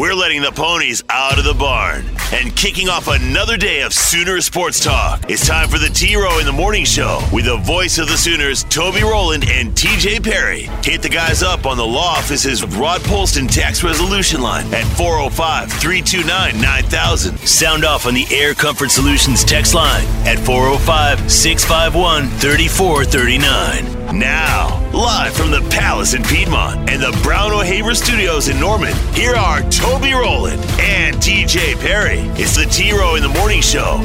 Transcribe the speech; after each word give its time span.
We're 0.00 0.14
letting 0.14 0.40
the 0.40 0.50
ponies 0.50 1.04
out 1.10 1.36
of 1.36 1.44
the 1.44 1.52
barn 1.52 2.06
and 2.32 2.56
kicking 2.56 2.88
off 2.88 3.06
another 3.06 3.58
day 3.58 3.82
of 3.82 3.92
Sooner 3.92 4.40
Sports 4.40 4.80
Talk. 4.80 5.30
It's 5.30 5.46
time 5.46 5.68
for 5.68 5.76
the 5.76 5.90
T 5.90 6.16
Row 6.16 6.38
in 6.38 6.46
the 6.46 6.52
Morning 6.52 6.86
Show 6.86 7.20
with 7.30 7.44
the 7.44 7.58
voice 7.58 7.98
of 7.98 8.08
the 8.08 8.16
Sooners, 8.16 8.64
Toby 8.64 9.02
Rowland 9.02 9.44
and 9.46 9.72
TJ 9.72 10.24
Perry. 10.24 10.70
Hit 10.82 11.02
the 11.02 11.10
guys 11.10 11.42
up 11.42 11.66
on 11.66 11.76
the 11.76 11.86
law 11.86 12.14
office's 12.16 12.64
Rod 12.64 13.02
Polston 13.02 13.46
tax 13.46 13.84
resolution 13.84 14.40
line 14.40 14.72
at 14.72 14.86
405 14.96 15.70
329 15.70 16.58
9000. 16.58 17.36
Sound 17.40 17.84
off 17.84 18.06
on 18.06 18.14
the 18.14 18.24
Air 18.30 18.54
Comfort 18.54 18.90
Solutions 18.90 19.44
text 19.44 19.74
line 19.74 20.06
at 20.26 20.38
405 20.38 21.30
651 21.30 22.26
3439. 22.40 23.99
Now, 24.12 24.90
live 24.92 25.32
from 25.34 25.52
the 25.52 25.60
Palace 25.70 26.14
in 26.14 26.24
Piedmont 26.24 26.90
and 26.90 27.00
the 27.00 27.16
Brown 27.22 27.52
O'Haver 27.52 27.94
Studios 27.94 28.48
in 28.48 28.58
Norman, 28.58 28.92
here 29.14 29.36
are 29.36 29.62
Toby 29.70 30.12
Rowland 30.12 30.60
and 30.80 31.14
TJ 31.16 31.80
Perry. 31.80 32.18
It's 32.34 32.56
the 32.56 32.64
T 32.64 32.92
Row 32.92 33.14
in 33.14 33.22
the 33.22 33.28
Morning 33.28 33.60
Show. 33.60 34.00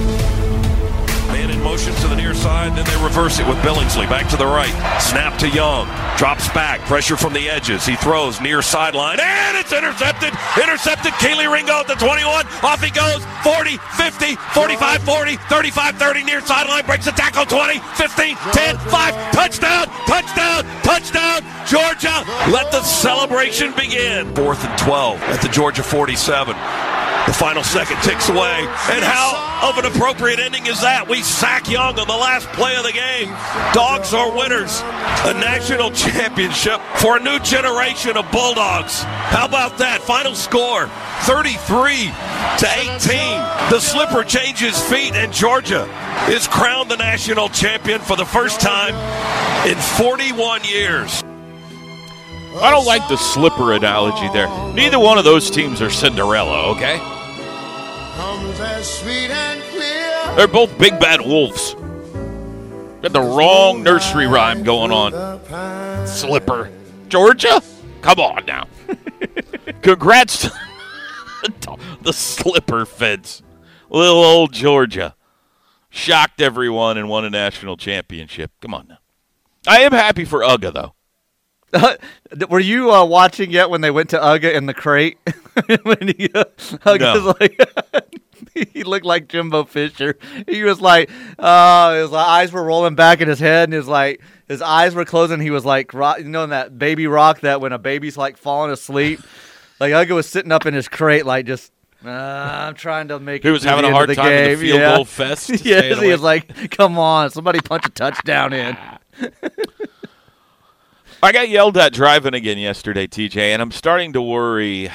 Motion 1.76 1.94
to 1.96 2.08
the 2.08 2.16
near 2.16 2.34
side, 2.34 2.72
then 2.78 2.86
they 2.86 3.04
reverse 3.04 3.38
it 3.38 3.46
with 3.46 3.58
Billingsley 3.58 4.08
back 4.08 4.30
to 4.30 4.38
the 4.38 4.46
right. 4.46 4.72
Snap 5.02 5.38
to 5.40 5.50
Young. 5.50 5.88
Drops 6.16 6.48
back. 6.56 6.80
Pressure 6.88 7.18
from 7.18 7.34
the 7.34 7.50
edges. 7.50 7.86
He 7.86 7.98
throws 7.98 8.40
near 8.40 8.62
sideline. 8.62 9.20
And 9.20 9.58
it's 9.58 9.74
intercepted. 9.74 10.32
Intercepted. 10.56 11.12
Kelee 11.20 11.52
Ringo 11.52 11.74
at 11.82 11.88
the 11.88 11.96
21. 11.96 12.48
Off 12.64 12.82
he 12.82 12.92
goes. 12.92 13.26
40, 13.44 13.76
50, 13.76 14.36
45, 14.56 15.04
40, 15.04 15.36
35, 15.36 15.96
30. 15.98 16.24
Near 16.24 16.40
sideline. 16.40 16.86
Breaks 16.86 17.04
the 17.04 17.12
tackle. 17.12 17.44
20, 17.44 17.80
15, 18.00 18.38
10, 18.38 18.78
5. 18.78 19.32
Touchdown. 19.34 19.88
Touchdown. 20.08 20.64
Touchdown. 20.80 21.42
Georgia. 21.68 22.24
Let 22.56 22.72
the 22.72 22.84
celebration 22.84 23.74
begin. 23.76 24.34
Fourth 24.34 24.64
and 24.64 24.80
12 24.80 25.20
at 25.24 25.42
the 25.42 25.50
Georgia 25.50 25.84
47. 25.84 26.56
The 27.26 27.34
final 27.34 27.64
second 27.64 27.98
ticks 28.04 28.30
away. 28.30 28.68
And 28.92 29.04
how 29.04 29.68
of 29.68 29.84
an 29.84 29.86
appropriate 29.86 30.40
ending 30.40 30.68
is 30.68 30.82
that? 30.82 31.10
We 31.10 31.24
sack 31.24 31.70
Young 31.70 31.98
on 31.98 32.08
the 32.08 32.14
last 32.14 32.48
play 32.50 32.76
of 32.76 32.84
the 32.84 32.92
game. 32.92 33.30
Dogs 33.74 34.14
are 34.14 34.30
winners. 34.36 34.82
A 35.26 35.34
national 35.34 35.90
championship 36.06 36.80
for 36.98 37.18
a 37.18 37.20
new 37.20 37.40
generation 37.40 38.16
of 38.16 38.30
Bulldogs. 38.32 39.02
How 39.02 39.46
about 39.46 39.80
that? 39.80 40.02
Final 40.04 40.36
score 40.36 40.88
33 41.26 42.14
to 42.62 42.68
18. 42.94 43.72
The 43.72 43.80
slipper 43.80 44.24
changes 44.24 44.80
feet, 44.84 45.14
and 45.16 45.34
Georgia 45.34 45.90
is 46.30 46.48
crowned 46.48 46.92
the 46.92 46.98
national 46.98 47.50
champion 47.50 48.02
for 48.02 48.16
the 48.16 48.26
first 48.26 48.62
time 48.62 48.94
in 49.68 49.78
41 49.98 50.64
years. 50.64 51.24
I 52.62 52.72
don't 52.72 52.86
like 52.86 53.08
the 53.10 53.18
slipper 53.18 53.74
analogy 53.74 54.30
there. 54.30 54.48
Neither 54.74 54.98
one 54.98 55.18
of 55.18 55.26
those 55.26 55.52
teams 55.52 55.82
are 55.82 55.90
Cinderella, 55.90 56.72
okay? 56.72 56.98
They're 60.36 60.48
both 60.48 60.78
big 60.78 61.00
bad 61.00 61.22
wolves. 61.22 61.76
Got 63.02 63.14
the 63.14 63.22
wrong 63.22 63.84
nursery 63.84 64.26
rhyme 64.26 64.64
going 64.64 64.92
on. 64.92 66.08
Slipper. 66.08 66.72
Georgia? 67.08 67.62
Come 68.02 68.20
on 68.20 68.46
now. 68.46 68.68
Congrats 69.82 70.42
to 70.42 70.52
the 72.02 72.14
slipper 72.14 72.86
fence. 72.86 73.44
Little 73.90 74.24
old 74.24 74.54
Georgia. 74.54 75.16
Shocked 75.90 76.42
everyone 76.42 76.98
and 76.98 77.08
won 77.08 77.26
a 77.26 77.30
national 77.30 77.78
championship. 77.78 78.52
Come 78.62 78.74
on 78.74 78.88
now. 78.88 78.98
I 79.68 79.82
am 79.82 79.92
happy 79.92 80.26
for 80.26 80.40
Uga, 80.40 80.74
though. 80.74 80.95
Were 82.50 82.60
you 82.60 82.92
uh, 82.92 83.06
watching 83.06 83.52
yet 83.52 83.70
when 83.70 83.82
they 83.82 83.92
went 83.92 84.10
to 84.12 84.18
Uga 84.18 84.54
in 84.54 84.66
the 84.66 84.74
crate? 84.74 85.18
when 85.84 86.14
he, 86.18 86.30
uh, 86.34 86.44
No. 86.86 87.36
like, 87.40 87.60
he 88.74 88.84
looked 88.84 89.06
like 89.06 89.28
Jimbo 89.28 89.66
Fisher. 89.66 90.18
He 90.48 90.64
was 90.64 90.82
like, 90.82 91.10
uh, 91.40 91.96
his 91.96 92.14
eyes 92.14 92.52
were 92.52 92.64
rolling 92.64 92.96
back 92.96 93.22
in 93.22 93.28
his 93.28 93.40
head, 93.40 93.66
and 93.66 93.74
his 93.74 93.88
like 93.88 94.22
his 94.48 94.62
eyes 94.62 94.96
were 94.96 95.06
closing. 95.06 95.40
He 95.40 95.52
was 95.52 95.66
like, 95.66 95.94
rock, 95.94 96.20
you 96.20 96.26
know, 96.26 96.46
that 96.48 96.78
baby 96.78 97.08
rock 97.08 97.42
that 97.42 97.62
when 97.62 97.72
a 97.72 97.80
baby's 97.80 98.18
like 98.18 98.38
falling 98.38 98.72
asleep, 98.72 99.20
like 99.80 99.92
Uga 99.94 100.16
was 100.16 100.28
sitting 100.28 100.52
up 100.52 100.66
in 100.66 100.74
his 100.74 100.88
crate, 100.88 101.26
like 101.26 101.46
just. 101.46 101.72
Uh, 102.06 102.10
I'm 102.10 102.76
trying 102.76 103.08
to 103.08 103.20
make. 103.20 103.42
He 103.42 103.50
was 103.50 103.64
having 103.64 103.84
a 103.86 103.92
hard 103.92 104.14
time 104.14 104.32
in 104.32 104.52
the 104.52 104.58
field 104.58 104.80
yeah. 104.80 104.96
goal 104.96 105.06
fest, 105.06 105.66
yes, 105.66 106.00
he 106.00 106.12
was 106.12 106.22
like, 106.22 106.70
"Come 106.70 107.00
on, 107.00 107.32
somebody 107.32 107.60
punch 107.62 107.88
a 107.88 107.90
touchdown 107.90 108.54
in." 108.54 108.78
I 111.24 111.32
got 111.32 111.50
yelled 111.50 111.78
at 111.78 111.94
driving 111.94 112.34
again 112.34 112.58
yesterday, 112.58 113.08
TJ, 113.08 113.38
and 113.38 113.62
I'm 113.62 113.72
starting 113.72 114.14
to 114.14 114.22
worry 114.22 114.90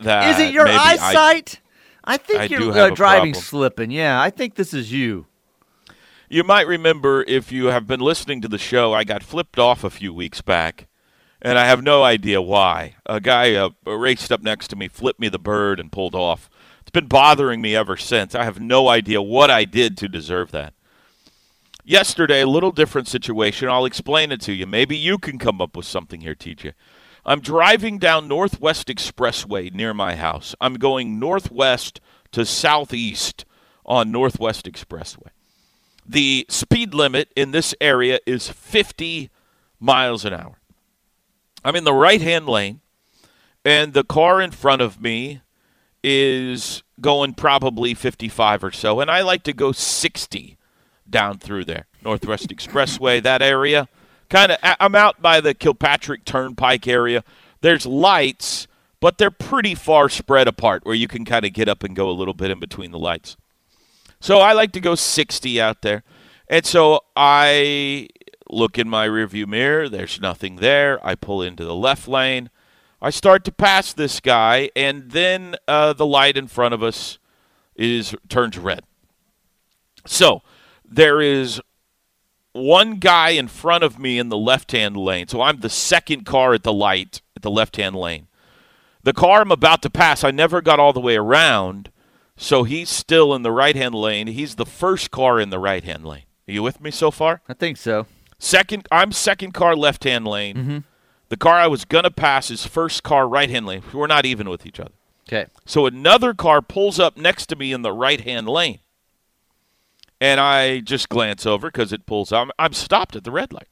that 0.00 0.30
Is 0.30 0.46
it 0.48 0.52
your 0.52 0.64
maybe 0.64 0.76
I- 0.78 0.92
eyesight? 1.00 1.60
I, 2.04 2.16
think 2.16 2.40
I 2.40 2.44
you're 2.44 2.72
uh, 2.72 2.90
driving 2.90 3.34
slipping. 3.34 3.90
Yeah, 3.90 4.20
I 4.20 4.30
think 4.30 4.54
this 4.54 4.74
is 4.74 4.90
you. 4.92 5.26
You 6.28 6.44
might 6.44 6.66
remember 6.66 7.24
if 7.26 7.52
you 7.52 7.66
have 7.66 7.86
been 7.86 8.00
listening 8.00 8.40
to 8.40 8.48
the 8.48 8.58
show, 8.58 8.92
I 8.92 9.04
got 9.04 9.22
flipped 9.22 9.58
off 9.58 9.84
a 9.84 9.90
few 9.90 10.12
weeks 10.14 10.40
back, 10.40 10.86
and 11.42 11.58
I 11.58 11.66
have 11.66 11.82
no 11.82 12.02
idea 12.02 12.40
why. 12.40 12.96
A 13.06 13.20
guy 13.20 13.54
uh, 13.54 13.70
raced 13.84 14.32
up 14.32 14.42
next 14.42 14.68
to 14.68 14.76
me, 14.76 14.88
flipped 14.88 15.20
me 15.20 15.28
the 15.28 15.38
bird, 15.38 15.78
and 15.78 15.92
pulled 15.92 16.14
off. 16.14 16.48
It's 16.80 16.90
been 16.90 17.06
bothering 17.06 17.60
me 17.60 17.76
ever 17.76 17.96
since. 17.96 18.34
I 18.34 18.44
have 18.44 18.60
no 18.60 18.88
idea 18.88 19.20
what 19.20 19.50
I 19.50 19.64
did 19.64 19.96
to 19.98 20.08
deserve 20.08 20.50
that. 20.52 20.72
Yesterday, 21.90 22.42
a 22.42 22.46
little 22.46 22.70
different 22.70 23.08
situation. 23.08 23.68
I'll 23.68 23.84
explain 23.84 24.30
it 24.30 24.40
to 24.42 24.52
you. 24.52 24.66
Maybe 24.66 24.96
you 24.96 25.18
can 25.18 25.38
come 25.38 25.60
up 25.60 25.76
with 25.76 25.86
something 25.86 26.20
here, 26.20 26.36
TJ. 26.36 26.74
I'm 27.26 27.40
driving 27.40 27.98
down 27.98 28.28
Northwest 28.28 28.88
Expressway 28.88 29.72
near 29.74 29.92
my 29.92 30.14
house. 30.14 30.54
I'm 30.60 30.74
going 30.74 31.18
northwest 31.18 32.00
to 32.32 32.46
southeast 32.46 33.44
on 33.84 34.12
Northwest 34.12 34.66
Expressway 34.66 35.30
the 36.10 36.44
speed 36.48 36.92
limit 36.92 37.30
in 37.36 37.52
this 37.52 37.72
area 37.80 38.18
is 38.26 38.48
50 38.48 39.30
miles 39.78 40.24
an 40.24 40.34
hour. 40.34 40.58
I'm 41.64 41.76
in 41.76 41.84
the 41.84 41.94
right 41.94 42.20
hand 42.20 42.48
lane, 42.48 42.80
and 43.64 43.92
the 43.92 44.02
car 44.02 44.40
in 44.40 44.50
front 44.50 44.82
of 44.82 45.00
me 45.00 45.40
is 46.02 46.82
going 47.00 47.34
probably 47.34 47.94
55 47.94 48.64
or 48.64 48.72
so, 48.72 49.00
and 49.00 49.10
I 49.10 49.22
like 49.22 49.44
to 49.44 49.52
go 49.52 49.70
60 49.70 50.56
down 51.10 51.38
through 51.38 51.64
there. 51.64 51.86
Northwest 52.02 52.48
Expressway, 52.48 53.22
that 53.22 53.42
area. 53.42 53.88
Kind 54.28 54.52
of, 54.52 54.58
I'm 54.62 54.94
out 54.94 55.20
by 55.20 55.40
the 55.40 55.54
Kilpatrick 55.54 56.24
Turnpike 56.24 56.86
area. 56.86 57.24
There's 57.60 57.84
lights, 57.84 58.68
but 59.00 59.18
they're 59.18 59.30
pretty 59.30 59.74
far 59.74 60.08
spread 60.08 60.46
apart 60.46 60.84
where 60.84 60.94
you 60.94 61.08
can 61.08 61.24
kind 61.24 61.44
of 61.44 61.52
get 61.52 61.68
up 61.68 61.82
and 61.82 61.96
go 61.96 62.08
a 62.08 62.12
little 62.12 62.34
bit 62.34 62.50
in 62.50 62.60
between 62.60 62.92
the 62.92 62.98
lights. 62.98 63.36
So 64.20 64.38
I 64.38 64.52
like 64.52 64.72
to 64.72 64.80
go 64.80 64.94
60 64.94 65.60
out 65.60 65.82
there. 65.82 66.02
And 66.48 66.64
so 66.64 67.00
I 67.16 68.08
look 68.50 68.78
in 68.78 68.88
my 68.88 69.06
rearview 69.06 69.46
mirror. 69.46 69.88
There's 69.88 70.20
nothing 70.20 70.56
there. 70.56 71.04
I 71.04 71.14
pull 71.14 71.42
into 71.42 71.64
the 71.64 71.74
left 71.74 72.08
lane. 72.08 72.50
I 73.02 73.10
start 73.10 73.44
to 73.44 73.52
pass 73.52 73.94
this 73.94 74.20
guy, 74.20 74.70
and 74.76 75.10
then 75.10 75.56
uh, 75.66 75.94
the 75.94 76.04
light 76.04 76.36
in 76.36 76.48
front 76.48 76.74
of 76.74 76.82
us 76.82 77.18
is 77.74 78.14
turns 78.28 78.58
red. 78.58 78.84
So 80.06 80.42
there 80.90 81.20
is 81.20 81.60
one 82.52 82.96
guy 82.96 83.30
in 83.30 83.48
front 83.48 83.84
of 83.84 83.98
me 83.98 84.18
in 84.18 84.28
the 84.28 84.36
left-hand 84.36 84.96
lane. 84.96 85.28
So 85.28 85.40
I'm 85.40 85.60
the 85.60 85.70
second 85.70 86.26
car 86.26 86.52
at 86.52 86.64
the 86.64 86.72
light 86.72 87.22
at 87.36 87.42
the 87.42 87.50
left-hand 87.50 87.94
lane. 87.94 88.26
The 89.02 89.12
car 89.12 89.40
I'm 89.40 89.52
about 89.52 89.82
to 89.82 89.90
pass, 89.90 90.24
I 90.24 90.30
never 90.30 90.60
got 90.60 90.80
all 90.80 90.92
the 90.92 91.00
way 91.00 91.16
around. 91.16 91.90
So 92.36 92.64
he's 92.64 92.88
still 92.90 93.34
in 93.34 93.42
the 93.42 93.52
right 93.52 93.76
hand 93.76 93.94
lane. 93.94 94.26
He's 94.26 94.56
the 94.56 94.66
first 94.66 95.10
car 95.10 95.38
in 95.38 95.50
the 95.50 95.58
right 95.58 95.84
hand 95.84 96.04
lane. 96.04 96.24
Are 96.48 96.52
you 96.52 96.62
with 96.62 96.80
me 96.80 96.90
so 96.90 97.10
far? 97.10 97.40
I 97.48 97.54
think 97.54 97.76
so. 97.76 98.06
Second, 98.38 98.88
I'm 98.90 99.12
second 99.12 99.52
car 99.52 99.76
left 99.76 100.04
hand 100.04 100.26
lane. 100.26 100.56
Mm-hmm. 100.56 100.78
The 101.28 101.36
car 101.36 101.54
I 101.54 101.68
was 101.68 101.84
gonna 101.84 102.10
pass 102.10 102.50
is 102.50 102.66
first 102.66 103.02
car 103.02 103.28
right 103.28 103.48
hand 103.48 103.66
lane. 103.66 103.82
We're 103.92 104.06
not 104.06 104.26
even 104.26 104.48
with 104.48 104.66
each 104.66 104.80
other. 104.80 104.92
Okay. 105.28 105.46
So 105.64 105.86
another 105.86 106.34
car 106.34 106.60
pulls 106.60 106.98
up 106.98 107.16
next 107.16 107.46
to 107.46 107.56
me 107.56 107.72
in 107.72 107.82
the 107.82 107.92
right 107.92 108.20
hand 108.20 108.48
lane, 108.48 108.80
and 110.20 110.40
I 110.40 110.80
just 110.80 111.08
glance 111.08 111.46
over 111.46 111.68
because 111.68 111.92
it 111.92 112.06
pulls 112.06 112.32
out. 112.32 112.42
I'm, 112.42 112.50
I'm 112.58 112.72
stopped 112.72 113.16
at 113.16 113.24
the 113.24 113.30
red 113.30 113.52
light. 113.52 113.68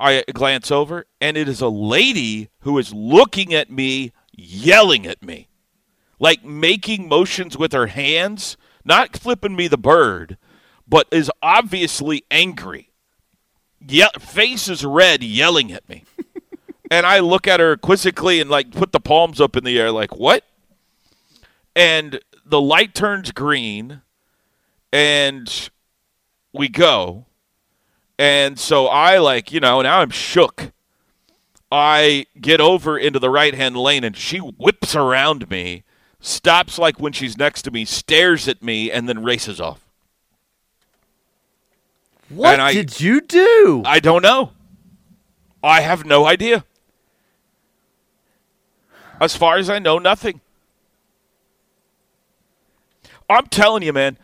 I 0.00 0.22
glance 0.32 0.70
over, 0.70 1.06
and 1.20 1.36
it 1.36 1.48
is 1.48 1.60
a 1.60 1.68
lady 1.68 2.50
who 2.60 2.78
is 2.78 2.94
looking 2.94 3.52
at 3.52 3.70
me, 3.70 4.12
yelling 4.32 5.06
at 5.06 5.22
me 5.22 5.48
like 6.18 6.44
making 6.44 7.08
motions 7.08 7.56
with 7.56 7.72
her 7.72 7.86
hands, 7.86 8.56
not 8.84 9.16
flipping 9.16 9.56
me 9.56 9.68
the 9.68 9.78
bird, 9.78 10.36
but 10.86 11.06
is 11.10 11.30
obviously 11.42 12.24
angry. 12.30 12.90
Yeah, 13.80 14.08
face 14.18 14.68
is 14.68 14.84
red, 14.84 15.22
yelling 15.22 15.72
at 15.72 15.88
me. 15.88 16.04
and 16.90 17.06
I 17.06 17.20
look 17.20 17.46
at 17.46 17.60
her 17.60 17.76
quizzically 17.76 18.40
and 18.40 18.50
like 18.50 18.72
put 18.72 18.92
the 18.92 19.00
palms 19.00 19.40
up 19.40 19.56
in 19.56 19.64
the 19.64 19.78
air, 19.78 19.92
like, 19.92 20.16
what? 20.16 20.44
And 21.76 22.20
the 22.44 22.60
light 22.60 22.94
turns 22.94 23.30
green, 23.30 24.02
and 24.92 25.70
we 26.52 26.68
go. 26.68 27.26
And 28.18 28.58
so 28.58 28.86
I 28.86 29.18
like, 29.18 29.52
you 29.52 29.60
know, 29.60 29.80
now 29.82 30.00
I'm 30.00 30.10
shook. 30.10 30.72
I 31.70 32.26
get 32.40 32.60
over 32.60 32.98
into 32.98 33.18
the 33.18 33.30
right 33.30 33.54
hand 33.54 33.76
lane 33.76 34.02
and 34.04 34.16
she 34.16 34.38
whips 34.38 34.96
around 34.96 35.50
me, 35.50 35.84
stops 36.20 36.78
like 36.78 36.98
when 36.98 37.12
she's 37.12 37.36
next 37.36 37.62
to 37.62 37.70
me, 37.70 37.84
stares 37.84 38.48
at 38.48 38.62
me, 38.62 38.90
and 38.90 39.08
then 39.08 39.22
races 39.22 39.60
off. 39.60 39.84
What 42.28 42.58
I- 42.60 42.72
did 42.72 43.00
you 43.00 43.20
do? 43.20 43.82
I 43.84 44.00
don't 44.00 44.22
know. 44.22 44.52
I 45.62 45.80
have 45.80 46.04
no 46.04 46.26
idea. 46.26 46.64
As 49.20 49.36
far 49.36 49.58
as 49.58 49.68
I 49.68 49.78
know, 49.78 49.98
nothing. 49.98 50.40
I'm 53.28 53.46
telling 53.46 53.82
you, 53.82 53.92
man, 53.92 54.16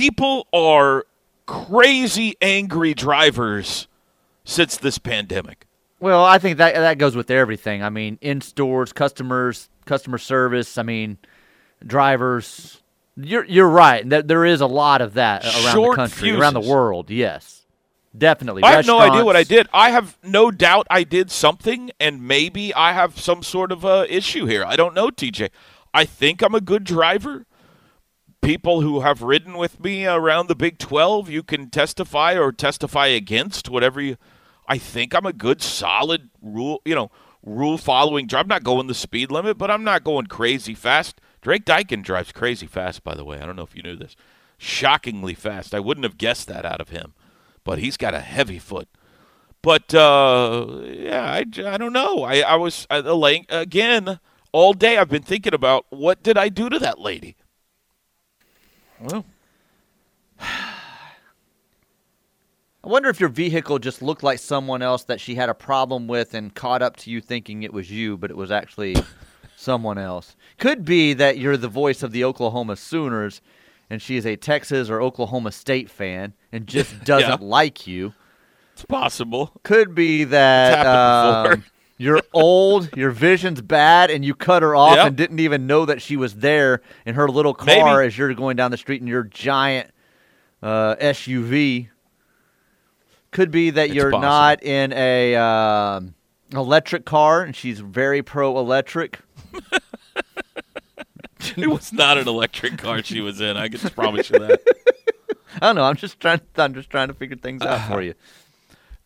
people 0.00 0.46
are 0.50 1.04
crazy 1.44 2.34
angry 2.40 2.94
drivers 2.94 3.86
since 4.44 4.78
this 4.78 4.96
pandemic. 4.96 5.66
Well, 6.00 6.24
I 6.24 6.38
think 6.38 6.56
that 6.56 6.74
that 6.74 6.96
goes 6.96 7.14
with 7.14 7.30
everything. 7.30 7.82
I 7.82 7.90
mean, 7.90 8.16
in 8.22 8.40
stores, 8.40 8.94
customers, 8.94 9.68
customer 9.84 10.16
service. 10.16 10.78
I 10.78 10.84
mean, 10.84 11.18
drivers. 11.86 12.80
You're 13.14 13.44
you're 13.44 13.68
right. 13.68 14.02
There 14.08 14.46
is 14.46 14.62
a 14.62 14.66
lot 14.66 15.02
of 15.02 15.14
that 15.14 15.44
around 15.44 15.74
Short 15.74 15.96
the 15.96 15.96
country, 15.96 16.30
around 16.30 16.54
the 16.54 16.60
world. 16.60 17.10
Yes, 17.10 17.66
definitely. 18.16 18.62
I 18.62 18.72
have 18.72 18.86
no 18.86 18.98
idea 18.98 19.22
what 19.22 19.36
I 19.36 19.42
did. 19.42 19.68
I 19.74 19.90
have 19.90 20.16
no 20.22 20.50
doubt 20.50 20.86
I 20.88 21.04
did 21.04 21.30
something, 21.30 21.90
and 22.00 22.26
maybe 22.26 22.72
I 22.72 22.94
have 22.94 23.20
some 23.20 23.42
sort 23.42 23.70
of 23.70 23.84
a 23.84 24.06
issue 24.08 24.46
here. 24.46 24.64
I 24.64 24.76
don't 24.76 24.94
know, 24.94 25.08
TJ. 25.08 25.50
I 25.92 26.06
think 26.06 26.40
I'm 26.40 26.54
a 26.54 26.62
good 26.62 26.84
driver. 26.84 27.44
People 28.42 28.80
who 28.80 29.00
have 29.00 29.22
ridden 29.22 29.58
with 29.58 29.80
me 29.80 30.06
around 30.06 30.48
the 30.48 30.54
Big 30.54 30.78
12, 30.78 31.28
you 31.28 31.42
can 31.42 31.68
testify 31.68 32.36
or 32.36 32.52
testify 32.52 33.08
against 33.08 33.68
whatever 33.68 34.00
you. 34.00 34.16
I 34.66 34.78
think 34.78 35.14
I'm 35.14 35.26
a 35.26 35.32
good, 35.32 35.60
solid 35.60 36.30
rule, 36.40 36.80
you 36.84 36.94
know, 36.94 37.10
rule 37.42 37.76
following 37.76 38.26
driver. 38.26 38.44
I'm 38.44 38.48
not 38.48 38.64
going 38.64 38.86
the 38.86 38.94
speed 38.94 39.30
limit, 39.30 39.58
but 39.58 39.70
I'm 39.70 39.84
not 39.84 40.04
going 40.04 40.26
crazy 40.26 40.74
fast. 40.74 41.20
Drake 41.42 41.64
Dykin 41.64 42.02
drives 42.02 42.32
crazy 42.32 42.66
fast, 42.66 43.02
by 43.04 43.14
the 43.14 43.24
way. 43.24 43.38
I 43.40 43.46
don't 43.46 43.56
know 43.56 43.62
if 43.62 43.76
you 43.76 43.82
knew 43.82 43.96
this. 43.96 44.16
Shockingly 44.58 45.34
fast. 45.34 45.74
I 45.74 45.80
wouldn't 45.80 46.04
have 46.04 46.18
guessed 46.18 46.48
that 46.48 46.64
out 46.64 46.80
of 46.80 46.90
him, 46.90 47.14
but 47.64 47.78
he's 47.78 47.96
got 47.96 48.14
a 48.14 48.20
heavy 48.20 48.58
foot. 48.58 48.88
But 49.62 49.94
uh, 49.94 50.80
yeah, 50.84 51.24
I, 51.24 51.44
I 51.66 51.76
don't 51.76 51.92
know. 51.92 52.22
I, 52.24 52.40
I 52.40 52.56
was 52.56 52.86
the 52.90 53.16
lane 53.16 53.44
again 53.48 54.20
all 54.52 54.72
day. 54.72 54.96
I've 54.96 55.08
been 55.08 55.22
thinking 55.22 55.54
about 55.54 55.86
what 55.90 56.22
did 56.22 56.38
I 56.38 56.48
do 56.48 56.68
to 56.70 56.78
that 56.78 56.98
lady. 56.98 57.36
Well, 59.00 59.24
I 62.82 62.88
wonder 62.88 63.08
if 63.10 63.20
your 63.20 63.28
vehicle 63.28 63.78
just 63.78 64.00
looked 64.00 64.22
like 64.22 64.38
someone 64.38 64.80
else 64.82 65.04
that 65.04 65.20
she 65.20 65.34
had 65.34 65.48
a 65.48 65.54
problem 65.54 66.06
with 66.08 66.32
and 66.34 66.54
caught 66.54 66.80
up 66.82 66.96
to 66.98 67.10
you 67.10 67.20
thinking 67.20 67.62
it 67.62 67.72
was 67.74 67.90
you, 67.90 68.16
but 68.16 68.30
it 68.30 68.36
was 68.36 68.50
actually 68.50 68.96
someone 69.56 69.98
else. 69.98 70.34
Could 70.58 70.84
be 70.84 71.12
that 71.14 71.36
you're 71.38 71.58
the 71.58 71.68
voice 71.68 72.02
of 72.02 72.12
the 72.12 72.24
Oklahoma 72.24 72.76
Sooners 72.76 73.42
and 73.90 74.00
she 74.00 74.16
is 74.16 74.24
a 74.24 74.36
Texas 74.36 74.88
or 74.88 75.02
Oklahoma 75.02 75.52
State 75.52 75.90
fan 75.90 76.32
and 76.52 76.66
just 76.66 77.04
doesn't 77.04 77.42
like 77.42 77.86
you. 77.86 78.14
it's 78.72 78.84
possible. 78.84 79.52
Could 79.62 79.94
be 79.94 80.24
that 80.24 80.68
It's 80.70 80.76
happened 80.86 81.52
um, 81.54 81.60
before. 81.60 81.70
You're 82.00 82.22
old, 82.32 82.96
your 82.96 83.10
vision's 83.10 83.60
bad, 83.60 84.10
and 84.10 84.24
you 84.24 84.34
cut 84.34 84.62
her 84.62 84.74
off 84.74 84.96
Yep. 84.96 85.06
and 85.06 85.16
didn't 85.16 85.38
even 85.40 85.66
know 85.66 85.84
that 85.84 86.00
she 86.00 86.16
was 86.16 86.36
there 86.36 86.80
in 87.04 87.14
her 87.14 87.28
little 87.28 87.52
car 87.54 87.66
Maybe. 87.98 88.06
as 88.06 88.16
you're 88.16 88.32
going 88.34 88.56
down 88.56 88.70
the 88.70 88.76
street 88.78 89.00
in 89.02 89.06
your 89.06 89.24
giant 89.24 89.90
uh, 90.62 90.96
SUV. 90.96 91.88
Could 93.32 93.50
be 93.50 93.70
that 93.70 93.86
It's 93.86 93.94
you're 93.94 94.10
possible. 94.10 94.22
not 94.28 94.62
in 94.62 94.92
a 94.94 95.36
um, 95.36 96.14
electric 96.52 97.04
car 97.04 97.42
and 97.42 97.54
she's 97.54 97.80
very 97.80 98.22
pro 98.22 98.58
electric. 98.58 99.20
It 101.56 101.68
was 101.68 101.92
not 101.92 102.18
an 102.18 102.28
electric 102.28 102.76
car 102.78 103.02
she 103.02 103.20
was 103.20 103.40
in. 103.40 103.56
I 103.56 103.68
can 103.68 103.80
promise 103.90 104.30
you 104.30 104.38
that. 104.38 104.60
I 105.56 105.58
don't 105.60 105.74
know. 105.76 105.84
I'm 105.84 105.96
just 105.96 106.20
trying. 106.20 106.40
I'm 106.56 106.74
just 106.74 106.90
trying 106.90 107.08
to 107.08 107.14
figure 107.14 107.36
things 107.36 107.62
out 107.62 107.88
for 107.88 108.02
you. 108.02 108.14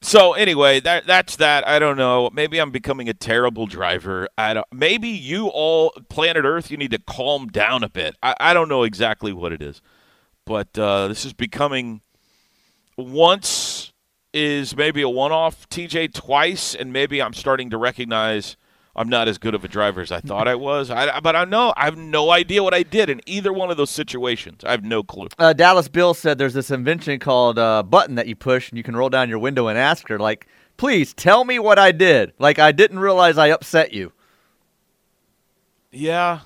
So 0.05 0.35
anyway, 0.35 0.81
that 0.81 1.07
that's 1.07 1.37
that. 1.37 1.67
I 1.67 1.79
don't 1.79 1.97
know. 1.97 2.29
Maybe 2.31 2.59
I'm 2.59 2.71
becoming 2.71 3.09
a 3.09 3.15
terrible 3.15 3.67
driver. 3.67 4.29
I 4.37 4.53
don't. 4.53 4.67
Maybe 4.71 5.09
you 5.09 5.49
all, 5.49 5.93
planet 6.11 6.45
Earth, 6.45 6.71
you 6.71 6.77
need 6.77 6.91
to 6.91 6.99
calm 6.99 7.49
down 7.49 7.83
a 7.83 7.89
bit. 7.89 8.15
I, 8.23 8.35
I 8.39 8.53
don't 8.53 8.69
know 8.69 8.83
exactly 8.83 9.33
what 9.33 9.51
it 9.51 9.63
is, 9.63 9.81
but 10.45 10.79
uh, 10.79 11.09
this 11.09 11.25
is 11.25 11.33
becoming 11.33 12.03
once 12.99 13.95
is 14.35 14.77
maybe 14.77 15.01
a 15.01 15.09
one-off. 15.09 15.67
TJ 15.71 16.13
twice, 16.13 16.75
and 16.75 16.93
maybe 16.93 17.23
I'm 17.23 17.33
starting 17.33 17.71
to 17.71 17.79
recognize 17.79 18.59
I'm 18.97 19.09
not 19.09 19.27
as 19.27 19.39
good 19.39 19.55
of 19.55 19.65
a 19.65 19.69
driver 19.69 20.01
as 20.01 20.13
I 20.13 20.21
thought 20.21 20.47
I 20.47 20.55
was. 20.55 20.89
I, 20.91 21.19
but 21.21 21.35
I 21.35 21.45
know 21.45 21.73
I 21.77 21.85
have 21.87 21.97
no 21.99 22.31
idea 22.31 22.63
what 22.63 22.75
I 22.75 22.85
did 22.85 23.11
in 23.11 23.21
either 23.27 23.53
one 23.53 23.71
of 23.71 23.77
those 23.77 23.91
situations. 23.91 24.63
I 24.65 24.71
have 24.71 24.85
no 24.85 25.03
clue. 25.03 25.29
Uh, 25.39 25.53
Dallas 25.53 25.89
Bill 25.89 26.15
said 26.15 26.39
there's 26.39 26.55
this 26.55 26.71
invention 26.71 27.19
called 27.19 27.59
uh, 27.59 27.83
button 27.83 28.15
that 28.15 28.29
you 28.29 28.37
push 28.37 28.69
and 28.71 28.77
you 28.79 28.85
can 28.85 28.97
roll 28.97 29.09
down 29.11 29.29
your 29.29 29.41
window 29.41 29.67
and 29.67 29.77
ask 29.77 30.09
her 30.09 30.19
like, 30.19 30.47
"Please 30.77 31.13
tell 31.13 31.45
me 31.45 31.59
what 31.59 31.79
I 31.79 31.91
did. 31.91 32.33
Like 32.39 32.59
I 32.61 32.71
didn't 32.71 33.01
realize 33.01 33.37
I 33.37 33.49
upset 33.49 33.93
you." 33.93 34.13
Yeah, 35.91 36.41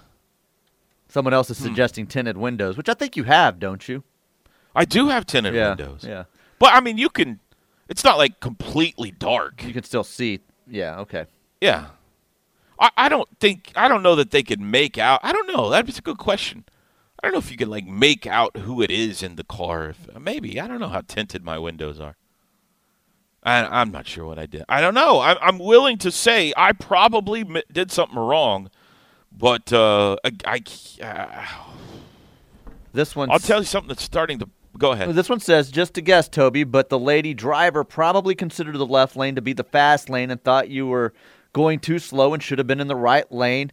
Someone 1.08 1.32
else 1.32 1.48
Hmm. 1.48 1.52
is 1.52 1.58
suggesting 1.58 2.06
tinted 2.06 2.36
windows, 2.36 2.76
which 2.76 2.88
I 2.88 2.94
think 2.94 3.16
you 3.16 3.24
have, 3.24 3.58
don't 3.58 3.88
you? 3.88 4.04
I 4.76 4.84
do 4.84 5.08
have 5.08 5.24
tinted 5.26 5.54
yeah. 5.54 5.70
windows. 5.70 6.04
Yeah. 6.06 6.24
But 6.58 6.74
I 6.74 6.80
mean, 6.80 6.98
you 6.98 7.08
can. 7.08 7.40
It's 7.88 8.04
not 8.04 8.18
like 8.18 8.40
completely 8.40 9.10
dark. 9.10 9.64
You 9.64 9.72
can 9.72 9.82
still 9.84 10.04
see. 10.04 10.40
Yeah. 10.68 10.98
Okay. 11.00 11.24
Yeah. 11.60 11.86
I, 12.80 12.90
I 12.96 13.08
don't 13.08 13.28
think 13.40 13.72
I 13.76 13.88
don't 13.88 14.02
know 14.02 14.14
that 14.16 14.30
they 14.30 14.42
could 14.42 14.60
make 14.60 14.98
out. 14.98 15.20
I 15.22 15.32
don't 15.32 15.48
know. 15.48 15.70
That's 15.70 15.98
a 15.98 16.02
good 16.02 16.18
question. 16.18 16.64
I 17.20 17.26
don't 17.26 17.32
know 17.32 17.38
if 17.38 17.50
you 17.50 17.56
could 17.56 17.68
like 17.68 17.86
make 17.86 18.26
out 18.26 18.58
who 18.58 18.80
it 18.80 18.90
is 18.90 19.22
in 19.22 19.36
the 19.36 19.44
car. 19.44 19.90
If, 19.90 20.20
maybe 20.20 20.60
I 20.60 20.68
don't 20.68 20.80
know 20.80 20.88
how 20.88 21.00
tinted 21.00 21.44
my 21.44 21.58
windows 21.58 21.98
are. 21.98 22.16
I, 23.42 23.80
I'm 23.80 23.90
not 23.90 24.06
sure 24.06 24.26
what 24.26 24.38
I 24.38 24.46
did. 24.46 24.64
I 24.68 24.80
don't 24.80 24.94
know. 24.94 25.20
I, 25.20 25.36
I'm 25.40 25.58
willing 25.58 25.98
to 25.98 26.10
say 26.10 26.52
I 26.56 26.72
probably 26.72 27.40
m- 27.40 27.62
did 27.72 27.90
something 27.90 28.18
wrong, 28.18 28.70
but 29.32 29.72
uh, 29.72 30.16
I, 30.24 30.32
I 30.44 31.04
uh, 31.04 31.46
This 32.92 33.16
one. 33.16 33.30
I'll 33.30 33.38
tell 33.38 33.60
you 33.60 33.64
something 33.64 33.88
that's 33.88 34.02
starting 34.02 34.38
to 34.40 34.48
go 34.76 34.92
ahead. 34.92 35.12
This 35.14 35.28
one 35.28 35.40
says, 35.40 35.70
just 35.70 35.94
to 35.94 36.00
guess, 36.00 36.28
Toby, 36.28 36.64
but 36.64 36.88
the 36.88 36.98
lady 36.98 37.34
driver 37.34 37.84
probably 37.84 38.34
considered 38.34 38.76
the 38.76 38.86
left 38.86 39.16
lane 39.16 39.34
to 39.34 39.42
be 39.42 39.52
the 39.52 39.64
fast 39.64 40.08
lane 40.08 40.30
and 40.30 40.42
thought 40.42 40.68
you 40.68 40.86
were 40.86 41.12
going 41.58 41.80
too 41.80 41.98
slow 41.98 42.32
and 42.32 42.40
should 42.40 42.58
have 42.58 42.68
been 42.68 42.78
in 42.78 42.86
the 42.86 42.94
right 42.94 43.32
lane, 43.32 43.72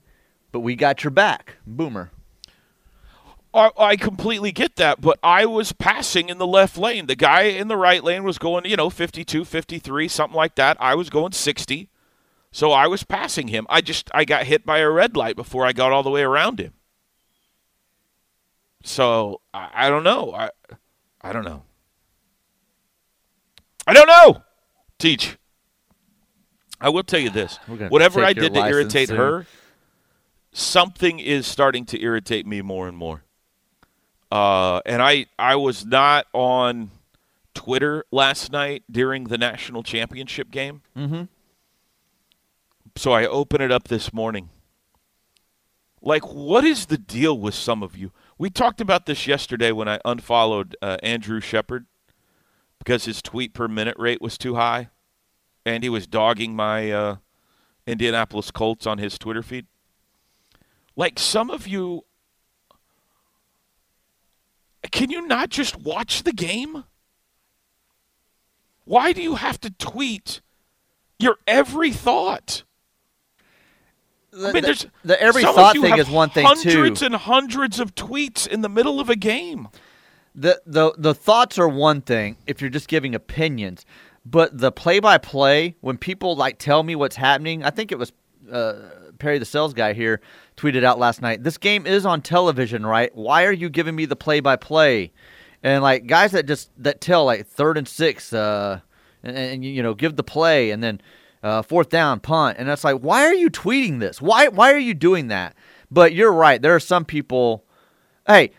but 0.52 0.62
we 0.62 0.76
got 0.76 1.04
your 1.04 1.12
back. 1.12 1.58
Boomer. 1.68 2.10
I, 3.54 3.96
completely 3.96 4.52
get 4.52 4.76
that, 4.78 5.00
but 5.00 5.20
I 5.22 5.46
was 5.46 5.72
passing 5.72 6.28
in 6.28 6.40
the 6.40 6.48
left 6.48 6.80
lane. 6.80 7.06
The 7.06 7.16
guy 7.16 7.44
in 7.44 7.68
the 7.68 7.78
right 7.78 8.04
lane 8.04 8.24
was 8.24 8.40
going, 8.40 8.66
you 8.66 8.76
know, 8.76 8.90
52, 8.90 9.46
53, 9.46 10.08
something 10.08 10.36
like 10.36 10.56
that. 10.56 10.76
I 10.80 10.96
was 10.96 11.12
going 11.12 11.32
60. 11.32 11.88
So 12.52 12.72
I 12.72 12.88
was 12.88 13.04
passing 13.04 13.50
him. 13.50 13.68
I 13.70 13.82
just 13.82 14.10
I 14.16 14.26
got 14.26 14.46
hit 14.46 14.66
by 14.66 14.80
a 14.80 14.90
red 14.90 15.16
light 15.16 15.36
before 15.36 15.64
I 15.64 15.72
got 15.72 15.92
all 15.92 16.02
the 16.02 16.10
way 16.10 16.24
around 16.24 16.60
him. 16.60 16.74
So 18.84 19.42
I, 19.54 19.70
I 19.74 19.90
don't 19.90 20.04
know. 20.04 20.34
I 20.34 20.50
I 21.22 21.32
don't 21.32 21.46
know. 21.46 21.64
I 23.86 23.94
don't 23.94 24.08
know. 24.08 24.42
Teach. 24.98 25.38
I 26.86 26.90
will 26.90 27.04
tell 27.04 27.20
you 27.20 27.32
this. 27.32 27.58
Whatever 27.90 28.24
I 28.24 28.34
did 28.34 28.54
to 28.54 28.64
irritate 28.64 29.08
soon. 29.08 29.18
her, 29.18 29.48
something 30.54 31.18
is 31.20 31.48
starting 31.48 31.84
to 31.88 32.00
irritate 32.00 32.46
me 32.46 32.62
more 32.62 32.88
and 32.88 32.96
more. 32.96 33.24
Uh, 34.32 34.82
and 34.86 35.02
I 35.02 35.26
I 35.40 35.56
was 35.56 35.84
not 35.84 36.28
on 36.32 36.92
Twitter 37.56 38.06
last 38.12 38.52
night 38.52 38.84
during 38.92 39.26
the 39.26 39.38
national 39.38 39.82
championship 39.82 40.52
game. 40.52 40.84
Mm-hmm. 40.96 41.24
So 42.96 43.12
I 43.14 43.26
open 43.26 43.62
it 43.62 43.72
up 43.72 43.88
this 43.88 44.14
morning. 44.14 44.50
Like, 46.04 46.24
what 46.32 46.64
is 46.64 46.86
the 46.86 47.00
deal 47.00 47.38
with 47.40 47.56
some 47.56 47.82
of 47.82 47.98
you? 47.98 48.12
We 48.38 48.52
talked 48.52 48.80
about 48.80 49.08
this 49.08 49.26
yesterday 49.26 49.72
when 49.72 49.88
I 49.88 50.00
unfollowed 50.06 50.76
uh, 50.84 50.98
Andrew 51.02 51.40
Shepard 51.40 51.88
because 52.78 53.06
his 53.06 53.24
tweet 53.24 53.56
per 53.56 53.68
minute 53.68 53.96
rate 53.98 54.22
was 54.22 54.38
too 54.38 54.54
high, 54.54 54.90
and 55.66 55.84
he 55.84 55.90
was 55.90 56.06
dogging 56.08 56.56
my 56.56 56.92
uh, 56.92 57.16
Indianapolis 57.88 58.52
Colts 58.52 58.86
on 58.86 58.98
his 59.00 59.18
Twitter 59.18 59.42
feed. 59.42 59.66
Like, 60.96 61.20
some 61.20 61.50
of 61.50 61.68
you, 61.68 62.06
can 64.92 65.10
you 65.10 65.28
not 65.28 65.50
just 65.50 65.76
watch 65.82 66.24
the 66.24 66.32
game? 66.32 66.86
Why 68.86 69.12
do 69.12 69.22
you 69.22 69.36
have 69.36 69.60
to 69.62 69.72
tweet 69.72 70.42
your 71.20 71.38
every 71.48 71.92
thought? 71.92 72.64
The, 74.32 74.50
I 74.50 74.52
mean, 74.52 74.64
there's 74.64 74.86
the 75.04 75.20
every 75.22 75.44
thought 75.44 75.76
thing 75.78 75.98
is 75.98 76.10
one 76.10 76.30
thing 76.30 76.46
too. 76.62 76.70
Hundreds 76.70 77.02
and 77.02 77.16
hundreds 77.16 77.80
of 77.80 77.96
tweets 77.96 78.46
in 78.46 78.62
the 78.62 78.70
middle 78.70 79.00
of 79.00 79.10
a 79.10 79.16
game. 79.16 79.70
the 80.36 80.62
the 80.66 80.94
the 80.98 81.16
thoughts 81.16 81.58
are 81.58 81.70
one 81.70 82.02
thing 82.02 82.36
if 82.46 82.62
you're 82.62 82.70
just 82.70 82.88
giving 82.90 83.16
opinions, 83.16 83.86
but 84.26 84.58
the 84.58 84.72
play 84.72 85.00
by 85.00 85.18
play 85.18 85.76
when 85.82 85.98
people 85.98 86.36
like 86.36 86.58
tell 86.58 86.82
me 86.82 86.96
what's 86.96 87.16
happening, 87.16 87.64
I 87.64 87.70
think 87.70 87.92
it 87.92 88.00
was 88.00 88.12
uh, 88.52 88.74
Perry 89.20 89.38
the 89.38 89.46
sales 89.46 89.74
guy 89.74 89.94
here 89.94 90.20
tweeted 90.58 90.84
out 90.84 91.00
last 91.00 91.22
night. 91.22 91.44
This 91.44 91.58
game 91.58 91.86
is 91.86 92.06
on 92.06 92.22
television, 92.22 92.86
right? 92.86 93.16
Why 93.16 93.46
are 93.46 93.52
you 93.52 93.70
giving 93.70 93.96
me 93.96 94.06
the 94.06 94.16
play 94.16 94.40
by 94.40 94.56
play? 94.56 95.14
And 95.64 95.84
like 95.84 96.08
guys 96.08 96.32
that 96.32 96.48
just 96.48 96.72
that 96.78 97.02
tell 97.02 97.26
like 97.26 97.46
third 97.46 97.78
and 97.78 97.88
six, 97.88 98.34
uh, 98.34 98.80
and, 99.24 99.38
and 99.38 99.66
you 99.66 99.84
know 99.84 99.94
give 99.94 100.16
the 100.16 100.24
play 100.24 100.72
and 100.72 100.84
then 100.84 101.02
uh, 101.44 101.62
fourth 101.62 101.90
down 101.90 102.20
punt, 102.20 102.58
and 102.60 102.68
that's 102.68 102.84
like 102.84 103.02
why 103.02 103.26
are 103.26 103.34
you 103.34 103.50
tweeting 103.50 104.00
this? 104.00 104.22
Why 104.22 104.48
why 104.48 104.74
are 104.74 104.80
you 104.80 104.94
doing 104.94 105.28
that? 105.28 105.56
But 105.92 106.14
you're 106.14 106.34
right. 106.34 106.62
There 106.62 106.76
are 106.76 106.80
some 106.80 107.06
people. 107.06 107.64
Hey, 108.28 108.52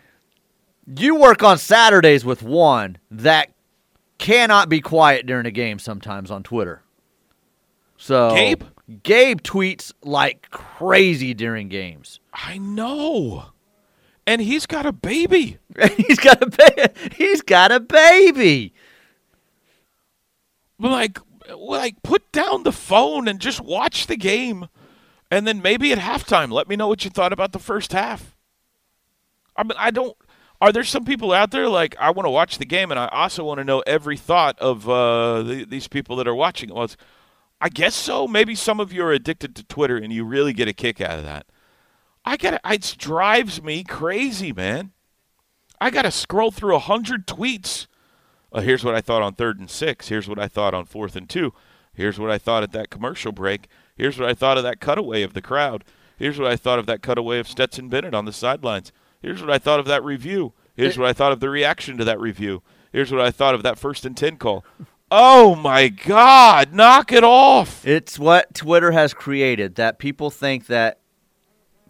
you 0.87 1.17
work 1.17 1.43
on 1.43 1.59
Saturdays 1.59 2.25
with 2.25 2.43
one 2.43 2.99
that 3.11 3.51
cannot 4.19 4.69
be 4.69 4.81
quiet 4.81 5.27
during 5.27 5.47
a 5.47 5.51
game 5.51 5.79
sometimes 5.79 6.31
on 6.31 6.43
Twitter. 6.43 6.83
So 7.97 8.31
Gabe? 8.35 8.63
Gabe 9.03 9.41
tweets 9.41 9.93
like 10.03 10.51
crazy 10.51 11.35
during 11.35 11.69
games. 11.69 12.21
I 12.33 12.59
know. 12.59 13.47
And 14.27 14.41
he's 14.41 14.67
got 14.67 14.87
a 14.87 14.93
baby. 14.93 15.59
he's 15.97 16.19
got 16.19 16.43
a 16.43 16.47
ba- 16.47 16.91
he's 17.15 17.43
got 17.43 17.73
a 17.73 17.81
baby. 17.81 18.75
Like 20.79 21.19
like 21.57 22.03
put 22.03 22.31
down 22.33 22.65
the 22.65 22.73
phone 22.73 23.29
and 23.29 23.41
just 23.41 23.61
watch 23.61 24.07
the 24.07 24.17
game. 24.17 24.69
And 25.31 25.47
then 25.47 25.61
maybe 25.61 25.93
at 25.93 25.99
halftime, 25.99 26.53
let 26.53 26.69
me 26.69 26.77
know 26.77 26.87
what 26.87 27.05
you 27.05 27.11
thought 27.11 27.33
about 27.33 27.53
the 27.53 27.59
first 27.59 27.93
half. 27.93 28.37
I 29.57 29.65
mean, 29.65 29.75
I 29.77 29.91
don't 29.91 30.17
are 30.61 30.73
there 30.73 30.85
some 30.85 31.05
people 31.05 31.33
out 31.33 31.51
there 31.51 31.69
like 31.69 31.97
I 31.99 32.11
want 32.11 32.27
to 32.27 32.31
watch 32.31 32.59
the 32.59 32.65
game 32.65 32.91
and 32.91 32.99
I 32.99 33.09
also 33.09 33.45
want 33.45 33.59
to 33.59 33.65
know 33.65 33.81
every 33.87 34.17
thought 34.17 34.59
of 34.59 34.89
uh, 34.89 35.43
the, 35.43 35.65
these 35.65 35.89
people 35.89 36.17
that 36.17 36.27
are 36.27 36.35
watching 36.35 36.75
it? 36.75 36.97
I 37.61 37.69
guess 37.69 37.95
so. 37.95 38.27
Maybe 38.27 38.55
some 38.55 38.81
of 38.81 38.93
you 38.93 39.05
are 39.05 39.13
addicted 39.13 39.55
to 39.57 39.65
Twitter 39.65 39.97
and 39.97 40.13
you 40.13 40.25
really 40.25 40.53
get 40.53 40.69
a 40.69 40.73
kick 40.73 41.01
out 41.01 41.19
of 41.19 41.25
that. 41.25 41.47
I 42.25 42.37
got 42.37 42.61
it 42.65 42.95
drives 42.99 43.63
me 43.63 43.85
crazy, 43.85 44.53
man. 44.53 44.93
I 45.81 45.91
got 45.91 46.03
to 46.03 46.11
scroll 46.11 46.51
through 46.51 46.75
a 46.75 46.81
hundred 46.81 47.27
tweets. 47.27 47.87
Uh, 48.53 48.61
here's 48.61 48.85
what 48.85 48.95
I 48.95 49.01
thought 49.01 49.23
on 49.23 49.35
third 49.35 49.59
and 49.59 49.71
six. 49.71 50.09
Here's 50.09 50.29
what 50.29 50.39
I 50.39 50.49
thought 50.49 50.75
on 50.75 50.87
fourth 50.87 51.17
and 51.17 51.29
two. 51.29 51.53
Here's 51.93 52.19
what 52.19 52.31
I 52.31 52.39
thought 52.39 52.63
at 52.63 52.73
that 52.73 52.91
commercial 52.91 53.33
break. 53.33 53.69
Here's 53.97 54.19
what 54.19 54.29
I 54.29 54.35
thought 54.35 54.59
of 54.59 54.65
that 54.65 54.81
cutaway 54.81 55.23
of 55.23 55.35
the 55.35 55.43
crowd. 55.43 55.85
Here's 56.19 56.39
what 56.39 56.51
I 56.51 56.57
thought 56.57 56.79
of 56.79 56.87
that 56.87 57.03
cutaway 57.03 57.39
of 57.39 57.49
Stetson 57.49 57.89
Bennett 57.89 58.15
on 58.15 58.25
the 58.25 58.33
sidelines. 58.33 58.93
Here's 59.21 59.41
what 59.41 59.51
I 59.51 59.59
thought 59.59 59.81
of 59.81 59.87
that 59.87 60.05
review. 60.05 60.53
Here's 60.75 60.99
what 60.99 61.09
I 61.09 61.13
thought 61.13 61.33
of 61.33 61.41
the 61.41 61.49
reaction 61.49 61.97
to 61.99 62.05
that 62.05 62.21
review. 62.21 62.63
Here's 62.93 63.11
what 63.11 63.21
I 63.21 63.31
thought 63.31 63.55
of 63.55 63.63
that 63.63 63.79
first 63.79 64.05
and 64.05 64.17
ten 64.17 64.37
call. 64.37 64.65
Oh 65.11 65.55
my 65.55 65.89
God! 65.89 66.73
Knock 66.73 67.13
it 67.13 67.25
off. 67.25 67.87
It's 67.87 68.19
what 68.19 68.55
Twitter 68.55 68.91
has 68.91 69.15
created 69.15 69.77
that 69.77 69.99
people 69.99 70.31
think 70.31 70.67
that 70.67 71.01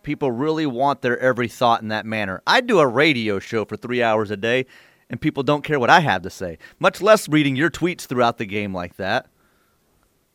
people 0.02 0.30
really 0.30 0.66
want 0.66 1.02
their 1.02 1.18
every 1.18 1.48
thought 1.48 1.82
in 1.82 1.88
that 1.88 2.06
manner. 2.06 2.42
I 2.46 2.60
do 2.60 2.78
a 2.78 2.86
radio 2.86 3.38
show 3.38 3.64
for 3.64 3.76
three 3.76 4.02
hours 4.02 4.30
a 4.30 4.36
day, 4.36 4.66
and 5.10 5.20
people 5.20 5.42
don't 5.42 5.64
care 5.64 5.80
what 5.80 5.90
I 5.90 6.00
have 6.00 6.22
to 6.22 6.30
say, 6.30 6.58
much 6.78 7.00
less 7.00 7.28
reading 7.28 7.56
your 7.56 7.70
tweets 7.70 8.02
throughout 8.02 8.38
the 8.38 8.46
game 8.46 8.72
like 8.74 8.96
that. 8.96 9.26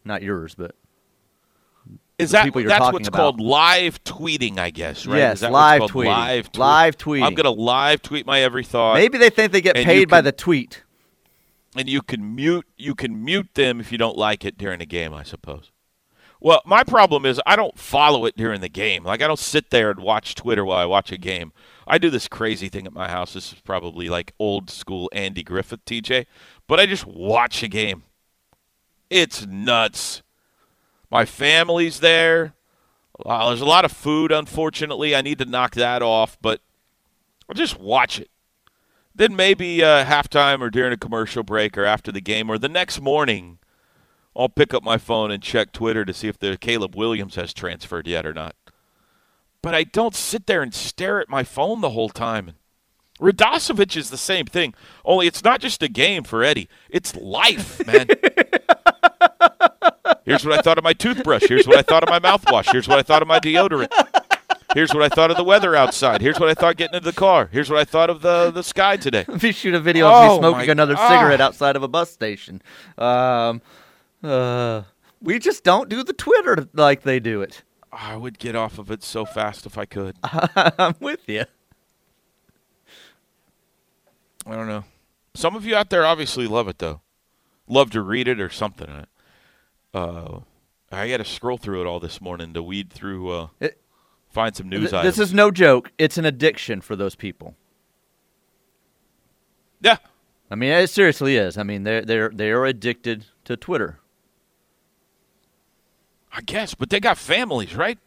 Not 0.03 0.23
yours, 0.23 0.55
but 0.55 0.75
Is 2.21 2.31
the 2.31 2.37
that 2.37 2.43
people 2.45 2.61
you're 2.61 2.69
that's 2.69 2.79
talking 2.79 2.93
what's 2.93 3.07
about. 3.07 3.17
called 3.17 3.41
live 3.41 4.03
tweeting? 4.03 4.57
I 4.59 4.69
guess 4.69 5.05
right. 5.05 5.17
Yes, 5.17 5.41
live 5.41 5.81
tweeting. 5.83 6.05
Live, 6.07 6.51
tweet? 6.51 6.59
Live 6.59 6.97
tweeting. 6.97 7.23
I'm 7.25 7.33
gonna 7.35 7.51
live 7.51 8.01
tweet 8.01 8.25
my 8.25 8.41
every 8.41 8.63
thought. 8.63 8.95
maybe 8.95 9.17
they 9.17 9.29
think 9.29 9.51
they 9.51 9.61
get 9.61 9.75
paid 9.75 10.09
by 10.09 10.21
the 10.21 10.31
tweet. 10.31 10.83
and 11.75 11.87
you 11.89 12.01
can 12.01 12.35
mute 12.35 12.65
you 12.77 12.95
can 12.95 13.23
mute 13.23 13.49
them 13.53 13.79
if 13.79 13.91
you 13.91 13.97
don't 13.97 14.17
like 14.17 14.43
it 14.45 14.57
during 14.57 14.81
a 14.81 14.85
game, 14.85 15.13
I 15.13 15.23
suppose. 15.23 15.71
Well, 16.43 16.61
my 16.65 16.83
problem 16.83 17.23
is 17.25 17.39
I 17.45 17.55
don't 17.55 17.77
follow 17.77 18.25
it 18.25 18.35
during 18.35 18.61
the 18.61 18.69
game. 18.69 19.03
Like 19.03 19.21
I 19.21 19.27
don't 19.27 19.37
sit 19.37 19.69
there 19.69 19.91
and 19.91 19.99
watch 19.99 20.33
Twitter 20.33 20.65
while 20.65 20.79
I 20.79 20.85
watch 20.85 21.11
a 21.11 21.17
game. 21.17 21.53
I 21.87 21.97
do 21.99 22.09
this 22.09 22.27
crazy 22.27 22.67
thing 22.67 22.87
at 22.87 22.93
my 22.93 23.09
house. 23.09 23.33
This 23.33 23.53
is 23.53 23.59
probably 23.59 24.09
like 24.09 24.33
old 24.39 24.69
school 24.71 25.07
Andy 25.13 25.43
Griffith, 25.43 25.85
TJ, 25.85 26.25
but 26.67 26.79
I 26.79 26.85
just 26.87 27.05
watch 27.05 27.61
a 27.61 27.67
game. 27.67 28.03
It's 29.09 29.45
nuts. 29.45 30.23
My 31.11 31.25
family's 31.25 31.99
there. 31.99 32.53
Uh, 33.23 33.49
there's 33.49 33.61
a 33.61 33.65
lot 33.65 33.85
of 33.85 33.91
food, 33.91 34.31
unfortunately. 34.31 35.15
I 35.15 35.21
need 35.21 35.37
to 35.39 35.45
knock 35.45 35.75
that 35.75 36.01
off, 36.01 36.37
but 36.41 36.61
I'll 37.49 37.55
just 37.55 37.79
watch 37.79 38.19
it. 38.19 38.29
Then 39.13 39.35
maybe 39.35 39.83
uh, 39.83 40.05
halftime 40.05 40.61
or 40.61 40.69
during 40.69 40.93
a 40.93 40.97
commercial 40.97 41.43
break 41.43 41.77
or 41.77 41.83
after 41.83 42.11
the 42.11 42.21
game 42.21 42.49
or 42.49 42.57
the 42.57 42.69
next 42.69 43.01
morning, 43.01 43.59
I'll 44.35 44.49
pick 44.49 44.73
up 44.73 44.83
my 44.83 44.97
phone 44.97 45.31
and 45.31 45.43
check 45.43 45.73
Twitter 45.73 46.05
to 46.05 46.13
see 46.13 46.29
if 46.29 46.39
the 46.39 46.57
Caleb 46.57 46.95
Williams 46.95 47.35
has 47.35 47.53
transferred 47.53 48.07
yet 48.07 48.25
or 48.25 48.33
not. 48.33 48.55
But 49.61 49.75
I 49.75 49.83
don't 49.83 50.15
sit 50.15 50.47
there 50.47 50.63
and 50.63 50.73
stare 50.73 51.19
at 51.19 51.29
my 51.29 51.43
phone 51.43 51.81
the 51.81 51.91
whole 51.91 52.09
time. 52.09 52.53
Radosevich 53.19 53.97
is 53.97 54.09
the 54.09 54.17
same 54.17 54.45
thing, 54.45 54.73
only 55.05 55.27
it's 55.27 55.43
not 55.43 55.59
just 55.59 55.83
a 55.83 55.87
game 55.87 56.23
for 56.23 56.43
Eddie. 56.43 56.69
It's 56.89 57.15
life, 57.15 57.85
man. 57.85 58.07
Here's 60.25 60.45
what 60.45 60.57
I 60.57 60.61
thought 60.61 60.77
of 60.77 60.83
my 60.83 60.93
toothbrush. 60.93 61.43
Here's 61.47 61.67
what 61.67 61.77
I 61.77 61.81
thought 61.81 62.03
of 62.03 62.09
my 62.09 62.19
mouthwash. 62.19 62.71
Here's 62.71 62.87
what 62.87 62.99
I 62.99 63.03
thought 63.03 63.21
of 63.21 63.27
my 63.27 63.39
deodorant. 63.39 63.91
Here's 64.73 64.93
what 64.93 65.03
I 65.03 65.09
thought 65.09 65.31
of 65.31 65.37
the 65.37 65.43
weather 65.43 65.75
outside. 65.75 66.21
Here's 66.21 66.39
what 66.39 66.47
I 66.47 66.53
thought 66.53 66.77
getting 66.77 66.95
into 66.95 67.09
the 67.11 67.15
car. 67.15 67.49
Here's 67.51 67.69
what 67.69 67.79
I 67.79 67.83
thought 67.83 68.09
of 68.09 68.21
the, 68.21 68.51
the 68.51 68.63
sky 68.63 68.97
today. 68.97 69.25
If 69.29 69.43
you 69.43 69.51
shoot 69.51 69.73
a 69.73 69.79
video 69.79 70.07
of 70.07 70.13
Oh, 70.13 70.35
me 70.35 70.39
smoking 70.39 70.69
another 70.69 70.95
ah. 70.97 71.09
cigarette 71.09 71.41
outside 71.41 71.75
of 71.75 71.83
a 71.83 71.87
bus 71.87 72.11
station, 72.11 72.61
um, 72.97 73.61
uh, 74.23 74.83
we 75.21 75.39
just 75.39 75.63
don't 75.63 75.89
do 75.89 76.03
the 76.03 76.13
Twitter 76.13 76.67
like 76.73 77.01
they 77.01 77.19
do 77.19 77.41
it. 77.41 77.63
I 77.91 78.15
would 78.15 78.39
get 78.39 78.55
off 78.55 78.77
of 78.79 78.89
it 78.91 79.03
so 79.03 79.25
fast 79.25 79.65
if 79.65 79.77
I 79.77 79.85
could. 79.85 80.15
I'm 80.23 80.95
with 81.01 81.27
you. 81.27 81.43
I 84.45 84.55
don't 84.55 84.67
know. 84.67 84.85
Some 85.33 85.55
of 85.55 85.65
you 85.65 85.75
out 85.75 85.89
there 85.89 86.05
obviously 86.05 86.47
love 86.47 86.67
it 86.67 86.79
though. 86.79 87.01
Love 87.67 87.91
to 87.91 88.01
read 88.01 88.27
it 88.27 88.39
or 88.39 88.49
something. 88.49 89.05
Uh, 89.93 90.39
I 90.91 91.09
got 91.09 91.17
to 91.17 91.25
scroll 91.25 91.57
through 91.57 91.81
it 91.81 91.87
all 91.87 91.99
this 91.99 92.21
morning 92.21 92.53
to 92.53 92.63
weed 92.63 92.91
through, 92.91 93.29
uh, 93.29 93.47
It- 93.59 93.81
find 94.29 94.55
some 94.55 94.69
news 94.69 94.91
Th- 94.91 94.93
items. 94.93 95.17
this 95.17 95.27
is 95.29 95.33
no 95.33 95.51
joke. 95.51 95.91
It's 95.97 96.17
an 96.17 96.25
addiction 96.25 96.81
for 96.81 96.95
those 96.95 97.15
people. 97.15 97.55
yeah. 99.81 99.97
I 100.49 100.55
mean, 100.55 100.71
it 100.71 100.89
seriously 100.89 101.37
is. 101.37 101.57
I 101.57 101.63
mean, 101.63 101.83
they're 101.83 102.01
they're 102.01 102.29
they 102.29 102.51
are 102.51 102.65
addicted 102.65 103.25
to 103.45 103.55
Twitter. 103.55 103.99
I 106.33 106.41
guess, 106.41 106.73
but 106.75 106.89
they 106.89 106.99
got 106.99 107.17
families, 107.17 107.73
right? 107.75 107.97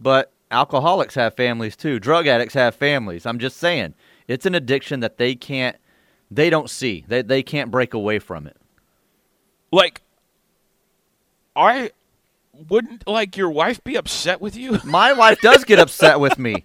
But 0.00 0.32
alcoholics 0.50 1.14
have 1.16 1.34
families 1.36 1.76
too. 1.76 1.98
Drug 2.00 2.26
addicts 2.26 2.54
have 2.54 2.74
families. 2.74 3.26
I'm 3.26 3.38
just 3.38 3.58
saying, 3.58 3.92
it's 4.26 4.46
an 4.46 4.54
addiction 4.54 5.00
that 5.00 5.18
they 5.18 5.34
can't, 5.34 5.76
they 6.30 6.48
don't 6.48 6.68
see. 6.70 7.04
They 7.06 7.20
they 7.22 7.42
can't 7.42 7.70
break 7.70 7.92
away 7.92 8.18
from 8.18 8.46
it. 8.46 8.56
Like, 9.70 10.00
I 11.60 11.90
wouldn't 12.68 13.06
like 13.06 13.36
your 13.36 13.50
wife 13.50 13.82
be 13.84 13.96
upset 13.96 14.40
with 14.40 14.56
you. 14.56 14.78
My 14.84 15.12
wife 15.12 15.40
does 15.40 15.64
get 15.64 15.78
upset 15.78 16.18
with 16.20 16.38
me. 16.38 16.64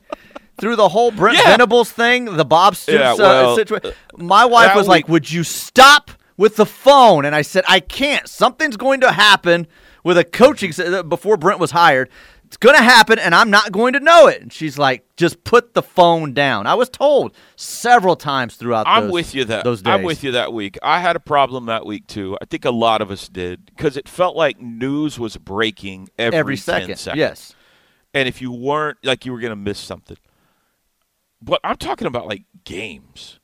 Through 0.57 0.77
the 0.77 0.87
whole 0.87 1.11
Brent 1.11 1.37
Yeah. 1.37 1.51
Venables 1.51 1.91
thing, 1.91 2.37
the 2.37 2.45
Bob 2.45 2.77
Stoops 2.77 2.97
Yeah, 2.97 3.13
uh, 3.13 3.55
situation, 3.55 3.91
my 4.15 4.45
wife 4.45 4.73
was 4.73 4.87
like, 4.87 5.09
"Would 5.09 5.29
you 5.29 5.43
stop 5.43 6.11
with 6.37 6.55
the 6.55 6.65
phone?" 6.65 7.25
And 7.25 7.35
I 7.35 7.41
said, 7.41 7.65
"I 7.67 7.81
can't. 7.81 8.25
Something's 8.25 8.77
going 8.77 9.01
to 9.01 9.11
happen 9.11 9.67
with 10.05 10.17
a 10.17 10.23
coaching 10.23 10.71
uh, 10.79 11.03
before 11.03 11.35
Brent 11.35 11.59
was 11.59 11.71
hired. 11.71 12.09
It's 12.55 12.63
going 12.65 12.77
to 12.77 12.83
happen, 12.83 13.19
and 13.19 13.35
I'm 13.35 13.50
not 13.50 13.74
going 13.74 13.91
to 13.93 14.00
know 14.00 14.27
it." 14.27 14.41
And 14.41 14.53
she's 14.53 14.77
like, 14.77 15.05
"Just 15.17 15.43
put 15.43 15.74
the 15.74 15.83
phone 15.83 16.33
down." 16.33 16.67
I 16.67 16.75
was 16.75 16.88
told 16.88 17.35
several 17.57 18.15
times 18.15 18.55
throughout. 18.55 18.88
I'm 18.88 19.03
those, 19.03 19.12
with 19.12 19.35
you 19.35 19.43
that 19.43 19.65
those 19.65 19.81
days. 19.81 19.91
I'm 19.91 20.03
with 20.03 20.24
you 20.24 20.31
that 20.31 20.53
week. 20.53 20.77
I 20.81 21.01
had 21.01 21.17
a 21.17 21.19
problem 21.19 21.65
that 21.65 21.85
week 21.85 22.07
too. 22.07 22.38
I 22.41 22.45
think 22.45 22.63
a 22.63 22.71
lot 22.71 23.01
of 23.01 23.12
us 23.12 23.27
did 23.27 23.65
because 23.65 23.97
it 23.97 24.07
felt 24.07 24.38
like 24.38 24.62
news 24.62 25.19
was 25.19 25.35
breaking 25.35 26.07
every, 26.17 26.39
every 26.39 26.55
10 26.55 26.63
second. 26.63 26.97
seconds. 26.97 27.19
Yes. 27.19 27.55
and 28.13 28.29
if 28.29 28.41
you 28.41 28.53
weren't 28.53 29.00
like 29.03 29.25
you 29.25 29.33
were 29.33 29.41
going 29.41 29.51
to 29.51 29.57
miss 29.57 29.77
something. 29.77 30.17
But 31.41 31.59
I'm 31.62 31.75
talking 31.75 32.07
about 32.07 32.25
like 32.25 32.43
games. 32.63 33.41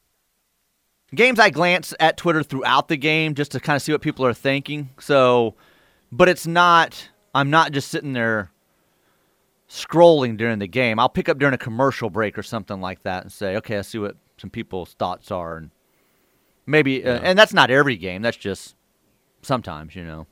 games 1.14 1.38
I 1.38 1.50
glance 1.50 1.94
at 2.00 2.16
Twitter 2.16 2.44
throughout 2.44 2.88
the 2.88 2.96
game 2.96 3.36
just 3.36 3.52
to 3.52 3.60
kind 3.60 3.76
of 3.76 3.82
see 3.82 3.92
what 3.92 4.02
people 4.02 4.26
are 4.26 4.34
thinking. 4.34 4.92
So, 5.02 5.56
but 6.14 6.30
it's 6.30 6.48
not. 6.48 7.10
I'm 7.36 7.50
not 7.50 7.74
just 7.74 7.90
sitting 7.90 8.14
there 8.14 8.52
scrolling 9.72 10.36
during 10.36 10.60
the 10.60 10.68
game. 10.68 11.00
I'll 11.00 11.10
pick 11.10 11.30
up 11.30 11.40
during 11.40 11.54
a 11.54 11.58
commercial 11.58 12.10
break 12.10 12.38
or 12.38 12.44
something 12.44 12.82
like 12.82 13.04
that 13.04 13.24
and 13.24 13.32
say, 13.32 13.56
okay, 13.58 13.78
I 13.78 13.82
see 13.82 14.00
what 14.00 14.18
some 14.38 14.50
people's 14.50 14.94
thoughts 14.96 15.32
are, 15.32 15.56
and 15.58 15.72
maybe. 16.66 17.06
Uh, 17.06 17.20
and 17.24 17.40
that's 17.40 17.54
not 17.54 17.72
every 17.72 17.96
game. 17.96 18.22
That's 18.22 18.38
just 18.38 18.76
sometimes, 19.42 19.96
you 19.96 20.04
know. 20.04 20.28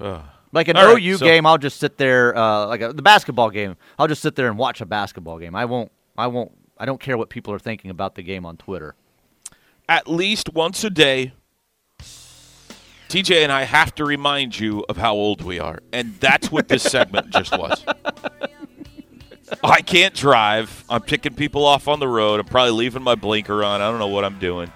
Ugh. 0.00 0.22
Like 0.54 0.68
an 0.68 0.76
right, 0.76 1.02
OU 1.02 1.16
so- 1.16 1.24
game, 1.24 1.46
I'll 1.46 1.56
just 1.56 1.80
sit 1.80 1.96
there. 1.96 2.36
Uh, 2.36 2.66
like 2.66 2.82
a, 2.82 2.92
the 2.92 3.00
basketball 3.02 3.48
game, 3.48 3.76
I'll 3.98 4.08
just 4.08 4.20
sit 4.20 4.36
there 4.36 4.48
and 4.48 4.58
watch 4.58 4.82
a 4.82 4.86
basketball 4.86 5.38
game. 5.38 5.54
I 5.54 5.64
won't. 5.64 5.90
I 6.18 6.26
won't. 6.26 6.52
I 6.76 6.84
don't 6.84 7.00
care 7.00 7.16
what 7.16 7.30
people 7.30 7.54
are 7.54 7.58
thinking 7.58 7.90
about 7.90 8.16
the 8.16 8.22
game 8.22 8.44
on 8.44 8.56
Twitter. 8.58 8.94
at 9.88 10.08
least 10.08 10.52
once 10.52 10.84
a 10.84 10.90
day, 10.90 11.32
TJ 13.12 13.42
and 13.42 13.52
I 13.52 13.64
have 13.64 13.94
to 13.96 14.04
remind 14.06 14.58
you 14.58 14.86
of 14.88 14.96
how 14.96 15.12
old 15.14 15.42
we 15.42 15.60
are. 15.60 15.80
And 15.92 16.14
that's 16.18 16.50
what 16.50 16.68
this 16.68 16.82
segment 16.82 17.28
just 17.30 17.52
was. 17.58 17.84
I 19.62 19.82
can't 19.82 20.14
drive. 20.14 20.82
I'm 20.88 21.02
picking 21.02 21.34
people 21.34 21.66
off 21.66 21.88
on 21.88 22.00
the 22.00 22.08
road. 22.08 22.40
I'm 22.40 22.46
probably 22.46 22.72
leaving 22.72 23.02
my 23.02 23.14
blinker 23.14 23.62
on. 23.62 23.82
I 23.82 23.90
don't 23.90 23.98
know 23.98 24.06
what 24.06 24.24
I'm 24.24 24.38
doing. 24.38 24.72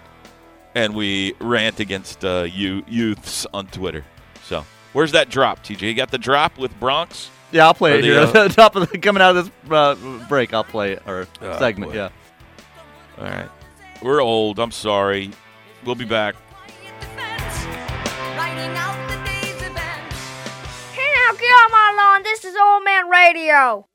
And 0.75 0.95
we 0.95 1.33
rant 1.40 1.81
against 1.81 2.25
uh, 2.26 2.43
you 2.52 2.85
youths 2.87 3.47
on 3.55 3.69
Twitter. 3.69 4.05
So, 4.45 4.66
where's 4.93 5.12
that 5.12 5.31
drop, 5.31 5.64
TJ? 5.64 5.81
You 5.81 5.95
got 5.95 6.11
the 6.11 6.19
drop 6.19 6.59
with 6.59 6.78
Bronx? 6.78 7.31
Yeah, 7.52 7.64
I'll 7.64 7.73
play 7.75 7.93
Or 7.95 7.99
it 8.00 8.02
the, 8.02 8.09
here. 8.09 8.21
uh, 8.21 8.49
Top 8.50 8.76
of 8.76 8.90
the, 8.90 8.99
coming 8.99 9.23
out 9.23 9.35
of 9.35 9.47
this 9.47 9.71
uh, 9.73 9.95
break, 10.28 10.52
I'll 10.52 10.62
play 10.64 10.93
it 10.93 11.02
or 11.07 11.26
Oh, 11.40 11.59
segment. 11.59 11.93
boy. 11.93 11.97
Yeah. 11.97 12.09
All 13.16 13.25
right. 13.25 13.49
We're 14.02 14.21
old. 14.21 14.59
I'm 14.59 14.73
sorry. 14.73 15.31
We'll 15.87 15.95
be 15.95 16.05
back. 16.05 16.35
Get 21.38 21.45
off 21.45 21.71
my 21.71 21.95
lawn. 21.95 22.23
This 22.23 22.47
is 22.47 22.57
Old 22.57 22.83
Man 22.83 23.11
Radio. 23.11 23.87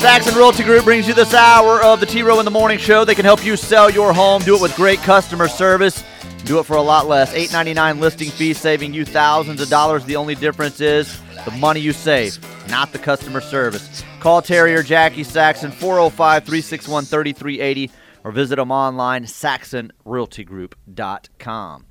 Saxon 0.00 0.34
Realty 0.34 0.64
Group 0.64 0.84
brings 0.84 1.06
you 1.06 1.14
this 1.14 1.32
hour 1.32 1.80
of 1.82 2.00
the 2.00 2.06
T 2.06 2.22
Row 2.22 2.40
in 2.40 2.44
the 2.44 2.50
Morning 2.50 2.78
Show. 2.78 3.04
They 3.04 3.14
can 3.14 3.24
help 3.24 3.44
you 3.44 3.56
sell 3.56 3.88
your 3.88 4.12
home, 4.12 4.42
do 4.42 4.56
it 4.56 4.60
with 4.60 4.74
great 4.74 4.98
customer 4.98 5.46
service, 5.46 6.02
do 6.44 6.58
it 6.58 6.66
for 6.66 6.76
a 6.76 6.82
lot 6.82 7.06
less. 7.06 7.32
Eight 7.34 7.52
ninety 7.52 7.74
nine 7.74 8.00
listing 8.00 8.30
fee, 8.30 8.54
saving 8.54 8.94
you 8.94 9.04
thousands 9.04 9.60
of 9.60 9.68
dollars. 9.68 10.04
The 10.04 10.16
only 10.16 10.34
difference 10.34 10.80
is 10.80 11.20
the 11.44 11.52
money 11.52 11.78
you 11.80 11.92
save, 11.92 12.38
not 12.68 12.90
the 12.92 12.98
customer 12.98 13.40
service. 13.40 14.02
Call 14.20 14.42
Terry 14.42 14.74
or 14.74 14.82
Jackie 14.82 15.24
Saxon 15.24 15.70
405 15.70 16.44
361 16.44 17.04
3380 17.04 17.90
or 18.24 18.32
visit 18.32 18.56
them 18.56 18.72
online, 18.72 19.24
saxonrealtygroup.com. 19.24 21.86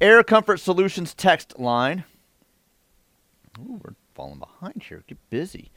Air 0.00 0.22
Comfort 0.22 0.58
Solutions 0.58 1.12
text 1.14 1.58
line. 1.58 2.04
Ooh, 3.58 3.80
we're 3.82 3.94
falling 4.14 4.38
behind 4.38 4.82
here. 4.82 5.02
Get 5.06 5.18
busy. 5.30 5.70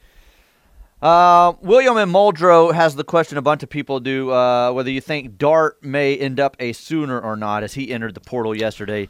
Uh, 1.02 1.54
William 1.62 1.96
and 1.96 2.12
Muldrow 2.12 2.74
has 2.74 2.94
the 2.94 3.04
question 3.04 3.38
a 3.38 3.42
bunch 3.42 3.62
of 3.62 3.70
people 3.70 4.00
do 4.00 4.30
uh, 4.32 4.70
whether 4.72 4.90
you 4.90 5.00
think 5.00 5.38
Dart 5.38 5.82
may 5.82 6.14
end 6.16 6.38
up 6.38 6.56
a 6.60 6.72
Sooner 6.74 7.18
or 7.18 7.36
not 7.36 7.62
as 7.62 7.72
he 7.74 7.90
entered 7.90 8.14
the 8.14 8.20
portal 8.20 8.54
yesterday. 8.54 9.08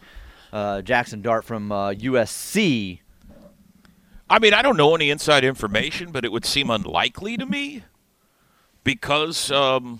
Uh, 0.52 0.82
Jackson 0.82 1.20
Dart 1.20 1.44
from 1.44 1.73
uh, 1.73 1.90
USC. 1.92 3.00
I 4.28 4.38
mean, 4.38 4.54
I 4.54 4.62
don't 4.62 4.76
know 4.76 4.94
any 4.94 5.11
inside 5.11 5.42
information, 5.42 6.12
but 6.12 6.25
it 6.25 6.30
would 6.30 6.44
seem 6.44 6.70
unlikely 6.70 7.37
to 7.37 7.47
me 7.47 7.82
because 8.85 9.50
um, 9.50 9.99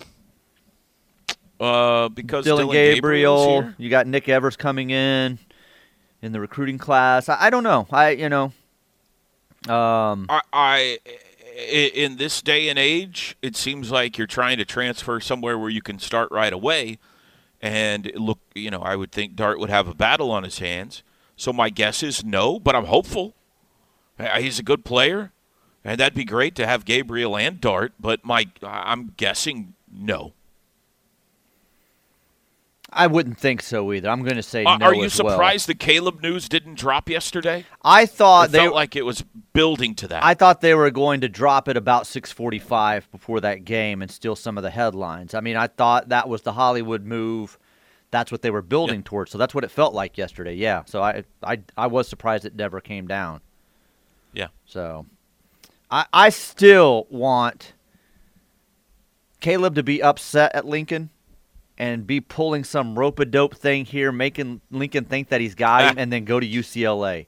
uh, 1.59 2.07
because 2.09 2.45
Dillon, 2.45 2.67
Dillon, 2.67 2.95
Gabriel. 2.95 3.69
You 3.77 3.89
got 3.89 4.07
Nick 4.07 4.29
Evers 4.29 4.55
coming 4.55 4.89
in 4.91 5.39
in 6.21 6.31
the 6.31 6.39
recruiting 6.39 6.77
class. 6.77 7.27
I, 7.27 7.47
I 7.47 7.49
don't 7.49 7.63
know. 7.63 7.87
I 7.91 8.11
you 8.11 8.29
know. 8.29 8.53
Um, 9.67 10.27
I 10.29 10.41
i- 10.53 10.99
in 11.55 12.17
this 12.17 12.41
day 12.41 12.69
and 12.69 12.79
age, 12.79 13.35
it 13.41 13.55
seems 13.55 13.91
like 13.91 14.17
you're 14.17 14.27
trying 14.27 14.57
to 14.57 14.65
transfer 14.65 15.19
somewhere 15.19 15.57
where 15.57 15.69
you 15.69 15.81
can 15.81 15.99
start 15.99 16.31
right 16.31 16.53
away. 16.53 16.97
And 17.61 18.11
look, 18.15 18.39
you 18.55 18.71
know, 18.71 18.81
I 18.81 18.95
would 18.95 19.11
think 19.11 19.35
Dart 19.35 19.59
would 19.59 19.69
have 19.69 19.87
a 19.87 19.93
battle 19.93 20.31
on 20.31 20.43
his 20.43 20.59
hands. 20.59 21.03
So 21.35 21.53
my 21.53 21.69
guess 21.69 22.03
is 22.03 22.23
no, 22.23 22.59
but 22.59 22.75
I'm 22.75 22.85
hopeful. 22.85 23.35
Uh, 24.19 24.39
He's 24.39 24.59
a 24.59 24.63
good 24.63 24.85
player, 24.85 25.31
and 25.83 25.99
that'd 25.99 26.13
be 26.13 26.25
great 26.25 26.55
to 26.55 26.67
have 26.67 26.85
Gabriel 26.85 27.37
and 27.37 27.59
Dart. 27.61 27.93
But 27.99 28.23
my, 28.25 28.47
I'm 28.63 29.13
guessing 29.17 29.73
no. 29.91 30.33
I 32.93 33.07
wouldn't 33.07 33.37
think 33.37 33.61
so 33.61 33.93
either. 33.93 34.09
I'm 34.09 34.21
going 34.23 34.35
to 34.35 34.43
say 34.43 34.65
Uh, 34.65 34.77
no 34.77 34.87
are 34.87 34.93
you 34.95 35.05
as 35.05 35.21
well. 35.21 35.31
surprised 35.33 35.67
the 35.67 35.75
Caleb 35.75 36.21
news 36.21 36.49
didn't 36.49 36.75
drop 36.75 37.09
yesterday? 37.09 37.65
I 37.83 38.05
thought 38.05 38.49
It 38.49 38.51
they 38.51 38.57
felt 38.59 38.75
like 38.75 38.95
it 38.97 39.05
was 39.05 39.23
building 39.53 39.95
to 39.95 40.07
that. 40.09 40.23
I 40.25 40.33
thought 40.33 40.59
they 40.61 40.73
were 40.75 40.91
going 40.91 41.21
to 41.21 41.29
drop 41.29 41.67
it 41.69 41.77
about 41.77 42.03
6:45 42.03 43.09
before 43.11 43.39
that 43.41 43.63
game 43.63 44.01
and 44.01 44.11
steal 44.11 44.35
some 44.35 44.57
of 44.57 44.63
the 44.63 44.71
headlines. 44.71 45.33
I 45.33 45.39
mean, 45.39 45.55
I 45.55 45.67
thought 45.67 46.09
that 46.09 46.27
was 46.27 46.41
the 46.41 46.53
Hollywood 46.53 47.05
move. 47.05 47.57
That's 48.11 48.29
what 48.29 48.41
they 48.41 48.51
were 48.51 48.61
building 48.61 49.03
towards. 49.03 49.31
So 49.31 49.37
that's 49.37 49.55
what 49.55 49.63
it 49.63 49.71
felt 49.71 49.93
like 49.93 50.17
yesterday. 50.17 50.55
Yeah. 50.55 50.83
So 50.85 51.01
I 51.01 51.23
I 51.41 51.59
I 51.77 51.87
was 51.87 52.09
surprised 52.09 52.43
it 52.43 52.55
never 52.55 52.81
came 52.81 53.07
down. 53.07 53.39
yeah. 54.33 54.47
So 54.65 55.05
I 55.89 56.05
I 56.11 56.27
still 56.29 57.07
want 57.09 57.71
Caleb 59.39 59.75
to 59.75 59.83
be 59.83 60.03
upset 60.03 60.53
at 60.53 60.65
Lincoln 60.65 61.09
and 61.81 62.05
be 62.05 62.21
pulling 62.21 62.63
some 62.63 62.97
rope 62.97 63.17
a 63.19 63.25
dope 63.25 63.55
thing 63.55 63.85
here, 63.85 64.11
making 64.11 64.61
Lincoln 64.69 65.03
think 65.05 65.29
that 65.29 65.41
he's 65.41 65.55
got 65.55 65.83
him, 65.91 65.95
and 65.97 66.13
then 66.13 66.25
go 66.25 66.39
to 66.39 66.47
UCLA. 66.47 67.25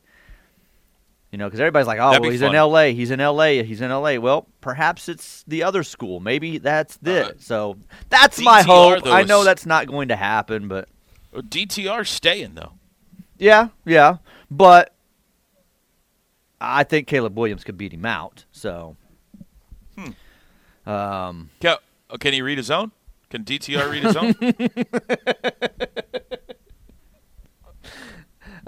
You 1.31 1.39
know, 1.39 1.47
because 1.47 1.59
everybody's 1.59 1.87
like, 1.87 1.97
"Oh, 1.99 2.09
That'd 2.11 2.21
well, 2.21 2.29
he's 2.29 2.41
fun. 2.41 2.53
in 2.55 2.61
LA. 2.61 2.83
He's 2.93 3.09
in 3.09 3.19
LA. 3.19 3.63
He's 3.63 3.81
in 3.81 3.89
LA." 3.89 4.17
Well, 4.19 4.45
perhaps 4.61 5.09
it's 5.09 5.43
the 5.47 5.63
other 5.63 5.81
school. 5.81 6.19
Maybe 6.19 6.59
that's 6.59 6.97
this. 6.97 7.27
Uh, 7.29 7.33
so 7.39 7.77
that's 8.09 8.39
my 8.39 8.61
hope. 8.61 9.03
though, 9.03 9.11
I 9.11 9.23
know 9.23 9.43
that's 9.43 9.65
not 9.65 9.87
going 9.87 10.09
to 10.09 10.15
happen, 10.15 10.67
but 10.67 10.87
Uh, 11.35 11.41
DTR 11.41 12.05
staying 12.05 12.53
though. 12.53 12.73
yeah, 13.39 13.69
yeah. 13.85 14.17
But 14.51 14.93
I 16.61 16.83
think 16.83 17.07
Caleb 17.07 17.35
Williams 17.35 17.63
could 17.63 17.77
beat 17.79 17.93
him 17.93 18.05
out. 18.05 18.45
So, 18.51 18.95
um, 20.85 21.49
Can, 21.59 21.77
uh, 22.09 22.17
can 22.19 22.33
he 22.33 22.41
read 22.43 22.57
his 22.59 22.69
own? 22.69 22.91
Can 23.33 23.43
DTR 23.45 23.89
read 23.89 24.03
his 24.03 24.15
own? 24.15 24.35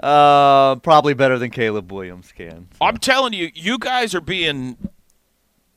uh, 0.00 0.74
probably 0.80 1.14
better 1.14 1.38
than 1.38 1.50
Caleb 1.50 1.92
Williams 1.92 2.32
can. 2.32 2.66
so. 2.72 2.84
I'm 2.84 2.96
telling 2.96 3.32
you, 3.32 3.52
you 3.54 3.78
guys 3.78 4.12
are 4.12 4.20
being. 4.20 4.76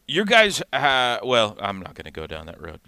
You 0.07 0.25
guys, 0.25 0.63
uh, 0.73 1.19
well, 1.23 1.55
I'm 1.61 1.81
not 1.81 1.93
going 1.93 2.05
to 2.05 2.11
go 2.11 2.25
down 2.25 2.47
that 2.47 2.59
road. 2.59 2.79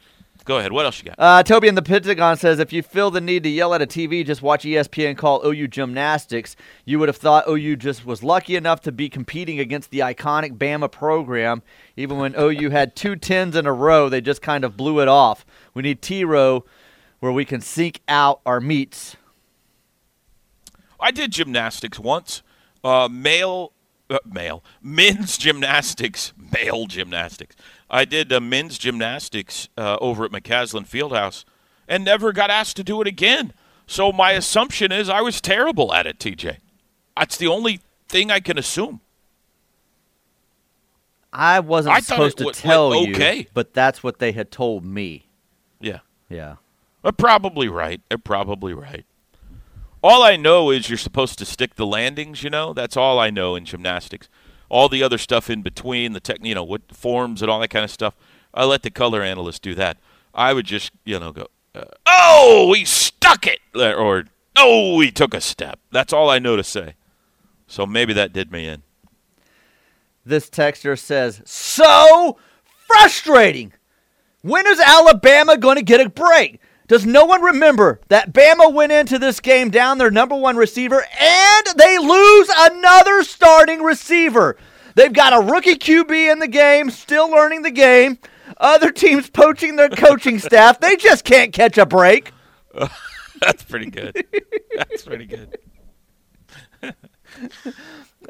Go 0.44 0.58
ahead. 0.58 0.72
What 0.72 0.86
else 0.86 0.98
you 0.98 1.06
got? 1.06 1.16
Uh, 1.20 1.44
Toby 1.44 1.68
in 1.68 1.76
the 1.76 1.84
Pentagon 1.84 2.36
says 2.36 2.58
if 2.58 2.74
you 2.74 2.82
feel 2.82 3.12
the 3.12 3.22
need 3.22 3.44
to 3.44 3.50
yell 3.50 3.76
at 3.76 3.82
a 3.82 3.86
TV, 3.86 4.26
just 4.26 4.42
watch 4.42 4.64
ESPN 4.64 5.16
call 5.16 5.46
OU 5.46 5.68
gymnastics. 5.68 6.56
You 6.84 6.98
would 6.98 7.10
have 7.10 7.18
thought 7.18 7.48
OU 7.48 7.76
just 7.76 8.06
was 8.08 8.24
lucky 8.24 8.56
enough 8.56 8.82
to 8.82 8.92
be 8.92 9.08
competing 9.08 9.60
against 9.60 9.92
the 9.92 10.00
iconic 10.00 10.58
Bama 10.58 10.92
program. 10.92 11.62
Even 11.96 12.18
when 12.18 12.34
OU 12.36 12.72
had 12.72 12.96
two 12.96 13.16
tens 13.16 13.56
in 13.56 13.68
a 13.68 13.74
row, 13.74 14.10
they 14.10 14.20
just 14.20 14.42
kind 14.42 14.64
of 14.64 14.76
blew 14.76 15.00
it 15.00 15.08
off. 15.08 15.46
We 15.74 15.82
need 15.82 16.02
T 16.02 16.24
row 16.24 16.66
where 17.20 17.32
we 17.32 17.46
can 17.46 17.62
seek 17.62 18.02
out 18.08 18.42
our 18.46 18.60
meets. 18.60 19.16
I 21.00 21.12
did 21.12 21.32
gymnastics 21.32 22.00
once. 22.00 22.44
Uh, 22.84 23.08
male, 23.10 23.74
uh, 24.10 24.20
male, 24.26 24.64
men's 24.82 25.38
gymnastics, 25.38 26.34
male 26.38 26.86
gymnastics. 26.88 27.56
I 27.90 28.06
did 28.06 28.34
uh, 28.34 28.40
men's 28.40 28.78
gymnastics 28.78 29.70
uh, 29.78 29.98
over 30.02 30.26
at 30.26 30.32
McCasland 30.32 30.88
Fieldhouse 30.88 31.46
and 31.88 32.06
never 32.06 32.32
got 32.34 32.50
asked 32.50 32.78
to 32.78 32.84
do 32.84 33.02
it 33.02 33.08
again. 33.08 33.54
So 33.86 34.12
my 34.12 34.32
assumption 34.32 34.92
is 34.92 35.10
I 35.10 35.22
was 35.22 35.42
terrible 35.42 35.94
at 35.94 36.08
it, 36.08 36.18
TJ. 36.18 36.58
That's 37.18 37.38
the 37.38 37.48
only 37.48 37.82
thing 38.08 38.32
I 38.32 38.40
can 38.40 38.58
assume. 38.58 39.02
I 41.34 41.60
wasn't 41.60 41.96
I 41.96 42.00
supposed 42.00 42.38
to 42.40 42.52
tell 42.52 42.90
went 42.90 43.08
you, 43.08 43.16
okay. 43.16 43.48
but 43.54 43.74
that's 43.74 44.04
what 44.04 44.20
they 44.20 44.32
had 44.32 44.52
told 44.52 44.84
me. 44.86 45.28
Yeah. 45.82 46.00
Yeah. 46.30 46.56
They're 47.04 47.12
probably 47.12 47.68
right. 47.68 48.02
They're 48.10 48.18
probably 48.18 48.74
right. 48.74 49.06
All 50.04 50.24
I 50.24 50.36
know 50.36 50.72
is 50.72 50.90
you're 50.90 50.98
supposed 50.98 51.38
to 51.40 51.46
stick 51.46 51.76
the 51.76 51.86
landings, 51.86 52.44
you 52.44 52.50
know? 52.50 52.74
That's 52.74 52.98
all 52.98 53.20
I 53.20 53.30
know 53.30 53.56
in 53.56 53.66
gymnastics. 53.66 54.30
All 54.70 54.90
the 54.90 55.04
other 55.04 55.18
stuff 55.18 55.50
in 55.50 55.62
between, 55.62 56.14
the 56.14 56.20
tech, 56.20 56.38
you 56.42 56.56
know, 56.56 56.64
what 56.64 56.96
forms 56.96 57.42
and 57.42 57.52
all 57.52 57.60
that 57.60 57.70
kind 57.70 57.86
of 57.86 57.92
stuff, 57.92 58.16
I 58.54 58.66
let 58.66 58.84
the 58.84 58.90
color 58.90 59.22
analyst 59.22 59.62
do 59.62 59.76
that. 59.76 59.98
I 60.34 60.54
would 60.54 60.66
just, 60.66 60.92
you 61.06 61.20
know, 61.20 61.32
go, 61.32 61.48
uh, 61.76 61.84
oh, 62.06 62.74
he 62.74 62.86
stuck 62.86 63.46
it, 63.46 63.60
or 63.76 64.26
oh, 64.56 65.00
he 65.02 65.12
took 65.12 65.34
a 65.34 65.42
step. 65.42 65.80
That's 65.92 66.14
all 66.14 66.30
I 66.30 66.40
know 66.40 66.56
to 66.56 66.64
say. 66.64 66.96
So 67.68 67.86
maybe 67.86 68.14
that 68.14 68.34
did 68.34 68.52
me 68.52 68.68
in. 68.68 68.84
This 70.26 70.50
texter 70.50 70.98
says, 70.98 71.42
So 71.46 72.38
frustrating. 72.88 73.74
When 74.42 74.66
is 74.68 74.80
Alabama 74.80 75.58
going 75.58 75.78
to 75.78 75.84
get 75.84 76.02
a 76.02 76.10
break? 76.10 76.60
Does 76.88 77.06
no 77.06 77.26
one 77.26 77.42
remember 77.42 78.02
that 78.10 78.34
Bama 78.34 78.74
went 78.74 78.92
into 78.92 79.18
this 79.18 79.40
game 79.40 79.70
down 79.70 79.98
their 79.98 80.12
number 80.12 80.36
one 80.36 80.58
receiver 80.58 81.02
and 81.20 81.66
they 81.78 81.98
lose 81.98 82.50
another 82.58 83.24
starting 83.24 83.82
receiver? 83.82 84.58
They've 84.96 85.14
got 85.14 85.32
a 85.34 85.40
rookie 85.40 85.76
QB 85.76 86.32
in 86.32 86.40
the 86.40 86.50
game, 86.50 86.90
still 86.90 87.30
learning 87.32 87.62
the 87.62 87.72
game. 87.72 88.18
Other 88.58 88.92
teams 88.92 89.30
poaching 89.30 89.78
their 89.78 89.90
coaching 89.90 90.38
staff. 90.40 90.80
They 90.80 90.98
just 90.98 91.24
can't 91.24 91.54
catch 91.54 91.78
a 91.78 91.86
break. 91.86 92.34
That's 93.42 93.64
pretty 93.64 93.90
good. 93.90 94.26
That's 94.76 95.04
pretty 95.04 95.26
good. 95.26 95.58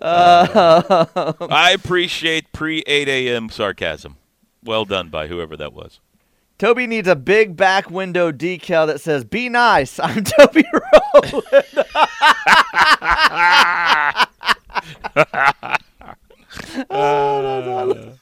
Uh, 0.02 1.34
I 1.50 1.71
appreciate 1.71 2.52
pre 2.54 2.80
8 2.88 3.08
a.m. 3.10 3.50
sarcasm. 3.50 4.15
Well 4.63 4.86
done 4.86 5.10
by 5.10 5.28
whoever 5.28 5.58
that 5.58 5.74
was. 5.74 6.00
Toby 6.58 6.86
needs 6.86 7.08
a 7.08 7.15
big 7.15 7.58
back 7.58 7.89
window 7.89 8.32
decal 8.32 8.86
that 8.86 9.02
says 9.02 9.24
"Be 9.24 9.50
nice." 9.50 10.00
I'm 10.00 10.24
Toby 10.24 10.63
Rowland. 11.13 11.43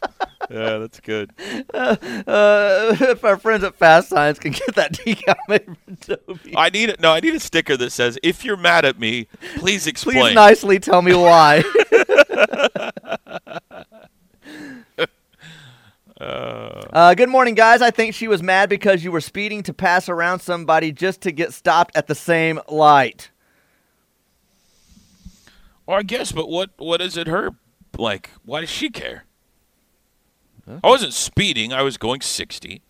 Yeah, 0.52 0.78
that's 0.80 1.00
good. 1.00 1.32
Uh, 1.72 2.96
if 3.00 3.24
our 3.24 3.38
friends 3.38 3.64
at 3.64 3.78
FastSigns 3.78 4.40
can 4.40 4.52
get 4.52 4.76
that 4.76 4.94
decal 4.94 5.36
made 5.48 5.66
for 5.66 6.18
Toby, 6.18 6.54
I 6.56 6.70
need 6.70 6.90
it. 6.90 7.00
No, 7.00 7.12
I 7.12 7.20
need 7.20 7.36
a 7.36 7.40
sticker 7.40 7.78
that 7.78 7.92
says, 7.92 8.18
"If 8.24 8.44
you're 8.46 8.58
mad 8.58 8.86
at 8.86 9.00
me, 9.00 9.28
please 9.58 9.88
explain." 9.88 10.22
please 10.22 10.36
nicely 10.36 10.80
tell 10.80 11.02
me 11.02 11.14
why. 11.14 11.64
Uh, 16.20 17.14
good 17.16 17.30
morning, 17.30 17.56
guys. 17.56 17.82
I 17.82 17.92
think 17.92 18.14
she 18.14 18.28
was 18.28 18.44
mad 18.44 18.70
because 18.70 19.04
you 19.04 19.12
were 19.12 19.22
speeding 19.22 19.64
to 19.64 19.74
pass 19.74 20.10
around 20.10 20.40
somebody 20.40 20.92
just 20.92 21.22
to 21.22 21.32
get 21.32 21.54
stopped 21.54 21.96
at 21.96 22.08
the 22.08 22.16
same 22.16 22.60
light. 22.68 23.32
Well, 25.86 25.98
I 25.98 26.04
guess, 26.04 26.32
but 26.32 26.50
what 26.50 26.72
what 26.78 27.02
is 27.02 27.18
it 27.18 27.28
her 27.28 27.52
like? 27.98 28.32
Why 28.44 28.62
does 28.62 28.70
she 28.70 28.90
care? 28.90 29.24
I 30.84 30.88
wasn't 30.88 31.14
speeding. 31.14 31.74
I 31.74 31.82
was 31.82 31.98
going 31.98 32.22
60, 32.22 32.84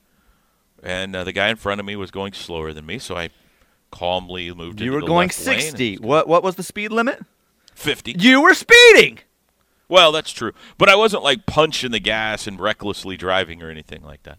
and 0.84 1.16
uh, 1.16 1.24
the 1.24 1.32
guy 1.32 1.48
in 1.48 1.56
front 1.56 1.80
of 1.80 1.86
me 1.86 1.96
was 1.96 2.12
going 2.12 2.34
slower 2.34 2.74
than 2.74 2.86
me, 2.86 3.00
so 3.00 3.16
I 3.16 3.30
calmly 3.90 4.54
moved. 4.54 4.82
You 4.82 4.88
into 4.88 4.96
were 4.96 5.02
the 5.02 5.08
going 5.08 5.28
left 5.30 5.46
lane 5.48 5.56
and 5.56 5.64
60. 5.64 5.92
was 5.92 6.00
going 6.00 6.10
What 6.10 6.28
what 6.28 6.44
was 6.44 6.56
the 6.56 6.64
speed 6.64 6.92
limit? 6.92 7.22
50. 7.76 8.16
You 8.20 8.42
were 8.42 8.54
speeding. 8.54 9.20
Well, 9.90 10.12
that's 10.12 10.32
true, 10.32 10.54
but 10.78 10.88
I 10.88 10.96
wasn't 10.96 11.24
like 11.24 11.46
punching 11.48 11.92
the 11.92 12.00
gas 12.00 12.48
and 12.48 12.60
recklessly 12.60 13.18
driving 13.18 13.62
or 13.62 13.70
anything 13.70 14.04
like 14.04 14.24
that. 14.24 14.38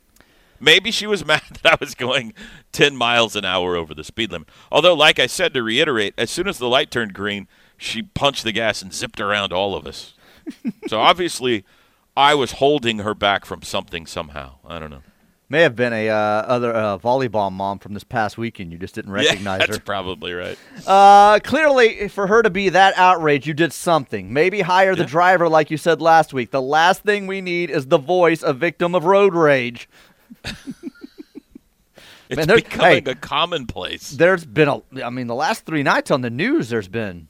Maybe 0.60 0.90
she 0.90 1.06
was 1.06 1.26
mad 1.26 1.42
that 1.62 1.72
I 1.72 1.76
was 1.80 1.94
going 1.94 2.32
10 2.72 2.96
miles 2.96 3.34
an 3.34 3.44
hour 3.44 3.76
over 3.76 3.92
the 3.92 4.04
speed 4.04 4.30
limit. 4.30 4.48
Although, 4.70 4.94
like 4.94 5.18
I 5.18 5.26
said, 5.26 5.52
to 5.54 5.62
reiterate, 5.62 6.14
as 6.16 6.30
soon 6.30 6.46
as 6.46 6.58
the 6.58 6.68
light 6.68 6.90
turned 6.90 7.14
green, 7.14 7.48
she 7.76 8.02
punched 8.02 8.44
the 8.44 8.52
gas 8.52 8.80
and 8.80 8.94
zipped 8.94 9.20
around 9.20 9.52
all 9.52 9.74
of 9.74 9.86
us. 9.86 10.14
so 10.86 11.00
obviously, 11.00 11.64
I 12.16 12.34
was 12.34 12.52
holding 12.52 12.98
her 12.98 13.14
back 13.14 13.44
from 13.44 13.62
something 13.62 14.06
somehow. 14.06 14.56
I 14.66 14.78
don't 14.78 14.90
know. 14.90 15.02
May 15.50 15.62
have 15.62 15.74
been 15.74 15.92
a 15.92 16.08
uh, 16.08 16.14
other 16.14 16.72
uh, 16.72 16.96
volleyball 16.98 17.50
mom 17.50 17.80
from 17.80 17.92
this 17.92 18.04
past 18.04 18.38
weekend. 18.38 18.70
You 18.70 18.78
just 18.78 18.94
didn't 18.94 19.10
recognize 19.10 19.58
yeah, 19.60 19.66
that's 19.66 19.78
her. 19.78 19.82
probably 19.82 20.32
right. 20.32 20.56
Uh, 20.86 21.40
clearly, 21.40 22.06
for 22.08 22.28
her 22.28 22.40
to 22.42 22.50
be 22.50 22.68
that 22.68 22.96
outraged, 22.96 23.48
you 23.48 23.52
did 23.54 23.72
something. 23.72 24.32
Maybe 24.32 24.60
hire 24.60 24.94
the 24.94 25.02
Yeah. 25.02 25.08
driver, 25.08 25.48
like 25.48 25.70
you 25.72 25.76
said 25.76 26.00
last 26.00 26.32
week. 26.32 26.52
The 26.52 26.62
last 26.62 27.02
thing 27.02 27.26
we 27.26 27.40
need 27.40 27.68
is 27.68 27.86
the 27.88 27.98
voice 27.98 28.44
of 28.44 28.58
victim 28.58 28.94
of 28.94 29.04
road 29.04 29.34
rage. 29.34 29.88
It's 32.32 32.46
Man, 32.46 32.58
becoming 32.58 33.04
hey. 33.06 33.10
a 33.10 33.14
commonplace. 33.16 34.10
There's 34.10 34.44
been 34.44 34.68
a, 34.68 34.80
I 35.04 35.10
mean, 35.10 35.26
the 35.26 35.34
last 35.34 35.66
three 35.66 35.82
nights 35.82 36.12
on 36.12 36.20
the 36.20 36.30
news, 36.30 36.68
there's 36.68 36.86
been 36.86 37.26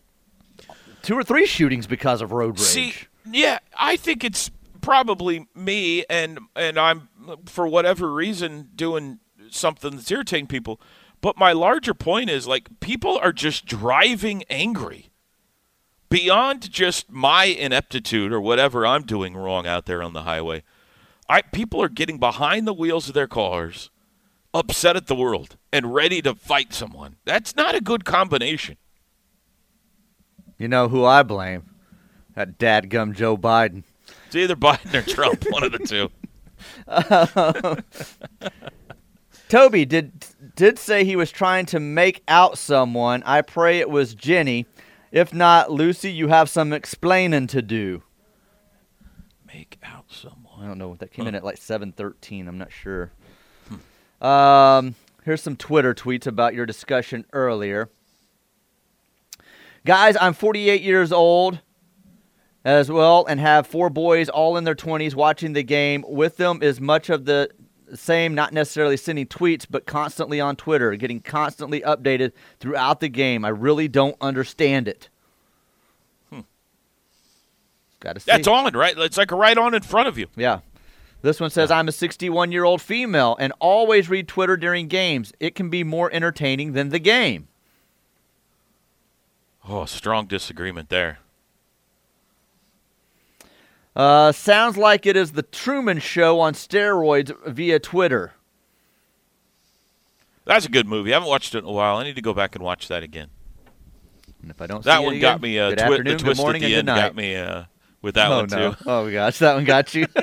two 1.00 1.14
or 1.14 1.22
three 1.24 1.46
shootings 1.46 1.86
because 1.86 2.20
of 2.20 2.32
road 2.32 2.58
rage. 2.58 2.68
See, 2.68 2.94
yeah, 3.24 3.60
I 3.74 3.96
think 3.96 4.24
it's 4.24 4.50
probably 4.82 5.48
me, 5.54 6.04
and 6.10 6.38
and 6.54 6.78
I'm 6.78 7.08
for 7.46 7.66
whatever 7.66 8.12
reason 8.12 8.70
doing 8.74 9.18
something 9.50 9.96
that's 9.96 10.10
irritating 10.10 10.46
people. 10.46 10.80
But 11.20 11.36
my 11.36 11.52
larger 11.52 11.94
point 11.94 12.30
is 12.30 12.46
like 12.46 12.80
people 12.80 13.18
are 13.18 13.32
just 13.32 13.66
driving 13.66 14.42
angry 14.48 15.10
beyond 16.08 16.70
just 16.70 17.10
my 17.10 17.44
ineptitude 17.44 18.32
or 18.32 18.40
whatever 18.40 18.86
I'm 18.86 19.02
doing 19.02 19.36
wrong 19.36 19.66
out 19.66 19.86
there 19.86 20.02
on 20.02 20.12
the 20.12 20.22
highway. 20.22 20.62
I 21.28 21.42
people 21.42 21.80
are 21.82 21.88
getting 21.88 22.18
behind 22.18 22.66
the 22.66 22.74
wheels 22.74 23.08
of 23.08 23.14
their 23.14 23.28
cars, 23.28 23.90
upset 24.52 24.96
at 24.96 25.06
the 25.06 25.14
world, 25.14 25.56
and 25.72 25.94
ready 25.94 26.20
to 26.22 26.34
fight 26.34 26.74
someone. 26.74 27.16
That's 27.24 27.54
not 27.54 27.74
a 27.74 27.80
good 27.80 28.04
combination. 28.04 28.76
you 30.58 30.68
know 30.68 30.88
who 30.88 31.04
I 31.04 31.22
blame? 31.22 31.70
That 32.34 32.58
dadgum 32.58 33.14
Joe 33.14 33.36
Biden. 33.36 33.84
It's 34.26 34.36
either 34.36 34.56
Biden 34.56 34.94
or 34.94 35.02
Trump, 35.02 35.44
one 35.50 35.62
of 35.62 35.72
the 35.72 35.78
two. 35.78 36.10
Toby 39.48 39.84
did 39.84 40.26
did 40.54 40.78
say 40.78 41.04
he 41.04 41.16
was 41.16 41.30
trying 41.30 41.66
to 41.66 41.80
make 41.80 42.22
out 42.28 42.56
someone. 42.56 43.22
I 43.24 43.42
pray 43.42 43.78
it 43.78 43.90
was 43.90 44.14
Jenny. 44.14 44.66
If 45.10 45.34
not, 45.34 45.72
Lucy, 45.72 46.12
you 46.12 46.28
have 46.28 46.48
some 46.48 46.72
explaining 46.72 47.48
to 47.48 47.60
do. 47.60 48.02
Make 49.46 49.78
out 49.82 50.04
someone. 50.08 50.62
I 50.62 50.66
don't 50.66 50.78
know. 50.78 50.88
What 50.88 51.00
that 51.00 51.10
came 51.10 51.26
in 51.26 51.34
at 51.34 51.42
like 51.42 51.56
7:13. 51.56 52.46
I'm 52.46 52.58
not 52.58 52.70
sure. 52.70 53.10
Um, 54.20 54.94
here's 55.24 55.42
some 55.42 55.56
Twitter 55.56 55.94
tweets 55.94 56.26
about 56.26 56.54
your 56.54 56.66
discussion 56.66 57.24
earlier. 57.32 57.90
Guys, 59.86 60.16
I'm 60.20 60.34
48 60.34 60.82
years 60.82 61.10
old 61.10 61.60
as 62.64 62.90
well 62.90 63.24
and 63.26 63.40
have 63.40 63.66
four 63.66 63.90
boys 63.90 64.28
all 64.28 64.56
in 64.56 64.64
their 64.64 64.74
20s 64.74 65.14
watching 65.14 65.52
the 65.52 65.62
game. 65.62 66.04
With 66.06 66.36
them 66.36 66.62
is 66.62 66.80
much 66.80 67.08
of 67.08 67.24
the 67.24 67.50
same, 67.94 68.34
not 68.34 68.52
necessarily 68.52 68.96
sending 68.96 69.26
tweets, 69.26 69.66
but 69.68 69.86
constantly 69.86 70.40
on 70.40 70.56
Twitter, 70.56 70.94
getting 70.96 71.20
constantly 71.20 71.80
updated 71.80 72.32
throughout 72.58 73.00
the 73.00 73.08
game. 73.08 73.44
I 73.44 73.48
really 73.48 73.88
don't 73.88 74.16
understand 74.20 74.88
it. 74.88 75.08
Hmm. 76.30 76.40
Got 78.00 78.14
to 78.14 78.20
see. 78.20 78.30
That's 78.30 78.48
on, 78.48 78.72
right? 78.74 78.96
It's 78.96 79.16
like 79.16 79.32
right 79.32 79.56
on 79.56 79.74
in 79.74 79.82
front 79.82 80.08
of 80.08 80.18
you. 80.18 80.26
Yeah. 80.36 80.60
This 81.22 81.40
one 81.40 81.50
says, 81.50 81.70
I'm 81.70 81.88
a 81.88 81.92
61 81.92 82.50
year 82.52 82.64
old 82.64 82.80
female 82.80 83.36
and 83.38 83.52
always 83.58 84.08
read 84.08 84.26
Twitter 84.26 84.56
during 84.56 84.88
games. 84.88 85.32
It 85.38 85.54
can 85.54 85.68
be 85.68 85.84
more 85.84 86.10
entertaining 86.12 86.72
than 86.72 86.88
the 86.88 86.98
game. 86.98 87.48
Oh, 89.68 89.84
strong 89.84 90.26
disagreement 90.26 90.88
there. 90.88 91.18
Uh, 93.96 94.32
sounds 94.32 94.76
like 94.76 95.04
it 95.06 95.16
is 95.16 95.32
the 95.32 95.42
Truman 95.42 95.98
Show 95.98 96.38
on 96.40 96.54
steroids 96.54 97.34
via 97.46 97.78
Twitter. 97.78 98.32
That's 100.44 100.64
a 100.66 100.70
good 100.70 100.86
movie. 100.86 101.12
I 101.12 101.14
haven't 101.16 101.28
watched 101.28 101.54
it 101.54 101.58
in 101.58 101.64
a 101.64 101.72
while. 101.72 101.96
I 101.96 102.04
need 102.04 102.16
to 102.16 102.22
go 102.22 102.32
back 102.32 102.54
and 102.54 102.64
watch 102.64 102.88
that 102.88 103.02
again. 103.02 103.28
And 104.42 104.50
if 104.50 104.60
I 104.62 104.66
don't 104.66 104.82
That 104.84 104.98
see 105.00 105.04
one 105.04 105.14
it 105.16 105.20
got 105.20 105.36
again, 105.36 105.50
me. 105.50 105.58
Uh, 105.58 105.74
twi- 105.74 106.02
the 106.02 106.16
twist 106.16 106.40
morning, 106.40 106.62
at 106.64 106.66
the 106.66 106.74
end 106.76 106.86
got 106.86 107.14
me 107.14 107.36
uh, 107.36 107.64
with 108.00 108.14
that 108.14 108.30
oh 108.30 108.36
one 108.38 108.48
no! 108.50 108.72
too. 108.72 108.76
Oh 108.86 109.10
gosh, 109.10 109.38
that 109.38 109.54
one 109.54 109.64
got 109.64 109.94
you. 109.94 110.06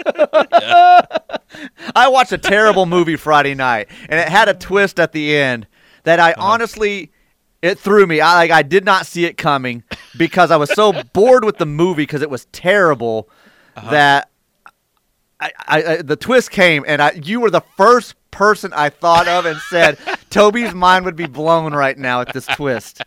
I 1.95 2.08
watched 2.10 2.32
a 2.32 2.38
terrible 2.38 2.86
movie 2.86 3.15
Friday 3.15 3.53
night, 3.53 3.89
and 4.10 4.19
it 4.19 4.27
had 4.30 4.49
a 4.49 4.53
twist 4.53 4.99
at 4.99 5.12
the 5.12 5.36
end 5.36 5.67
that 6.03 6.19
I 6.19 6.32
Uh-huh. 6.32 6.47
honestly, 6.53 7.12
it 7.62 7.77
threw 7.80 8.08
me. 8.08 8.19
I 8.21 8.36
like 8.36 8.51
I 8.51 8.63
did 8.63 8.86
not 8.86 9.06
see 9.06 9.25
it 9.25 9.38
coming 9.38 9.84
because 10.17 10.51
I 10.51 10.58
was 10.58 10.71
so 10.73 10.93
bored 11.13 11.43
with 11.45 11.58
the 11.58 11.65
movie 11.65 12.03
because 12.03 12.21
it 12.23 12.30
was 12.30 12.45
terrible 12.45 13.30
Uh-huh. 13.77 13.91
that 13.91 14.29
I, 15.39 15.51
I, 15.67 15.83
I 15.83 16.01
the 16.01 16.15
twist 16.15 16.49
came, 16.51 16.83
and 16.87 17.01
I 17.01 17.11
you 17.11 17.39
were 17.39 17.51
the 17.51 17.61
first 17.77 18.15
person 18.31 18.73
I 18.73 18.89
thought 18.89 19.27
of 19.27 19.45
and 19.45 19.57
said 19.59 19.97
Toby's 20.29 20.73
mind 20.73 21.05
would 21.05 21.15
be 21.15 21.27
blown 21.27 21.73
right 21.73 21.97
now 21.97 22.21
at 22.21 22.33
this 22.33 22.45
twist. 22.47 23.01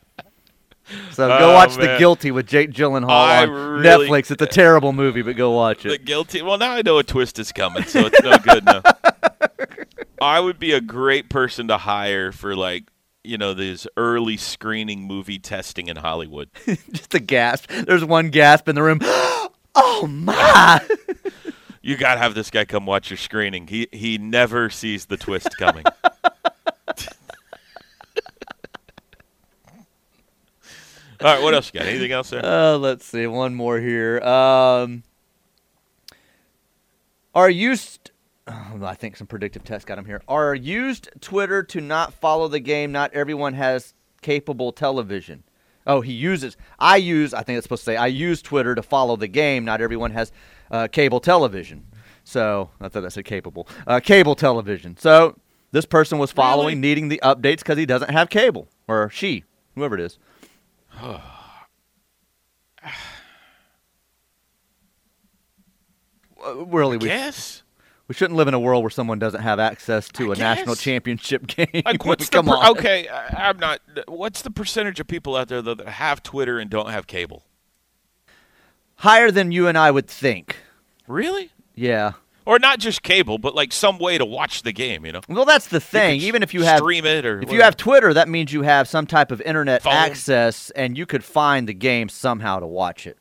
So 1.12 1.28
go 1.28 1.50
Oh, 1.50 1.54
watch 1.54 1.76
The. 1.76 1.96
Guilty 1.98 2.30
with 2.32 2.46
Jake 2.48 2.70
Gyllenhaal 2.72 3.10
I 3.10 3.42
on 3.44 3.50
really- 3.50 4.08
Netflix. 4.08 4.30
It's 4.32 4.42
a 4.42 4.46
terrible 4.46 4.92
movie, 4.92 5.22
but 5.22 5.36
go 5.36 5.52
watch 5.52 5.86
it. 5.86 5.90
The 5.90 5.98
guilty. 5.98 6.42
Well, 6.42 6.58
now 6.58 6.72
I 6.72 6.82
know 6.82 6.98
a 6.98 7.04
twist 7.04 7.38
is 7.38 7.52
coming, 7.52 7.84
so 7.84 8.06
it's 8.12 8.20
no 8.22 8.36
good. 8.38 8.66
I 10.20 10.40
would 10.40 10.58
be 10.58 10.72
a 10.72 10.80
great 10.80 11.28
person 11.28 11.68
to 11.68 11.78
hire 11.78 12.32
for 12.32 12.54
like 12.56 12.84
you 13.22 13.38
know 13.38 13.54
these 13.54 13.86
early 13.96 14.36
screening 14.36 15.02
movie 15.02 15.38
testing 15.38 15.88
in 15.88 15.96
Hollywood. 15.96 16.48
Just 16.92 17.14
a 17.14 17.20
gasp. 17.20 17.70
There's 17.70 18.04
one 18.04 18.30
gasp 18.30 18.68
in 18.68 18.74
the 18.74 18.82
room. 18.82 19.00
oh 19.82 20.06
my! 20.06 20.80
You 21.82 21.96
got 21.96 22.14
to 22.14 22.20
have 22.20 22.34
this 22.34 22.50
guy 22.50 22.66
come 22.66 22.84
watch 22.84 23.10
your 23.10 23.16
screening. 23.16 23.66
He 23.66 23.88
he 23.90 24.18
never 24.18 24.68
sees 24.68 25.06
the 25.06 25.16
twist 25.16 25.56
coming. 25.56 25.84
All 31.22 31.26
right, 31.34 31.42
what 31.42 31.54
else 31.54 31.70
you 31.72 31.80
got? 31.80 31.88
Anything 31.88 32.12
else 32.12 32.30
there? 32.30 32.44
Uh, 32.44 32.76
let's 32.76 33.04
see. 33.04 33.26
One 33.26 33.54
more 33.54 33.78
here. 33.78 34.20
Um, 34.20 35.04
are 37.34 37.50
used. 37.50 38.10
Oh, 38.46 38.80
I 38.82 38.94
think 38.94 39.16
some 39.16 39.26
predictive 39.26 39.64
tests 39.64 39.84
got 39.84 39.98
him 39.98 40.04
here. 40.04 40.22
Are 40.28 40.54
used 40.54 41.08
Twitter 41.20 41.62
to 41.62 41.80
not 41.80 42.12
follow 42.12 42.48
the 42.48 42.60
game? 42.60 42.92
Not 42.92 43.12
everyone 43.14 43.54
has 43.54 43.94
capable 44.22 44.72
television. 44.72 45.44
Oh, 45.86 46.00
he 46.02 46.12
uses. 46.12 46.56
I 46.78 46.96
use. 46.96 47.32
I 47.34 47.42
think 47.42 47.56
it's 47.56 47.64
supposed 47.64 47.80
to 47.82 47.86
say 47.86 47.96
I 47.96 48.06
use 48.06 48.42
Twitter 48.42 48.74
to 48.74 48.82
follow 48.82 49.16
the 49.16 49.28
game. 49.28 49.64
Not 49.64 49.80
everyone 49.80 50.10
has 50.12 50.30
uh, 50.70 50.88
cable 50.88 51.20
television. 51.20 51.86
So 52.22 52.70
I 52.80 52.88
thought 52.88 53.04
I 53.04 53.08
said 53.08 53.24
capable. 53.24 53.66
Uh, 53.86 53.98
cable 54.00 54.34
television. 54.34 54.96
So 54.98 55.36
this 55.72 55.86
person 55.86 56.18
was 56.18 56.30
following, 56.32 56.76
Really? 56.76 56.80
needing 56.80 57.08
the 57.08 57.20
updates 57.24 57.58
because 57.58 57.78
he 57.78 57.86
doesn't 57.86 58.10
have 58.10 58.28
cable 58.28 58.68
or 58.86 59.08
she, 59.10 59.44
whoever 59.74 59.96
it 59.96 60.00
is. 60.02 60.18
Really, 66.66 66.96
we, 66.96 67.08
Yes. 67.08 67.62
We 68.10 68.14
shouldn't 68.14 68.36
live 68.36 68.48
in 68.48 68.54
a 68.54 68.58
world 68.58 68.82
where 68.82 68.90
someone 68.90 69.20
doesn't 69.20 69.42
have 69.42 69.60
access 69.60 70.08
to 70.08 70.32
I 70.32 70.34
a 70.34 70.38
national 70.38 70.74
championship 70.74 71.46
game. 71.46 71.82
Like, 71.84 72.04
what's 72.04 72.28
Come 72.28 72.46
per- 72.46 72.56
on. 72.56 72.70
okay? 72.72 73.06
I- 73.06 73.48
I'm 73.48 73.56
not. 73.60 73.80
What's 74.08 74.42
the 74.42 74.50
percentage 74.50 74.98
of 74.98 75.06
people 75.06 75.36
out 75.36 75.46
there 75.46 75.62
though, 75.62 75.74
that 75.76 75.86
have 75.86 76.20
Twitter 76.20 76.58
and 76.58 76.68
don't 76.68 76.90
have 76.90 77.06
cable? 77.06 77.44
Higher 78.96 79.30
than 79.30 79.52
you 79.52 79.68
and 79.68 79.78
I 79.78 79.92
would 79.92 80.08
think. 80.08 80.56
Really? 81.06 81.52
Yeah. 81.76 82.14
Or 82.44 82.58
not 82.58 82.80
just 82.80 83.04
cable, 83.04 83.38
but 83.38 83.54
like 83.54 83.72
some 83.72 83.96
way 84.00 84.18
to 84.18 84.24
watch 84.24 84.62
the 84.62 84.72
game. 84.72 85.06
You 85.06 85.12
know, 85.12 85.20
Well, 85.28 85.44
that's 85.44 85.68
the 85.68 85.78
thing. 85.78 86.20
Even 86.20 86.42
if 86.42 86.52
you 86.52 86.64
have 86.64 86.78
stream 86.78 87.06
it 87.06 87.24
or 87.24 87.40
if 87.40 87.52
you 87.52 87.62
have 87.62 87.76
Twitter, 87.76 88.12
that 88.12 88.28
means 88.28 88.52
you 88.52 88.62
have 88.62 88.88
some 88.88 89.06
type 89.06 89.30
of 89.30 89.40
internet 89.42 89.82
Phone. 89.84 89.92
access, 89.92 90.70
and 90.70 90.98
you 90.98 91.06
could 91.06 91.22
find 91.22 91.68
the 91.68 91.74
game 91.74 92.08
somehow 92.08 92.58
to 92.58 92.66
watch 92.66 93.06
it. 93.06 93.18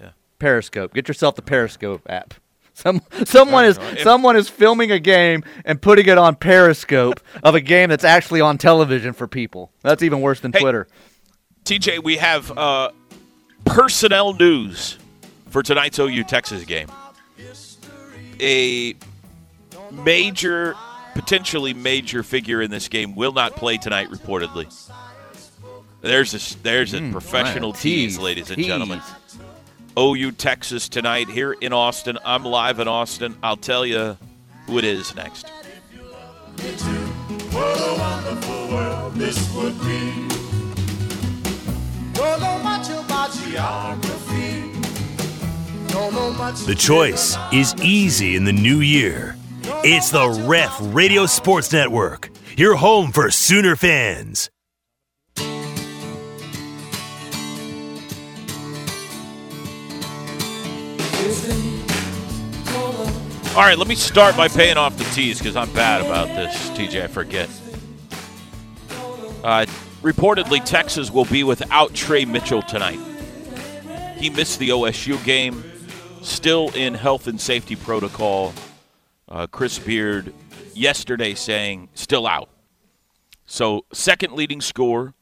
Yeah. 0.00 0.10
Periscope. 0.38 0.94
Get 0.94 1.08
yourself 1.08 1.34
the 1.34 1.42
Periscope 1.42 2.02
app. 2.08 2.34
Some 2.82 3.00
someone 3.24 3.64
is. 3.64 3.78
If- 3.78 4.00
someone 4.00 4.36
is 4.36 4.48
filming 4.48 4.90
a 4.90 4.98
game 4.98 5.44
and 5.64 5.80
putting 5.80 6.06
it 6.06 6.18
on 6.18 6.34
Periscope 6.36 7.20
of 7.42 7.54
a 7.54 7.60
game 7.60 7.88
that's 7.90 8.04
actually 8.04 8.40
on 8.40 8.58
television 8.58 9.12
for 9.12 9.28
people. 9.28 9.70
That's 9.82 10.02
even 10.02 10.20
worse 10.20 10.40
than 10.40 10.52
Hey. 10.52 10.60
Twitter. 10.60 10.88
TJ, 11.64 12.02
we 12.02 12.16
have 12.16 12.50
uh, 12.58 12.90
personnel 13.64 14.34
news 14.34 14.98
for 15.48 15.62
tonight's 15.62 15.98
OU 15.98 16.24
Texas 16.24 16.64
game. 16.64 16.88
A 18.40 18.94
major, 19.92 20.74
potentially 21.14 21.74
major 21.74 22.22
figure 22.24 22.60
in 22.62 22.70
this 22.72 22.88
game 22.88 23.14
will 23.14 23.32
not 23.32 23.54
play 23.54 23.76
tonight, 23.76 24.10
reportedly. 24.10 24.66
There's 26.00 26.34
a 26.34 26.62
there's 26.64 26.94
a 26.94 27.10
professional 27.12 27.70
man, 27.72 27.80
tease, 27.80 28.14
tease, 28.14 28.18
ladies 28.18 28.48
and 28.50 28.56
tease. 28.56 28.66
gentlemen. 28.66 29.00
OU 29.98 30.32
Texas 30.32 30.88
tonight 30.88 31.28
here 31.28 31.52
in 31.52 31.72
Austin. 31.72 32.18
I'm 32.24 32.44
live 32.44 32.78
in 32.78 32.88
Austin. 32.88 33.36
I'll 33.42 33.56
tell 33.56 33.84
you 33.84 34.16
who 34.66 34.78
it 34.78 34.84
is 34.84 35.14
next. 35.14 35.46
The 46.66 46.76
choice 46.78 47.36
is 47.52 47.74
easy 47.82 48.36
in 48.36 48.44
the 48.44 48.52
new 48.52 48.80
year. 48.80 49.36
It's 49.84 50.10
the 50.10 50.28
Ref 50.46 50.78
Radio 50.80 51.26
Sports 51.26 51.72
Network, 51.72 52.30
your 52.56 52.76
home 52.76 53.12
for 53.12 53.30
Sooner 53.30 53.76
fans. 53.76 54.50
All 63.54 63.58
right, 63.58 63.76
let 63.76 63.86
me 63.86 63.96
start 63.96 64.34
by 64.34 64.48
paying 64.48 64.78
off 64.78 64.96
the 64.96 65.04
tease 65.04 65.36
because 65.36 65.56
I'm 65.56 65.70
bad 65.74 66.00
about 66.00 66.28
this, 66.28 66.70
TJ. 66.70 67.02
I 67.02 67.06
forget. 67.06 67.50
Uh, 69.44 69.66
reportedly, 70.00 70.64
Texas 70.64 71.10
will 71.10 71.26
be 71.26 71.44
without 71.44 71.92
Tre 71.92 72.24
Mitchell 72.24 72.62
tonight. 72.62 72.98
He 74.16 74.30
missed 74.30 74.58
the 74.58 74.70
OSU 74.70 75.22
game, 75.22 75.62
still 76.22 76.70
in 76.70 76.94
health 76.94 77.26
and 77.26 77.38
safety 77.38 77.76
protocol. 77.76 78.54
Uh, 79.28 79.46
Chris 79.48 79.78
Beard 79.78 80.32
yesterday 80.72 81.34
saying 81.34 81.90
still 81.92 82.26
out. 82.26 82.48
So, 83.44 83.84
second 83.92 84.32
leading 84.32 84.62
scorer, 84.62 85.12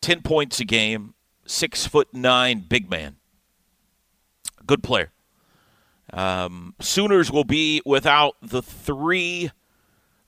10 0.00 0.22
points 0.22 0.58
a 0.58 0.64
game, 0.64 1.12
six 1.44 1.86
foot 1.86 2.08
nine 2.14 2.60
big 2.60 2.88
man. 2.88 3.16
Good 4.64 4.82
player. 4.82 5.12
Um, 6.12 6.74
Sooners 6.80 7.30
will 7.30 7.44
be 7.44 7.80
without 7.86 8.36
the 8.42 8.62
three 8.62 9.50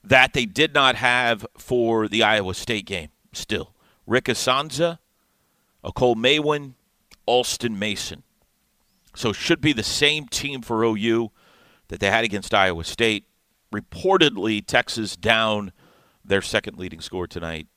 that 0.03 0.33
they 0.33 0.45
did 0.45 0.73
not 0.73 0.95
have 0.95 1.45
for 1.57 2.07
the 2.07 2.23
Iowa 2.23 2.53
State 2.53 2.85
game. 2.85 3.09
Still, 3.33 3.73
Rick 4.05 4.25
Issanza, 4.25 4.99
Akol 5.83 6.15
Mawein, 6.15 6.73
Alston 7.25 7.77
Mason. 7.79 8.23
So 9.15 9.31
should 9.33 9.61
be 9.61 9.73
the 9.73 9.83
same 9.83 10.27
team 10.27 10.61
for 10.61 10.83
OU 10.83 11.31
that 11.89 11.99
they 11.99 12.09
had 12.09 12.23
against 12.23 12.53
Iowa 12.53 12.83
State. 12.83 13.25
Reportedly, 13.73 14.65
Texas 14.65 15.15
down 15.15 15.71
their 16.23 16.41
second 16.41 16.77
leading 16.77 17.01
scorer 17.01 17.27
tonight, 17.27 17.67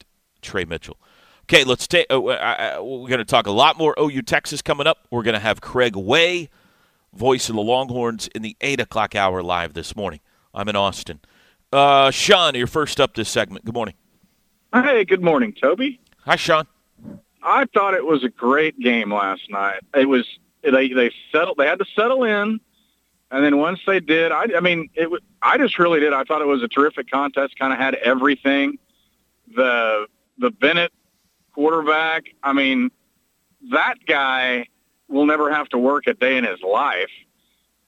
Tre 0.43 0.65
Mitchell. 0.65 0.99
Okay, 1.45 1.65
let's 1.65 1.87
take. 1.87 2.07
Uh, 2.11 2.25
I- 2.27 2.55
I- 2.75 2.81
we're 2.81 3.09
going 3.09 3.19
to 3.19 3.25
talk 3.25 3.47
a 3.47 3.51
lot 3.53 3.79
more 3.79 3.95
OU 3.99 4.23
Texas 4.23 4.63
coming 4.63 4.87
up. 4.87 5.07
We're 5.11 5.23
going 5.23 5.35
to 5.35 5.41
have 5.41 5.61
Craig 5.61 5.97
Way 5.97 6.49
voice 7.15 7.49
of 7.49 7.57
the 7.57 7.63
Longhorns 7.63 8.29
in 8.29 8.43
the 8.43 8.57
8 8.61 8.81
o'clock 8.81 9.15
hour 9.15 9.43
live 9.43 9.75
this 9.75 9.97
morning. 9.97 10.21
I'm 10.55 10.69
in 10.69 10.77
Austin. 10.77 11.21
Uh, 11.73 12.11
Sean, 12.11 12.55
you're 12.55 12.67
first 12.67 13.01
up 13.01 13.15
this 13.15 13.29
segment. 13.29 13.65
Good 13.65 13.75
morning. 13.75 13.95
Hey, 14.73 15.05
good 15.05 15.23
morning, 15.23 15.53
Toby. 15.53 16.01
Hi, 16.21 16.37
Sean. 16.37 16.67
I 17.43 17.67
thought 17.67 17.95
it 17.95 18.05
was 18.05 18.25
a 18.25 18.29
great 18.29 18.79
game 18.79 19.13
last 19.13 19.51
night. 19.51 19.81
It 19.95 20.09
was 20.09 20.27
they 20.63 20.89
they 20.89 21.13
settled. 21.31 21.57
They 21.59 21.67
had 21.67 21.79
to 21.79 21.85
settle 21.95 22.25
in, 22.25 22.61
and 23.31 23.45
then 23.45 23.59
once 23.59 23.79
they 23.87 24.01
did, 24.01 24.33
I, 24.33 24.47
I 24.57 24.61
mean, 24.61 24.91
it. 24.95 25.11
was 25.11 25.21
I 25.41 25.57
just 25.57 25.79
really 25.79 26.01
did. 26.01 26.13
I 26.13 26.25
thought 26.25 26.43
it 26.43 26.47
was 26.47 26.63
a 26.63 26.69
terrific 26.69 27.09
contest. 27.11 27.59
Kind 27.59 27.73
of 27.73 27.79
had 27.79 27.95
everything. 27.95 28.79
The 29.55 30.07
the 30.39 30.51
Bennett 30.51 30.93
quarterback. 31.55 32.25
I 32.43 32.53
mean, 32.53 32.91
that 33.71 33.95
guy 34.07 34.67
will 35.09 35.27
never 35.27 35.53
have 35.53 35.69
to 35.71 35.79
work 35.79 36.07
a 36.07 36.15
day 36.15 36.37
in 36.37 36.45
his 36.45 36.61
life. 36.63 37.11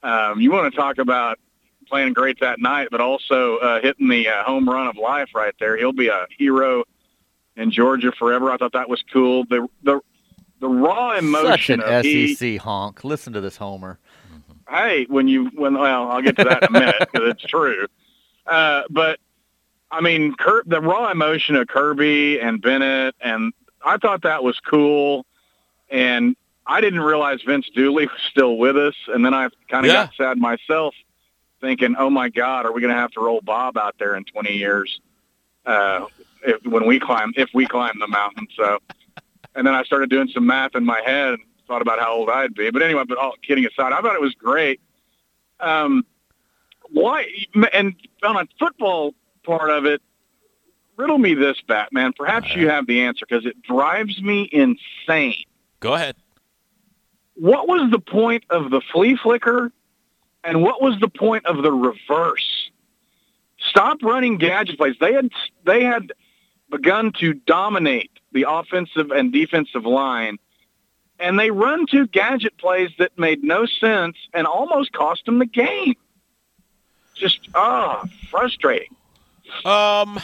Um, 0.03 0.39
you 0.39 0.51
want 0.51 0.73
to 0.73 0.79
talk 0.79 0.97
about 0.97 1.39
playing 1.87 2.13
great 2.13 2.39
that 2.39 2.59
night, 2.59 2.89
but 2.91 3.01
also 3.01 3.57
uh, 3.57 3.81
hitting 3.81 4.07
the 4.07 4.29
uh, 4.29 4.43
home 4.43 4.69
run 4.69 4.87
of 4.87 4.95
life 4.95 5.29
right 5.35 5.53
there. 5.59 5.75
He'll 5.77 5.91
be 5.91 6.07
a 6.07 6.27
hero 6.37 6.83
in 7.55 7.71
Georgia 7.71 8.11
forever. 8.17 8.51
I 8.51 8.57
thought 8.57 8.73
that 8.73 8.89
was 8.89 9.03
cool. 9.11 9.45
The 9.45 9.67
the 9.83 9.99
the 10.59 10.67
raw 10.67 11.17
emotion. 11.17 11.51
Such 11.51 11.69
an 11.69 11.81
of 11.81 12.05
he, 12.05 12.35
SEC 12.35 12.57
honk. 12.57 13.03
Listen 13.03 13.33
to 13.33 13.41
this 13.41 13.57
homer. 13.57 13.99
hey, 14.69 15.05
when 15.09 15.27
you 15.27 15.47
when 15.55 15.73
well, 15.73 16.09
I'll 16.09 16.21
get 16.21 16.37
to 16.37 16.43
that 16.45 16.63
in 16.63 16.75
a 16.75 16.79
minute 16.79 16.95
because 16.99 17.29
it's 17.29 17.43
true. 17.43 17.87
Uh, 18.45 18.83
but 18.89 19.19
I 19.91 20.01
mean, 20.01 20.35
Kir- 20.35 20.63
the 20.65 20.81
raw 20.81 21.11
emotion 21.11 21.55
of 21.55 21.67
Kirby 21.67 22.39
and 22.39 22.61
Bennett, 22.61 23.15
and 23.19 23.53
I 23.83 23.97
thought 23.97 24.21
that 24.23 24.43
was 24.43 24.59
cool. 24.59 25.25
And 25.89 26.35
I 26.69 26.81
didn't 26.81 27.01
realize 27.01 27.41
Vince 27.41 27.67
Dooley 27.73 28.05
was 28.05 28.21
still 28.29 28.57
with 28.57 28.77
us, 28.77 28.93
and 29.07 29.25
then 29.25 29.33
I 29.33 29.49
kind 29.69 29.85
of 29.87 29.91
Yeah. 29.91 30.05
got 30.05 30.13
sad 30.15 30.37
myself, 30.37 30.93
thinking, 31.61 31.95
"Oh 31.97 32.11
my 32.11 32.29
God, 32.29 32.67
are 32.67 32.71
we 32.71 32.79
going 32.79 32.93
to 32.93 32.99
have 32.99 33.09
to 33.11 33.21
roll 33.21 33.41
Bob 33.41 33.75
out 33.75 33.95
there 33.97 34.15
in 34.15 34.23
20 34.23 34.53
years 34.53 35.01
uh, 35.65 36.05
if, 36.43 36.63
when 36.65 36.85
we 36.85 36.99
climb 36.99 37.33
if 37.35 37.49
we 37.55 37.65
climb 37.65 37.97
the 37.99 38.07
mountain?" 38.07 38.47
So, 38.55 38.77
and 39.55 39.65
then 39.65 39.73
I 39.73 39.83
started 39.83 40.11
doing 40.11 40.27
some 40.27 40.45
math 40.45 40.75
in 40.75 40.85
my 40.85 41.01
head 41.03 41.29
and 41.33 41.39
thought 41.67 41.81
about 41.81 41.99
how 41.99 42.13
old 42.13 42.29
I'd 42.29 42.53
be. 42.53 42.69
But 42.69 42.83
anyway, 42.83 43.03
but 43.07 43.17
all 43.17 43.33
kidding 43.41 43.65
aside, 43.65 43.91
I 43.91 44.01
thought 44.01 44.13
it 44.13 44.21
was 44.21 44.35
great. 44.35 44.79
Um, 45.59 46.05
why? 46.91 47.25
And 47.73 47.95
on 48.21 48.37
a 48.37 48.47
football 48.59 49.15
part 49.43 49.71
of 49.71 49.85
it, 49.85 50.03
riddle 50.97 51.17
me 51.17 51.33
this, 51.33 51.57
Batman. 51.67 52.13
Perhaps 52.13 52.55
you 52.55 52.69
have 52.69 52.85
the 52.85 53.01
answer 53.01 53.25
because 53.27 53.47
it 53.47 53.59
drives 53.63 54.21
me 54.21 54.47
insane. 54.51 55.43
Go 55.79 55.95
ahead. 55.95 56.15
What 57.39 57.69
was 57.69 57.89
the 57.89 57.99
point 57.99 58.43
of 58.49 58.69
the 58.69 58.81
flea 58.91 59.15
flicker, 59.15 59.71
and 60.43 60.61
what 60.61 60.81
was 60.81 60.99
the 60.99 61.07
point 61.07 61.45
of 61.45 61.63
the 61.63 61.71
reverse? 61.71 62.69
Stop 63.59 64.03
running 64.03 64.37
gadget 64.37 64.77
plays. 64.77 64.95
They 64.99 65.13
had 65.13 65.29
they 65.63 65.85
had 65.85 66.11
begun 66.69 67.13
to 67.19 67.33
dominate 67.33 68.11
the 68.33 68.45
offensive 68.47 69.11
and 69.11 69.31
defensive 69.31 69.85
line, 69.85 70.37
and 71.17 71.39
they 71.39 71.49
run 71.49 71.85
two 71.87 72.07
gadget 72.07 72.57
plays 72.57 72.89
that 72.99 73.17
made 73.17 73.41
no 73.41 73.65
sense 73.65 74.17
and 74.33 74.45
almost 74.45 74.91
cost 74.91 75.25
them 75.25 75.39
the 75.39 75.45
game. 75.45 75.95
Just 77.15 77.47
ah, 77.55 78.05
frustrating. 78.29 78.93
Um, 79.63 80.19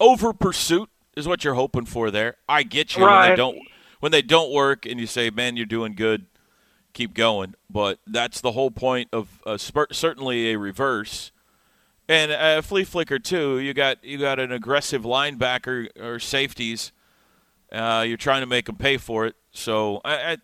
over 0.00 0.32
pursuit 0.32 0.88
is 1.14 1.28
what 1.28 1.44
you're 1.44 1.54
hoping 1.54 1.84
for 1.84 2.10
there. 2.10 2.36
I 2.48 2.62
get 2.62 2.96
you 2.96 3.04
Right. 3.04 3.30
they 3.30 3.36
don't 3.36 3.58
when 4.00 4.12
they 4.12 4.22
don't 4.22 4.52
work, 4.52 4.86
and 4.86 5.00
you 5.00 5.06
say, 5.06 5.30
"Man, 5.30 5.56
you're 5.56 5.66
doing 5.66 5.94
good, 5.94 6.26
keep 6.92 7.14
going." 7.14 7.54
But 7.70 7.98
that's 8.06 8.40
the 8.40 8.52
whole 8.52 8.70
point 8.70 9.08
of 9.12 9.40
uh, 9.46 9.56
spur- 9.56 9.88
certainly 9.92 10.52
a 10.52 10.58
reverse. 10.58 11.32
And 12.08 12.30
uh, 12.30 12.62
flea 12.62 12.84
flicker 12.84 13.18
too. 13.18 13.58
You 13.58 13.74
got 13.74 14.04
you 14.04 14.18
got 14.18 14.38
an 14.38 14.52
aggressive 14.52 15.02
linebacker 15.02 15.88
or 16.00 16.18
safeties. 16.20 16.92
Uh, 17.72 18.04
you're 18.06 18.16
trying 18.16 18.42
to 18.42 18.46
make 18.46 18.66
them 18.66 18.76
pay 18.76 18.96
for 18.96 19.26
it. 19.26 19.34
So 19.50 20.00
I, 20.04 20.14
I, 20.14 20.36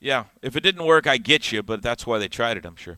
yeah, 0.00 0.24
if 0.40 0.56
it 0.56 0.60
didn't 0.60 0.86
work, 0.86 1.06
I 1.06 1.18
get 1.18 1.52
you. 1.52 1.62
But 1.62 1.82
that's 1.82 2.06
why 2.06 2.18
they 2.18 2.28
tried 2.28 2.56
it. 2.56 2.64
I'm 2.64 2.76
sure. 2.76 2.96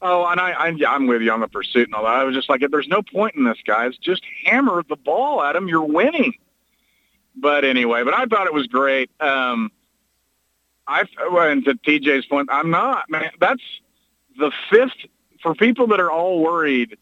Oh, 0.00 0.24
and 0.26 0.40
I, 0.40 0.52
I 0.52 0.76
I'm 0.86 1.06
with 1.06 1.22
you 1.22 1.32
on 1.32 1.40
the 1.40 1.48
pursuit 1.48 1.88
and 1.88 1.94
all 1.94 2.04
that. 2.04 2.14
I 2.14 2.24
was 2.24 2.34
just 2.34 2.48
like, 2.48 2.62
there's 2.70 2.88
no 2.88 3.02
point 3.02 3.34
in 3.34 3.44
this, 3.44 3.58
guys. 3.66 3.96
Just 3.96 4.22
hammer 4.44 4.84
the 4.88 4.96
ball 4.96 5.42
at 5.42 5.56
him. 5.56 5.66
You're 5.68 5.82
winning. 5.82 6.34
But 7.40 7.64
anyway, 7.64 8.02
but 8.04 8.14
I 8.14 8.26
thought 8.26 8.46
it 8.46 8.54
was 8.54 8.66
great. 8.66 9.10
Um, 9.20 9.70
I 10.86 11.04
and 11.22 11.64
to 11.66 11.74
TJ's 11.74 12.26
point, 12.26 12.48
I'm 12.50 12.70
not 12.70 13.08
man. 13.10 13.30
That's 13.40 13.62
the 14.38 14.50
fifth 14.70 14.96
for 15.42 15.54
people 15.54 15.86
that 15.88 16.00
are 16.00 16.10
all 16.10 16.42
worried. 16.42 16.96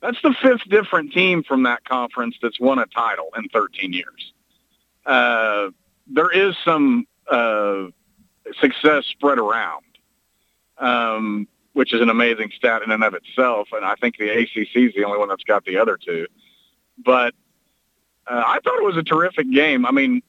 That's 0.00 0.20
the 0.22 0.34
fifth 0.42 0.68
different 0.68 1.12
team 1.12 1.42
from 1.42 1.64
that 1.64 1.84
conference 1.84 2.36
that's 2.40 2.60
won 2.60 2.78
a 2.78 2.86
title 2.86 3.30
in 3.36 3.48
13 3.48 3.92
years. 3.92 4.32
Uh, 5.06 5.70
there 6.06 6.30
is 6.30 6.54
some 6.64 7.06
uh, 7.30 7.86
success 8.60 9.04
spread 9.06 9.38
around, 9.38 9.84
um, 10.78 11.48
which 11.72 11.94
is 11.94 12.02
an 12.02 12.10
amazing 12.10 12.52
stat 12.54 12.82
in 12.82 12.90
and 12.90 13.02
of 13.02 13.14
itself. 13.14 13.68
And 13.72 13.84
I 13.84 13.94
think 13.94 14.18
the 14.18 14.28
ACC 14.28 14.76
is 14.76 14.92
the 14.94 15.04
only 15.04 15.18
one 15.18 15.28
that's 15.28 15.44
got 15.44 15.64
the 15.64 15.78
other 15.78 15.96
two. 15.96 16.26
But 17.02 17.34
uh, 18.26 18.42
I 18.46 18.58
thought 18.64 18.78
it 18.78 18.84
was 18.84 18.96
a 18.96 19.02
terrific 19.02 19.50
game. 19.50 19.84
I 19.86 19.90
mean, 19.90 20.22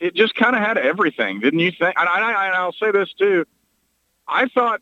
it 0.00 0.14
just 0.14 0.34
kind 0.34 0.56
of 0.56 0.62
had 0.62 0.78
everything, 0.78 1.40
didn't 1.40 1.60
you 1.60 1.70
think? 1.70 1.94
And, 1.96 2.08
I, 2.08 2.32
I, 2.32 2.46
and 2.46 2.54
I'll 2.54 2.72
say 2.72 2.90
this 2.90 3.12
too. 3.14 3.44
I 4.26 4.48
thought 4.48 4.80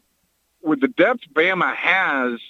with 0.63 0.81
the 0.81 0.89
depth 0.89 1.21
Bama 1.35 1.75
has, 1.75 2.41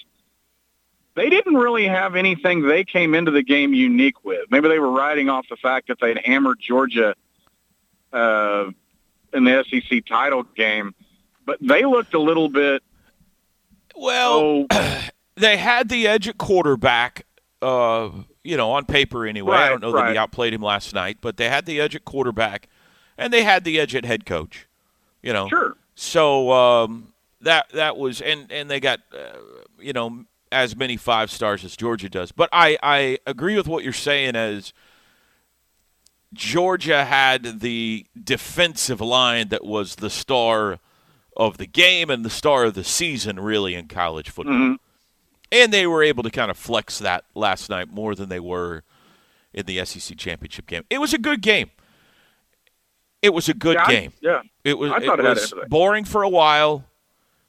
they 1.15 1.29
didn't 1.29 1.55
really 1.55 1.87
have 1.87 2.15
anything 2.15 2.65
they 2.65 2.83
came 2.83 3.13
into 3.13 3.31
the 3.31 3.43
game 3.43 3.73
unique 3.73 4.23
with. 4.23 4.49
Maybe 4.49 4.69
they 4.69 4.79
were 4.79 4.91
riding 4.91 5.29
off 5.29 5.45
the 5.49 5.57
fact 5.57 5.89
that 5.89 5.99
they'd 5.99 6.17
hammered 6.17 6.59
Georgia 6.59 7.15
uh, 8.13 8.65
in 9.33 9.43
the 9.43 9.65
SEC 9.69 10.05
title 10.05 10.43
game, 10.43 10.95
but 11.45 11.57
they 11.61 11.83
looked 11.83 12.13
a 12.13 12.19
little 12.19 12.49
bit. 12.49 12.81
Well, 13.95 14.65
oh, 14.71 14.99
they 15.35 15.57
had 15.57 15.89
the 15.89 16.07
edge 16.07 16.27
at 16.27 16.37
quarterback. 16.37 17.25
Uh, 17.61 18.09
you 18.43 18.57
know, 18.57 18.71
on 18.71 18.85
paper 18.85 19.25
anyway. 19.25 19.55
I 19.57 19.69
don't 19.69 19.81
know 19.81 19.91
that 19.91 20.11
he 20.11 20.17
outplayed 20.17 20.53
him 20.53 20.61
last 20.61 20.93
night, 20.93 21.17
but 21.21 21.37
they 21.37 21.49
had 21.49 21.65
the 21.65 21.79
edge 21.79 21.95
at 21.95 22.05
quarterback, 22.05 22.67
and 23.17 23.31
they 23.31 23.43
had 23.43 23.63
the 23.63 23.79
edge 23.79 23.95
at 23.95 24.05
head 24.05 24.25
coach. 24.25 24.67
You 25.21 25.33
know, 25.33 25.47
sure. 25.49 25.75
So 25.95 26.51
um, 26.51 27.13
that 27.41 27.69
that 27.73 27.97
was, 27.97 28.21
and 28.21 28.51
and 28.51 28.69
they 28.69 28.79
got, 28.79 28.99
uh, 29.13 29.37
you 29.79 29.93
know, 29.93 30.25
as 30.51 30.75
many 30.75 30.97
five 30.97 31.29
stars 31.29 31.63
as 31.63 31.75
Georgia 31.75 32.09
does. 32.09 32.31
But 32.31 32.49
I 32.51 32.77
I 32.81 33.19
agree 33.27 33.55
with 33.55 33.67
what 33.67 33.83
you're 33.83 33.93
saying 33.93 34.35
as. 34.35 34.73
Georgia 36.33 37.03
had 37.03 37.59
the 37.59 38.05
defensive 38.21 39.01
line 39.01 39.49
that 39.49 39.65
was 39.65 39.97
the 39.97 40.09
star 40.09 40.79
of 41.35 41.57
the 41.57 41.65
game 41.65 42.09
and 42.09 42.23
the 42.23 42.29
star 42.29 42.63
of 42.63 42.73
the 42.73 42.85
season, 42.85 43.37
really, 43.37 43.75
in 43.75 43.89
college 43.89 44.29
football. 44.29 44.55
Mhm. 44.55 44.77
And 45.51 45.73
they 45.73 45.85
were 45.85 46.01
able 46.03 46.23
to 46.23 46.29
kind 46.31 46.49
of 46.49 46.57
flex 46.57 46.99
that 46.99 47.25
last 47.35 47.69
night 47.69 47.89
more 47.91 48.15
than 48.15 48.29
they 48.29 48.39
were 48.39 48.83
in 49.53 49.65
the 49.65 49.83
SEC 49.85 50.17
championship 50.17 50.65
game. 50.67 50.83
It 50.89 50.99
was 50.99 51.13
a 51.13 51.17
good 51.17 51.41
game. 51.41 51.71
It 53.21 53.33
was 53.33 53.49
a 53.49 53.53
good 53.53 53.75
Yeah, 53.75 53.83
I- 53.85 53.91
game. 53.91 54.13
yeah. 54.21 54.41
It 54.63 54.77
was, 54.77 54.91
I 54.91 54.99
thought 55.05 55.19
it 55.19 55.25
it 55.25 55.29
was 55.29 55.53
boring 55.67 56.05
for 56.05 56.23
a 56.23 56.29
while, 56.29 56.85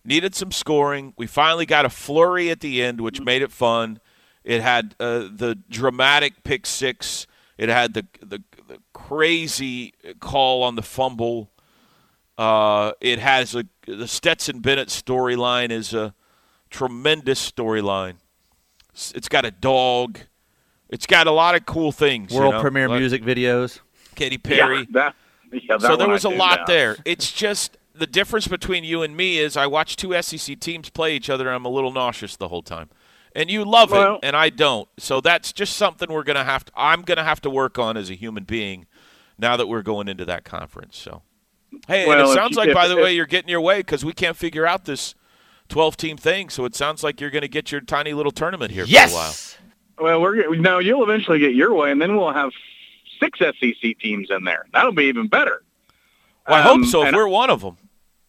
needed 0.04 0.34
some 0.34 0.50
scoring. 0.52 1.14
We 1.16 1.26
finally 1.26 1.64
got 1.66 1.84
a 1.84 1.88
flurry 1.90 2.50
at 2.50 2.60
the 2.60 2.82
end, 2.82 2.98
Mm-hmm. 2.98 3.04
which 3.04 3.20
made 3.20 3.40
it 3.42 3.52
fun. 3.52 4.00
It 4.44 4.60
had 4.60 4.94
uh, 4.98 5.28
the 5.32 5.58
dramatic 5.70 6.42
pick 6.42 6.66
six. 6.66 7.26
It 7.56 7.68
had 7.68 7.94
the, 7.94 8.06
the, 8.20 8.42
the 8.66 8.78
crazy 8.92 9.94
call 10.18 10.62
on 10.64 10.74
the 10.74 10.82
fumble. 10.82 11.50
Uh, 12.36 12.92
it 13.00 13.18
has 13.20 13.54
a, 13.54 13.64
the 13.86 14.08
Stetson 14.08 14.58
Bennett 14.60 14.88
storyline 14.88 15.70
is 15.70 15.94
a 15.94 16.12
tremendous 16.72 17.50
storyline. 17.50 18.14
It's 19.14 19.28
got 19.28 19.44
a 19.44 19.50
dog. 19.50 20.18
It's 20.90 21.06
got 21.06 21.26
a 21.26 21.30
lot 21.32 21.54
of 21.54 21.64
cool 21.66 21.92
things. 21.92 22.32
you 22.32 22.38
World 22.40 22.54
know, 22.54 22.60
premiere 22.60 22.88
like 22.88 22.98
music 22.98 23.22
videos. 23.22 23.80
Katy 24.14 24.38
Perry 24.38 24.78
Yeah, 24.80 24.84
that, 24.90 25.14
yeah, 25.52 25.60
that 25.78 25.80
so 25.82 25.96
there 25.96 26.08
was 26.08 26.24
I 26.24 26.32
a 26.32 26.36
lot 26.36 26.60
out. 26.60 26.66
there. 26.66 26.96
It's 27.04 27.32
just 27.32 27.78
the 27.94 28.06
difference 28.06 28.46
between 28.48 28.84
you 28.84 29.02
and 29.02 29.16
me 29.16 29.38
is 29.38 29.56
I 29.56 29.66
watch 29.66 29.96
two 29.96 30.20
SEC 30.20 30.58
teams 30.60 30.90
play 30.90 31.14
each 31.16 31.30
other. 31.30 31.46
and 31.46 31.54
I'm 31.54 31.64
a 31.64 31.70
little 31.70 31.92
nauseous 31.92 32.36
the 32.36 32.48
whole 32.48 32.62
time, 32.62 32.90
and 33.34 33.50
you 33.50 33.64
love 33.64 33.90
Well- 33.90 34.16
it, 34.16 34.20
and 34.24 34.36
I 34.36 34.50
don't. 34.50 34.88
So 34.98 35.20
that's 35.22 35.52
just 35.52 35.76
something 35.76 36.10
we're 36.12 36.24
gonna 36.24 36.44
have 36.44 36.64
to. 36.66 36.72
I'm 36.76 37.02
gonna 37.02 37.24
have 37.24 37.40
to 37.42 37.50
work 37.50 37.78
on 37.78 37.96
as 37.96 38.10
a 38.10 38.14
human 38.14 38.44
being 38.44 38.86
now 39.38 39.56
that 39.56 39.66
we're 39.68 39.82
going 39.82 40.08
into 40.08 40.24
that 40.26 40.44
conference. 40.44 40.98
So, 40.98 41.22
hey, 41.88 42.10
and 42.10 42.20
it 42.20 42.28
sounds 42.34 42.52
you- 42.52 42.56
like, 42.58 42.68
if- 42.68 42.74
by 42.74 42.88
the 42.88 42.98
if- 42.98 43.02
way, 43.04 43.14
you're 43.14 43.24
getting 43.26 43.48
your 43.48 43.62
way 43.62 43.78
because 43.78 44.04
we 44.04 44.12
can't 44.12 44.36
figure 44.36 44.66
out 44.66 44.84
this 44.84 45.14
12 45.68 45.96
team 45.96 46.16
thing. 46.16 46.48
So 46.50 46.64
it 46.64 46.74
sounds 46.74 47.02
like 47.02 47.20
you're 47.20 47.30
going 47.30 47.42
to 47.42 47.48
get 47.48 47.72
your 47.72 47.80
tiny 47.80 48.12
little 48.12 48.32
tournament 48.32 48.72
here 48.72 48.86
for 48.86 48.90
a 48.96 49.08
while. 49.08 49.34
Well, 49.98 50.20
we're 50.20 50.42
gonna- 50.42 50.56
no, 50.56 50.78
you'll 50.78 51.02
eventually 51.02 51.38
get 51.38 51.54
your 51.54 51.72
way, 51.74 51.90
and 51.92 52.00
then 52.00 52.16
we'll 52.16 52.32
have 52.32 52.50
six 53.20 53.38
SEC 53.38 53.98
teams 54.00 54.28
in 54.30 54.44
there. 54.44 54.66
That'll 54.72 54.92
be 54.92 55.04
even 55.04 55.28
better. 55.28 55.62
Well, 56.48 56.56
I 56.58 56.62
hope 56.62 56.72
Um, 56.74 56.84
so. 56.86 57.04
If 57.06 57.14
we're 57.14 57.28
one 57.28 57.50
of 57.50 57.60
them, 57.60 57.76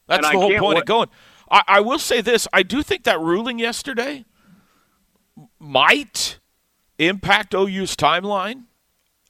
that's 0.08 0.22
the 0.22 0.28
I 0.28 0.32
whole 0.34 0.50
point 0.52 0.76
wa- 0.76 0.80
of 0.82 0.86
going. 0.86 1.10
I, 1.50 1.64
I 1.68 1.80
will 1.80 1.98
say 2.00 2.22
this: 2.22 2.48
I 2.54 2.62
do 2.64 2.84
think 2.84 3.04
that 3.06 3.20
ruling 3.20 3.58
yesterday 3.60 4.26
might 5.60 6.40
impact 7.00 7.54
OU's 7.56 7.96
timeline 7.96 8.64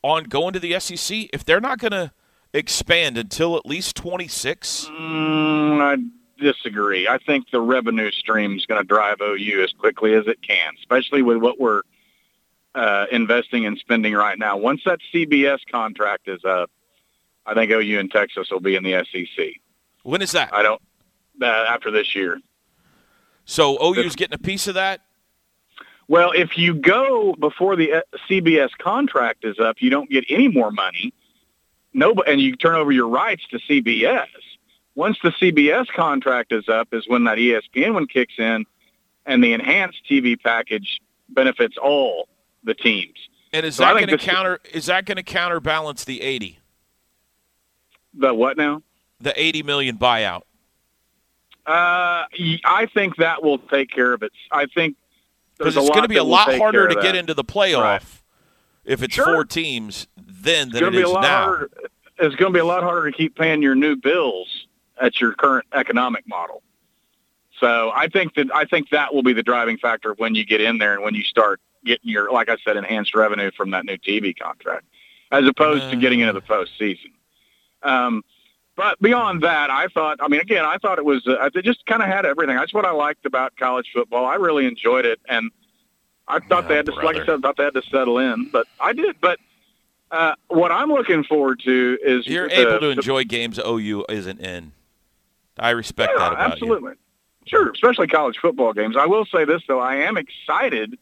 on 0.01 0.25
going 0.25 0.53
to 0.53 0.59
the 0.59 0.77
SEC 0.79 1.29
if 1.31 1.45
they're 1.45 1.61
not 1.61 1.79
going 1.79 1.91
to 1.91 2.11
expand 2.53 3.17
until 3.17 3.55
at 3.55 3.65
least 3.65 3.95
26. 3.95 4.87
Mm, 4.91 5.81
I 5.81 5.95
disagree. 6.37 7.07
I 7.07 7.17
think 7.17 7.49
the 7.51 7.61
revenue 7.61 8.11
stream 8.11 8.57
is 8.57 8.65
going 8.65 8.81
to 8.81 8.87
drive 8.87 9.17
OU 9.21 9.63
as 9.63 9.71
quickly 9.73 10.13
as 10.13 10.27
it 10.27 10.41
can, 10.41 10.73
especially 10.79 11.21
with 11.21 11.37
what 11.37 11.59
we're 11.59 11.81
uh, 12.75 13.05
investing 13.11 13.65
and 13.65 13.77
spending 13.77 14.13
right 14.13 14.37
now. 14.37 14.57
Once 14.57 14.81
that 14.85 14.99
CBS 15.13 15.59
contract 15.71 16.27
is 16.27 16.43
up, 16.43 16.71
I 17.45 17.53
think 17.53 17.71
OU 17.71 17.99
and 17.99 18.11
Texas 18.11 18.49
will 18.51 18.59
be 18.59 18.75
in 18.75 18.83
the 18.83 19.05
SEC. 19.11 19.45
When 20.03 20.21
is 20.21 20.31
that? 20.31 20.53
I 20.53 20.63
don't 20.63 20.81
uh, 21.41 21.45
after 21.45 21.91
this 21.91 22.15
year. 22.15 22.39
So 23.45 23.77
OU's 23.83 24.15
getting 24.15 24.35
a 24.35 24.39
piece 24.39 24.67
of 24.67 24.75
that. 24.75 25.01
Well, 26.07 26.31
if 26.31 26.57
you 26.57 26.73
go 26.73 27.33
before 27.33 27.75
the 27.75 27.93
uh, 27.93 28.01
CBS 28.29 28.69
contract 28.77 29.45
is 29.45 29.59
up, 29.59 29.77
you 29.81 29.89
don't 29.89 30.09
get 30.09 30.25
any 30.29 30.47
more 30.47 30.71
money. 30.71 31.13
No, 31.93 32.13
and 32.27 32.41
you 32.41 32.55
turn 32.55 32.75
over 32.75 32.91
your 32.91 33.07
rights 33.07 33.43
to 33.51 33.59
CBS. 33.59 34.27
Once 34.95 35.17
the 35.23 35.31
CBS 35.31 35.87
contract 35.87 36.51
is 36.51 36.69
up, 36.69 36.89
is 36.93 37.07
when 37.07 37.23
that 37.23 37.37
ESPN 37.37 37.93
one 37.93 38.07
kicks 38.07 38.35
in, 38.37 38.65
and 39.25 39.43
the 39.43 39.53
enhanced 39.53 39.99
TV 40.09 40.39
package 40.39 40.99
benefits 41.29 41.75
all 41.81 42.27
the 42.63 42.73
teams. 42.73 43.15
And 43.51 43.65
is 43.65 43.75
So 43.77 43.83
that 43.85 43.93
going 43.93 44.07
to 44.07 44.17
counter? 44.17 44.59
Is 44.71 44.85
that 44.87 45.05
going 45.05 45.15
to 45.17 45.23
counterbalance 45.23 46.03
the 46.05 46.21
80, 46.21 46.59
The 48.13 48.33
what 48.33 48.57
now? 48.57 48.81
the 49.19 49.33
80 49.39 49.63
million 49.63 49.97
buyout? 49.97 50.41
Uh, 51.65 52.27
I 52.65 52.87
think 52.93 53.15
that 53.17 53.41
will 53.41 53.57
take 53.57 53.89
care 53.89 54.11
of 54.13 54.21
it. 54.21 54.31
I 54.51 54.65
think 54.65 54.95
Because 55.57 55.77
it's 55.77 55.89
going 55.89 56.01
to 56.03 56.09
be 56.09 56.17
a 56.17 56.23
lot 56.23 56.53
harder 56.55 56.87
to 56.89 56.95
get 57.01 57.15
into 57.15 57.33
the 57.33 57.43
playoff 57.43 57.81
Right. 57.81 58.01
if 58.83 59.01
it's 59.01 59.13
Sure. 59.15 59.25
four 59.25 59.45
teams 59.45 60.07
then 60.17 60.67
It's 60.67 60.73
than 60.73 60.81
going 60.81 60.93
it 60.93 60.97
to 60.97 61.03
be 61.05 61.09
a 61.11 61.17
is 61.17 61.21
now. 61.23 61.43
harder. 61.45 61.69
It's 62.19 62.35
going 62.35 62.51
to 62.51 62.57
be 62.57 62.59
a 62.59 62.65
lot 62.65 62.83
harder 62.83 63.09
to 63.09 63.15
keep 63.17 63.35
paying 63.37 63.61
your 63.61 63.75
new 63.75 63.95
bills 63.95 64.67
at 65.01 65.19
your 65.19 65.33
current 65.33 65.65
economic 65.73 66.27
model. 66.27 66.61
So 67.59 67.91
I 67.93 68.07
think 68.07 68.35
that 68.35 68.47
I 68.53 68.65
think 68.65 68.89
that 68.89 69.13
will 69.13 69.23
be 69.23 69.33
the 69.33 69.43
driving 69.43 69.77
factor 69.77 70.11
of 70.11 70.19
when 70.19 70.35
you 70.35 70.45
get 70.45 70.59
in 70.61 70.77
there 70.79 70.93
and 70.93 71.03
when 71.03 71.13
you 71.13 71.23
start 71.23 71.61
getting 71.85 72.09
your, 72.09 72.31
like 72.31 72.49
I 72.49 72.57
said, 72.63 72.77
enhanced 72.77 73.13
revenue 73.15 73.51
from 73.55 73.71
that 73.71 73.85
new 73.85 73.97
TV 73.97 74.37
contract, 74.37 74.85
as 75.31 75.45
opposed 75.45 75.89
to 75.91 75.95
getting 75.97 76.21
into 76.21 76.33
the 76.33 76.41
postseason. 76.41 77.11
Um, 77.83 78.23
but 78.75 78.99
beyond 79.01 79.43
that, 79.43 79.69
I 79.69 79.87
thought, 79.87 80.17
I 80.21 80.27
mean, 80.29 80.39
again, 80.41 80.65
I 80.65 80.77
thought 80.77 80.97
it 80.97 81.05
was, 81.05 81.27
uh, 81.27 81.49
it 81.53 81.63
just 81.63 81.85
kind 81.85 82.01
of 82.01 82.07
had 82.07 82.25
everything. 82.25 82.55
That's 82.55 82.73
what 82.73 82.85
I 82.85 82.91
liked 82.91 83.25
about 83.25 83.55
college 83.55 83.87
football. 83.93 84.25
I 84.25 84.35
really 84.35 84.65
enjoyed 84.65 85.05
it, 85.05 85.19
and 85.29 85.51
I 86.27 86.39
thought 86.39 86.65
Oh, 86.65 86.67
they 86.69 86.75
had 86.77 86.85
to, 86.87 86.93
like 86.93 87.17
I 87.17 87.25
said, 87.25 87.29
I 87.35 87.37
thought 87.39 87.57
they 87.57 87.65
had 87.65 87.73
to 87.75 87.83
settle 87.91 88.17
in, 88.17 88.49
but 88.51 88.65
I 88.79 88.93
did. 88.93 89.17
But 89.21 89.37
uh, 90.09 90.33
what 90.47 90.71
I'm 90.71 90.89
looking 90.89 91.23
forward 91.23 91.59
to 91.65 91.97
is 92.01 92.25
You're 92.25 92.47
the- 92.49 92.61
able 92.61 92.79
to 92.79 92.85
the- 92.87 92.91
enjoy 92.93 93.25
games 93.25 93.59
OU 93.59 94.05
isn't 94.09 94.39
in. 94.39 94.71
I 95.57 95.71
respect 95.71 96.13
yeah, 96.15 96.19
that 96.19 96.33
about 96.33 96.51
absolutely. 96.51 96.93
Sure, 97.45 97.71
especially 97.71 98.07
college 98.07 98.37
football 98.37 98.73
games. 98.73 98.95
I 98.97 99.05
will 99.05 99.25
say 99.25 99.45
this 99.45 99.61
though, 99.67 99.79
I 99.79 99.95
am 99.95 100.17
excited 100.17 100.97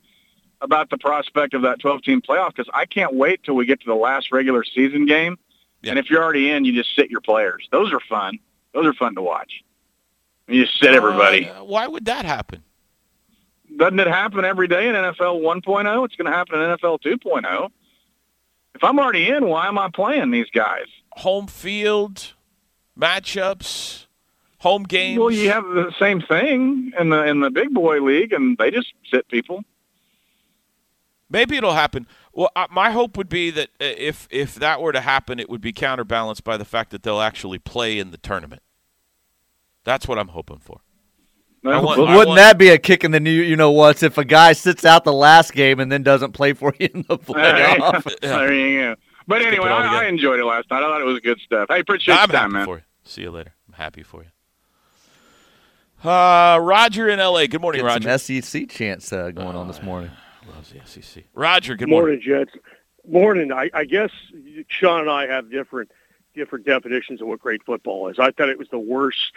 about 0.62 0.90
the 0.90 0.98
prospect 0.98 1.54
of 1.54 1.64
that 1.64 1.80
12-team 1.80 2.22
playoff 2.22 2.56
because 2.56 2.70
I 2.74 2.86
can't 2.86 3.16
wait 3.16 3.44
till 3.44 3.56
we 3.56 3.66
get 3.66 3.80
to 3.82 3.86
the 3.88 3.96
last 3.96 4.32
regular 4.32 4.64
season 4.64 5.06
game. 5.06 5.38
Yeah. 5.82 5.92
And 5.92 6.00
if 6.00 6.10
you're 6.10 6.24
already 6.24 6.52
in, 6.52 6.66
you 6.66 6.74
just 6.74 6.96
sit 6.96 7.10
your 7.10 7.22
players. 7.22 7.68
Those 7.72 7.92
are 7.92 8.00
fun. 8.00 8.38
Those 8.74 8.86
are 8.86 8.94
fun 8.94 9.16
to 9.16 9.22
watch. 9.22 9.64
You 10.48 10.66
just 10.66 10.80
sit 10.80 10.94
everybody. 10.94 11.50
Uh, 11.50 11.64
why 11.64 11.88
would 11.88 12.06
that 12.06 12.26
happen? 12.26 12.64
Doesn't 13.76 14.00
it 14.00 14.08
happen 14.08 14.46
every 14.46 14.68
day 14.68 14.88
in 14.88 14.96
NFL 14.96 15.42
1.0? 15.42 16.06
It's 16.06 16.16
going 16.16 16.30
to 16.30 16.38
happen 16.38 16.60
in 16.60 16.78
NFL 16.78 17.02
2.0. 17.02 17.70
If 18.76 18.84
I'm 18.84 19.00
already 19.00 19.30
in, 19.30 19.48
why 19.48 19.68
am 19.68 19.78
I 19.78 19.90
playing 19.90 20.32
these 20.32 20.50
guys? 20.54 20.86
Home 21.14 21.48
field 21.48 22.34
matchups, 23.00 24.08
home 24.62 24.84
games. 24.84 25.20
Well, 25.20 25.32
you 25.32 25.50
have 25.52 25.64
the 25.66 25.92
same 26.00 26.22
thing 26.22 26.92
in 27.00 27.10
the 27.10 27.24
in 27.26 27.40
the 27.42 27.50
big 27.50 27.74
boy 27.74 28.00
league, 28.02 28.32
and 28.34 28.58
they 28.58 28.72
just 28.72 28.94
sit 29.12 29.28
people. 29.28 29.64
Maybe 31.30 31.56
it'll 31.58 31.74
happen. 31.74 32.08
Well, 32.34 32.52
uh, 32.56 32.68
my 32.70 32.92
hope 32.92 33.18
would 33.18 33.30
be 33.30 33.52
that 33.52 33.70
uh, 33.80 33.86
if 33.98 34.28
if 34.32 34.56
that 34.56 34.82
were 34.82 34.92
to 34.92 35.02
happen, 35.02 35.40
it 35.40 35.50
would 35.50 35.62
be 35.62 35.72
counterbalanced 35.74 36.44
by 36.44 36.58
the 36.58 36.66
fact 36.66 36.92
that 36.92 37.04
they'll 37.04 37.22
actually 37.22 37.58
play 37.60 38.00
in 38.00 38.12
the 38.12 38.18
tournament. 38.18 38.62
That's 39.84 40.08
what 40.08 40.20
I'm 40.20 40.28
hoping 40.30 40.60
for. 40.60 40.82
I 41.64 41.80
want- 41.80 41.98
But 41.98 42.08
wouldn't 42.10 42.28
want- 42.30 42.38
that 42.38 42.58
be 42.58 42.70
a 42.70 42.78
kick 42.78 43.04
in 43.04 43.12
the 43.12 43.20
new? 43.20 43.32
You 43.32 43.56
know 43.56 43.72
what's 43.72 44.04
if 44.04 44.18
a 44.18 44.26
guy 44.26 44.54
sits 44.54 44.84
out 44.84 45.04
the 45.06 45.14
last 45.14 45.54
game 45.54 45.80
and 45.80 45.92
then 45.92 46.04
doesn't 46.04 46.32
play 46.34 46.54
for 46.54 46.74
you 46.80 46.90
in 46.94 47.06
the 47.08 47.18
playoff? 47.20 48.04
there 48.22 48.54
you 48.54 48.80
go. 48.82 48.96
But 49.28 49.42
anyway, 49.44 49.66
it 49.68 49.72
all 49.72 49.82
I. 49.84 50.04
I 50.04 50.06
enjoyed 50.08 50.40
it 50.40 50.46
last 50.46 50.70
night. 50.70 50.80
I 50.80 50.88
thought 50.88 51.02
it 51.02 51.06
was 51.06 51.20
good 51.20 51.40
stuff. 51.46 51.68
Hey, 51.70 51.80
appreciate 51.80 52.14
I'm 52.16 52.18
your 52.18 52.22
happy 52.22 52.34
time, 52.34 52.54
man. 52.54 52.66
for 52.66 52.78
you. 52.78 52.84
See 53.04 53.22
you 53.22 53.32
later. 53.32 53.54
I'm 53.68 53.74
happy 53.76 54.04
for 54.04 54.24
you. 54.24 54.30
Uh, 56.04 56.58
Roger 56.62 57.10
in 57.10 57.20
L.A. 57.20 57.48
Good 57.48 57.62
morning, 57.62 57.82
Get 57.82 57.88
Roger. 57.88 58.18
some 58.18 58.42
SEC 58.42 58.70
chants 58.70 59.14
uh, 59.14 59.30
going 59.32 59.56
on 59.56 59.68
this 59.68 59.84
morning. 59.84 60.10
Loves 60.52 60.74
the 60.74 60.80
SEC. 60.86 61.24
Roger, 61.36 61.76
good 61.76 61.90
morning. 61.90 62.20
morning, 62.20 62.48
Jets. 62.48 62.58
Morning. 63.08 63.52
I, 63.52 63.70
I 63.74 63.86
guess 63.86 64.10
Sean 64.68 65.02
and 65.02 65.10
I 65.10 65.28
have 65.28 65.52
different 65.52 65.92
different 66.34 66.66
definitions 66.66 67.22
of 67.22 67.28
what 67.28 67.40
great 67.40 67.64
football 67.64 68.08
is. 68.08 68.18
I 68.18 68.32
thought 68.32 68.50
it 68.50 68.58
was 68.58 68.70
the 68.70 68.80
worst 68.80 69.34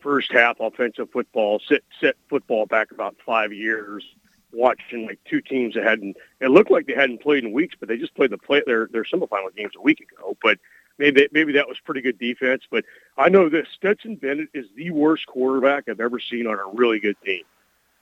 first 0.00 0.30
half 0.32 0.60
offensive 0.60 1.10
football, 1.12 1.60
set 1.68 1.82
set 2.00 2.14
football 2.28 2.66
back 2.66 2.92
about 2.92 3.16
five 3.24 3.52
years. 3.52 4.04
Watching 4.52 5.06
like 5.06 5.18
two 5.28 5.40
teams 5.40 5.74
that 5.74 5.84
hadn't 5.84 6.16
it 6.40 6.50
looked 6.50 6.70
like 6.70 6.86
they 6.86 6.94
hadn't 6.94 7.20
played 7.20 7.44
in 7.44 7.52
weeks, 7.52 7.74
but 7.78 7.88
they 7.88 7.96
just 7.98 8.14
played 8.14 8.30
the 8.30 8.38
play 8.38 8.62
their 8.64 8.86
their 8.86 9.02
semifinal 9.04 9.54
games 9.56 9.72
a 9.76 9.82
week 9.82 10.00
ago. 10.00 10.36
But 10.40 10.58
maybe 10.98 11.28
maybe 11.32 11.52
that 11.52 11.68
was 11.68 11.78
pretty 11.84 12.00
good 12.00 12.18
defense. 12.18 12.62
But 12.70 12.84
I 13.16 13.28
know 13.28 13.48
this 13.48 13.66
Stetson 13.74 14.16
Bennett 14.16 14.48
is 14.54 14.66
the 14.76 14.90
worst 14.90 15.26
quarterback 15.26 15.88
I've 15.88 16.00
ever 16.00 16.20
seen 16.20 16.46
on 16.46 16.58
a 16.58 16.66
really 16.74 16.98
good 16.98 17.16
team. 17.24 17.42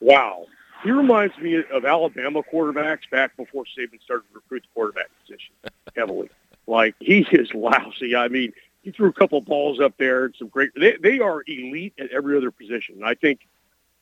Wow. 0.00 0.46
He 0.82 0.90
reminds 0.90 1.36
me 1.38 1.62
of 1.72 1.84
Alabama 1.84 2.42
quarterbacks 2.42 3.08
back 3.10 3.36
before 3.36 3.64
Saban 3.64 4.02
started 4.02 4.24
to 4.28 4.34
recruit 4.34 4.64
the 4.64 4.68
quarterback 4.74 5.08
position 5.22 5.54
heavily. 5.96 6.28
Like 6.66 6.94
he 7.00 7.26
is 7.32 7.52
lousy. 7.54 8.14
I 8.14 8.28
mean, 8.28 8.52
he 8.82 8.90
threw 8.90 9.08
a 9.08 9.12
couple 9.12 9.40
balls 9.40 9.80
up 9.80 9.94
there 9.98 10.26
and 10.26 10.34
some 10.38 10.48
great. 10.48 10.70
They 10.76 10.96
they 11.02 11.20
are 11.20 11.42
elite 11.46 11.94
at 11.98 12.10
every 12.10 12.36
other 12.36 12.50
position. 12.50 13.02
I 13.02 13.14
think 13.14 13.40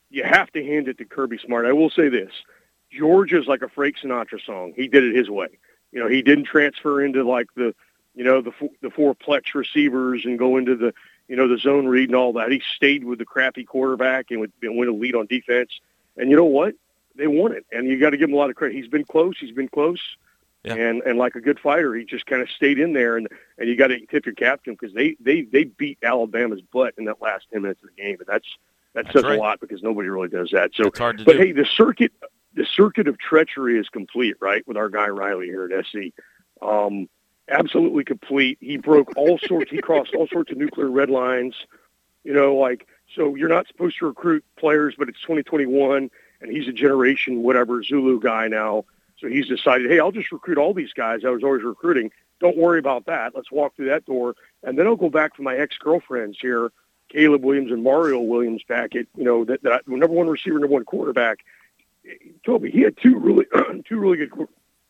you 0.09 0.23
have 0.23 0.51
to 0.51 0.63
hand 0.63 0.87
it 0.89 0.97
to 0.97 1.05
Kirby 1.05 1.37
Smart. 1.37 1.65
I 1.65 1.71
will 1.71 1.89
say 1.89 2.09
this: 2.09 2.31
Georgia's 2.91 3.47
like 3.47 3.61
a 3.61 3.69
Frank 3.69 3.95
Sinatra 4.03 4.45
song. 4.45 4.73
He 4.75 4.87
did 4.87 5.03
it 5.03 5.15
his 5.15 5.29
way. 5.29 5.47
You 5.93 5.99
know, 5.99 6.09
he 6.09 6.21
didn't 6.21 6.45
transfer 6.45 7.03
into 7.03 7.23
like 7.23 7.47
the, 7.55 7.73
you 8.15 8.23
know, 8.23 8.41
the 8.41 8.51
four, 8.51 8.69
the 8.81 8.89
four 8.89 9.15
plex 9.15 9.53
receivers 9.53 10.23
and 10.25 10.37
go 10.37 10.57
into 10.57 10.75
the, 10.75 10.93
you 11.27 11.35
know, 11.35 11.47
the 11.47 11.57
zone 11.57 11.87
read 11.87 12.09
and 12.09 12.15
all 12.15 12.33
that. 12.33 12.51
He 12.51 12.61
stayed 12.75 13.03
with 13.03 13.19
the 13.19 13.25
crappy 13.25 13.63
quarterback 13.63 14.27
and 14.29 14.39
would 14.39 14.51
and 14.61 14.77
win 14.77 14.89
a 14.89 14.93
lead 14.93 15.15
on 15.15 15.25
defense. 15.27 15.69
And 16.17 16.29
you 16.29 16.35
know 16.35 16.45
what? 16.45 16.75
They 17.15 17.27
won 17.27 17.51
it, 17.51 17.65
and 17.71 17.87
you 17.87 17.99
got 17.99 18.09
to 18.11 18.17
give 18.17 18.29
him 18.29 18.33
a 18.35 18.37
lot 18.37 18.49
of 18.49 18.55
credit. 18.55 18.75
He's 18.75 18.87
been 18.87 19.05
close. 19.05 19.35
He's 19.39 19.51
been 19.51 19.67
close. 19.69 19.99
Yeah. 20.63 20.75
And 20.75 21.01
and 21.03 21.19
like 21.19 21.35
a 21.35 21.41
good 21.41 21.59
fighter, 21.59 21.93
he 21.93 22.05
just 22.05 22.25
kind 22.25 22.41
of 22.41 22.49
stayed 22.49 22.79
in 22.79 22.93
there, 22.93 23.17
and 23.17 23.27
and 23.57 23.67
you 23.69 23.75
got 23.75 23.87
to 23.87 23.99
tip 24.07 24.25
your 24.25 24.33
cap 24.35 24.63
to 24.63 24.71
him 24.71 24.77
because 24.79 24.95
they 24.95 25.15
they 25.19 25.41
they 25.41 25.65
beat 25.65 25.99
Alabama's 26.03 26.61
butt 26.61 26.93
in 26.97 27.05
that 27.05 27.21
last 27.21 27.47
ten 27.51 27.61
minutes 27.63 27.81
of 27.83 27.89
the 27.95 28.01
game, 28.01 28.15
and 28.19 28.27
that's 28.27 28.47
that 28.93 29.05
That's 29.05 29.13
says 29.15 29.23
right. 29.23 29.37
a 29.37 29.41
lot 29.41 29.59
because 29.59 29.83
nobody 29.83 30.07
really 30.09 30.29
does 30.29 30.49
that. 30.51 30.71
So, 30.73 30.85
It's 30.85 30.99
hard 30.99 31.17
to 31.19 31.25
but 31.25 31.33
do. 31.33 31.37
hey, 31.39 31.51
the 31.51 31.65
circuit 31.65 32.13
the 32.55 32.65
circuit 32.65 33.07
of 33.07 33.17
treachery 33.17 33.77
is 33.79 33.89
complete, 33.89 34.35
right? 34.39 34.65
With 34.67 34.77
our 34.77 34.89
guy 34.89 35.07
Riley 35.09 35.47
here 35.47 35.69
at 35.71 35.85
SC, 35.85 36.13
um, 36.61 37.09
absolutely 37.49 38.03
complete. 38.03 38.57
He 38.61 38.77
broke 38.77 39.15
all 39.15 39.37
sorts. 39.47 39.71
he 39.71 39.79
crossed 39.81 40.13
all 40.15 40.27
sorts 40.27 40.51
of 40.51 40.57
nuclear 40.57 40.89
red 40.89 41.09
lines. 41.09 41.55
You 42.23 42.33
know, 42.33 42.55
like 42.55 42.87
so 43.15 43.35
you're 43.35 43.49
not 43.49 43.67
supposed 43.67 43.97
to 43.99 44.05
recruit 44.07 44.43
players, 44.57 44.95
but 44.97 45.09
it's 45.09 45.19
2021, 45.21 46.09
and 46.41 46.51
he's 46.51 46.67
a 46.67 46.71
generation 46.73 47.43
whatever 47.43 47.83
Zulu 47.83 48.19
guy 48.19 48.47
now. 48.47 48.85
So 49.19 49.27
he's 49.27 49.47
decided, 49.47 49.89
hey, 49.89 49.99
I'll 49.99 50.11
just 50.11 50.31
recruit 50.31 50.57
all 50.57 50.73
these 50.73 50.93
guys 50.93 51.21
I 51.25 51.29
was 51.29 51.43
always 51.43 51.63
recruiting. 51.63 52.11
Don't 52.39 52.57
worry 52.57 52.79
about 52.79 53.05
that. 53.05 53.35
Let's 53.35 53.51
walk 53.51 53.75
through 53.75 53.89
that 53.89 54.05
door, 54.05 54.35
and 54.63 54.77
then 54.77 54.87
I'll 54.87 54.95
go 54.95 55.09
back 55.09 55.35
to 55.35 55.41
my 55.41 55.55
ex 55.55 55.77
girlfriends 55.77 56.37
here, 56.41 56.71
Caleb 57.09 57.43
Williams 57.43 57.71
and 57.71 57.83
Mario 57.83 58.19
Williams 58.19 58.63
back 58.67 58.95
at 58.95 59.05
you 59.17 59.23
know 59.23 59.45
that, 59.45 59.63
that 59.63 59.87
number 59.87 60.07
one 60.07 60.27
receiver, 60.27 60.59
number 60.59 60.73
one 60.73 60.85
quarterback. 60.85 61.39
Toby, 62.45 62.69
he 62.71 62.81
had 62.81 62.97
two 62.97 63.17
really 63.17 63.45
two 63.85 63.97
really 63.99 64.17
good 64.17 64.31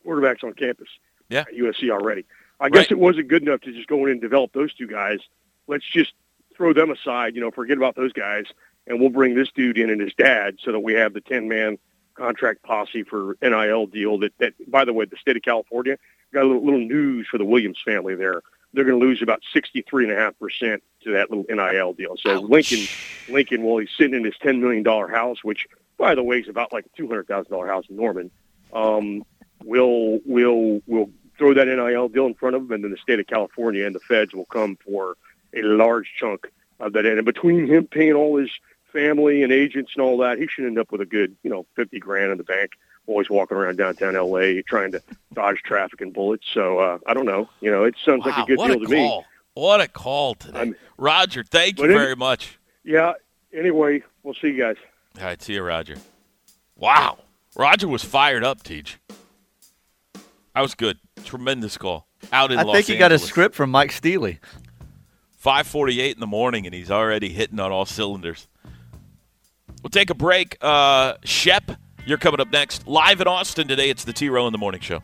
quarterbacks 0.05 0.43
on 0.43 0.53
campus 0.53 0.87
Yeah. 1.29 1.41
at 1.41 1.53
USC 1.53 1.89
already. 1.91 2.25
I 2.63 2.69
guess 2.69 2.83
Right. 2.83 2.91
it 2.91 2.99
wasn't 2.99 3.27
good 3.27 3.41
enough 3.41 3.59
to 3.61 3.73
just 3.73 3.87
go 3.87 4.05
in 4.05 4.11
and 4.13 4.21
develop 4.21 4.53
those 4.53 4.73
two 4.73 4.87
guys. 4.87 5.19
Let's 5.67 5.85
just 5.85 6.13
throw 6.55 6.71
them 6.71 6.91
aside, 6.91 7.35
you 7.35 7.41
know, 7.41 7.51
forget 7.51 7.75
about 7.75 7.95
those 7.95 8.13
guys, 8.13 8.45
and 8.87 8.99
we'll 9.01 9.09
bring 9.09 9.35
this 9.35 9.51
dude 9.51 9.77
in 9.77 9.89
and 9.89 9.99
his 9.99 10.13
dad 10.13 10.55
so 10.63 10.71
that 10.71 10.79
we 10.79 10.93
have 10.93 11.13
the 11.13 11.19
10-man 11.21 11.77
contract 12.15 12.63
posse 12.63 13.03
for 13.03 13.35
NIL 13.41 13.87
deal 13.87 14.17
that, 14.19 14.31
that 14.37 14.53
by 14.71 14.85
the 14.85 14.93
way, 14.93 15.03
the 15.03 15.17
state 15.17 15.35
of 15.35 15.41
California 15.43 15.97
got 16.33 16.43
a 16.43 16.47
little, 16.47 16.63
little 16.63 16.79
news 16.79 17.27
for 17.29 17.37
the 17.37 17.45
Williams 17.45 17.79
family 17.83 18.15
there. 18.15 18.41
They're 18.73 18.85
going 18.85 18.99
to 18.99 19.05
lose 19.05 19.21
about 19.21 19.41
63.5% 19.53 20.79
to 21.03 21.11
that 21.11 21.29
little 21.29 21.45
NIL 21.49 21.93
deal. 21.93 22.15
So 22.17 22.39
Lincoln, 22.39 22.87
Lincoln, 23.29 23.61
while 23.63 23.79
he's 23.79 23.89
sitting 23.97 24.15
in 24.15 24.23
his 24.23 24.35
$10 24.41 24.59
million 24.59 24.85
house, 24.85 25.43
which, 25.43 25.67
by 25.97 26.15
the 26.15 26.23
way, 26.23 26.39
is 26.39 26.47
about 26.47 26.71
like 26.71 26.85
a 26.85 27.01
$200,000 27.01 27.67
house 27.67 27.85
in 27.89 27.97
Norman. 27.97 28.31
Um, 28.71 29.23
will 29.63 30.19
will 30.25 30.81
will 30.87 31.09
throw 31.37 31.53
that 31.53 31.67
NIL 31.67 32.09
deal 32.09 32.25
in 32.25 32.33
front 32.33 32.55
of 32.55 32.63
him, 32.63 32.71
and 32.71 32.83
then 32.83 32.91
the 32.91 32.97
state 32.97 33.19
of 33.19 33.27
California 33.27 33.85
and 33.85 33.95
the 33.95 33.99
feds 33.99 34.33
will 34.33 34.45
come 34.45 34.77
for 34.85 35.15
a 35.53 35.61
large 35.61 36.09
chunk 36.17 36.51
of 36.79 36.93
that. 36.93 37.05
And 37.05 37.23
between 37.25 37.67
him 37.67 37.87
paying 37.87 38.13
all 38.13 38.37
his 38.37 38.49
family 38.91 39.43
and 39.43 39.51
agents 39.51 39.91
and 39.95 40.03
all 40.03 40.17
that, 40.19 40.37
he 40.37 40.47
should 40.47 40.65
end 40.65 40.77
up 40.79 40.91
with 40.91 41.01
a 41.01 41.05
good, 41.05 41.35
you 41.43 41.49
know, 41.49 41.65
fifty 41.75 41.99
grand 41.99 42.31
in 42.31 42.37
the 42.37 42.43
bank. 42.43 42.71
Always 43.05 43.29
walking 43.29 43.57
around 43.57 43.77
downtown 43.77 44.13
LA 44.15 44.61
trying 44.65 44.93
to 44.93 45.01
dodge 45.33 45.61
traffic 45.63 45.99
and 45.99 46.13
bullets. 46.13 46.45
So 46.53 46.79
uh, 46.79 46.99
I 47.05 47.13
don't 47.13 47.25
know. 47.25 47.49
You 47.59 47.69
know, 47.69 47.83
it 47.83 47.95
sounds 48.05 48.25
like 48.25 48.37
a 48.37 48.45
good 48.45 48.57
deal 48.57 48.71
a 48.71 48.79
to 48.79 48.87
me. 48.87 49.07
call. 49.07 49.25
What 49.55 49.81
a 49.81 49.87
call 49.89 50.35
today. 50.35 50.57
I'm- 50.57 50.75
Roger, 50.97 51.43
thank 51.43 51.79
you 51.79 51.87
very 51.87 52.15
much. 52.15 52.57
Yeah. 52.85 53.13
Anyway, 53.53 54.03
we'll 54.23 54.33
see 54.35 54.47
you 54.47 54.57
guys. 54.57 54.77
All 55.19 55.25
right, 55.25 55.41
see 55.41 55.53
you, 55.53 55.63
Roger. 55.63 55.97
Wow. 56.77 57.19
Roger 57.55 57.87
was 57.87 58.03
fired 58.03 58.43
up, 58.43 58.63
Teach. 58.63 58.97
That 60.55 60.61
was 60.61 60.75
good. 60.75 60.99
Tremendous 61.25 61.77
call. 61.77 62.07
Out 62.31 62.51
in 62.51 62.59
I 62.59 62.63
Los 62.63 62.75
think 62.75 62.87
he 62.87 62.97
got 62.97 63.11
a 63.11 63.19
script 63.19 63.55
from 63.55 63.71
Mike 63.71 63.91
Steely. 63.91 64.39
5:48 65.43 66.13
in 66.13 66.19
the 66.19 66.27
morning, 66.27 66.65
and 66.65 66.73
he's 66.73 66.91
already 66.91 67.29
hitting 67.29 67.59
on 67.59 67.71
all 67.71 67.85
cylinders. 67.85 68.47
We'll 69.81 69.89
take 69.89 70.09
a 70.09 70.15
break. 70.15 70.57
Uh, 70.61 71.15
Shep, 71.25 71.71
you're 72.05 72.17
coming 72.17 72.39
up 72.39 72.51
next. 72.51 72.87
Live 72.87 73.19
in 73.19 73.27
Austin 73.27 73.67
today. 73.67 73.89
It's 73.89 74.05
the 74.05 74.13
T 74.13 74.29
Row 74.29 74.47
in 74.47 74.53
the 74.53 74.57
Morning 74.57 74.79
Show. 74.79 75.01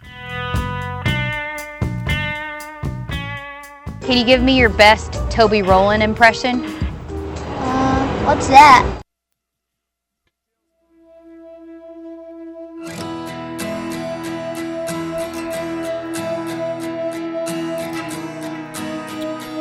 Can 4.02 4.18
you 4.18 4.24
give 4.26 4.42
me 4.42 4.58
your 4.58 4.70
best 4.70 5.14
Toby 5.30 5.62
Rowland 5.62 6.02
impression? 6.02 6.64
Uh, 6.64 8.24
what's 8.26 8.48
that? 8.48 9.02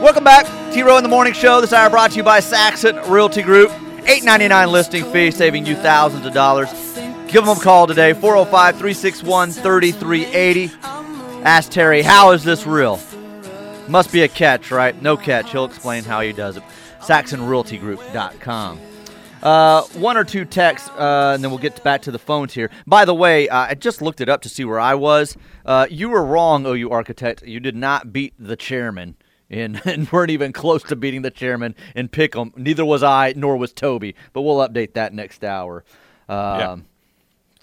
Welcome 0.09 0.25
back. 0.25 0.73
T 0.73 0.83
Row 0.83 0.97
in 0.97 1.03
the 1.03 1.09
Morning 1.11 1.35
Show. 1.35 1.61
This 1.61 1.75
hour 1.75 1.91
brought 1.91 2.13
to 2.13 2.17
you 2.17 2.23
by 2.23 2.41
Saxon 2.41 2.97
Realty 3.11 3.43
Group. 3.43 3.69
$8.99 3.69 4.71
listing 4.71 5.05
fee, 5.13 5.31
saving 5.31 5.67
you 5.67 5.77
thousands 5.77 6.25
of 6.25 6.33
dollars. 6.33 6.71
Give 7.27 7.45
them 7.45 7.59
a 7.59 7.61
call 7.61 7.87
today, 7.87 8.15
405 8.15 8.77
361 8.77 9.51
3380. 9.51 10.71
Ask 11.45 11.71
Terry, 11.71 12.01
how 12.01 12.31
is 12.31 12.43
this 12.43 12.67
real? 12.67 12.99
Must 13.87 14.11
be 14.11 14.23
a 14.23 14.29
catch, 14.29 14.71
right? 14.71 14.99
No 15.03 15.19
catch. 15.19 15.53
He'll 15.53 15.67
explain 15.67 16.05
how 16.05 16.23
he 16.23 16.33
does 16.33 16.57
it. 16.57 16.63
SaxonRealtyGroup.com. 17.01 18.81
Uh, 19.43 19.83
one 19.83 20.17
or 20.17 20.25
two 20.25 20.47
texts, 20.47 20.89
uh, 20.97 21.33
and 21.35 21.45
then 21.45 21.51
we'll 21.51 21.61
get 21.61 21.85
back 21.85 22.01
to 22.03 22.11
the 22.11 22.19
phones 22.19 22.55
here. 22.55 22.71
By 22.87 23.05
the 23.05 23.15
way, 23.15 23.51
uh, 23.51 23.59
I 23.59 23.75
just 23.75 24.01
looked 24.01 24.23
it 24.23 24.31
up 24.31 24.41
to 24.41 24.49
see 24.49 24.65
where 24.65 24.81
I 24.81 24.95
was. 24.95 25.37
Uh, 25.67 25.87
you 25.91 26.09
were 26.09 26.25
wrong, 26.25 26.65
OU 26.65 26.89
Architect. 26.89 27.43
You 27.47 27.61
did 27.61 27.77
not 27.77 28.11
beat 28.11 28.33
the 28.39 28.57
chairman. 28.57 29.15
And, 29.51 29.81
and 29.87 30.11
weren't 30.13 30.31
even 30.31 30.53
close 30.53 30.83
to 30.85 30.97
beating 30.97 31.23
the 31.23 31.31
chairman 31.31 31.75
in 31.95 32.09
Pick'em. 32.09 32.57
Neither 32.57 32.85
was 32.85 33.03
I, 33.03 33.33
nor 33.37 33.57
was 33.57 33.73
Toby. 33.73 34.15
But 34.33 34.43
we'll 34.43 34.67
update 34.67 34.95
that 34.95 35.15
next 35.15 35.43
hour. 35.45 35.85
Um, 36.29 36.87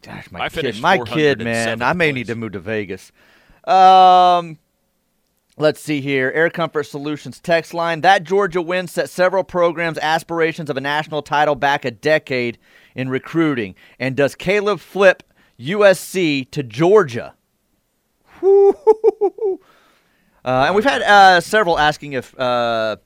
Gosh, 0.06 0.32
my 0.32 0.42
I 0.42 0.50
kid, 0.50 0.80
my 0.82 1.00
kid, 1.00 1.40
man. 1.42 1.82
I 1.82 1.94
may 1.94 2.12
need 2.12 2.28
to 2.28 2.36
move 2.36 2.52
to 2.52 2.60
Vegas. 2.60 3.12
Um, 3.64 4.60
let's 5.58 5.82
see 5.82 6.00
here. 6.00 6.32
Air 6.36 6.52
Comfort 6.52 6.84
Solutions 6.84 7.40
text 7.40 7.74
line. 7.74 8.02
That 8.02 8.24
Georgia 8.24 8.62
win 8.62 8.88
set 8.88 9.10
several 9.10 9.44
programs' 9.44 9.98
aspirations 9.98 10.70
of 10.70 10.78
a 10.78 10.82
national 10.82 11.24
title 11.24 11.56
back 11.56 11.86
a 11.86 11.92
decade 11.92 12.60
in 12.94 13.10
recruiting. 13.10 13.74
And 14.00 14.16
does 14.16 14.36
Caleb 14.36 14.80
flip 14.80 15.24
USC 15.60 16.52
to 16.52 16.62
Georgia? 16.62 17.34
Uh, 20.46 20.66
and 20.68 20.76
we've 20.76 20.84
had 20.86 21.02
uh, 21.02 21.42
several 21.42 21.80
asking 21.80 22.14
if 22.14 22.40
uh, 22.40 22.98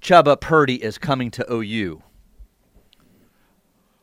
Chubba 0.00 0.40
Purdy 0.40 0.82
is 0.82 0.96
coming 0.96 1.30
to 1.32 1.44
OU? 1.52 2.02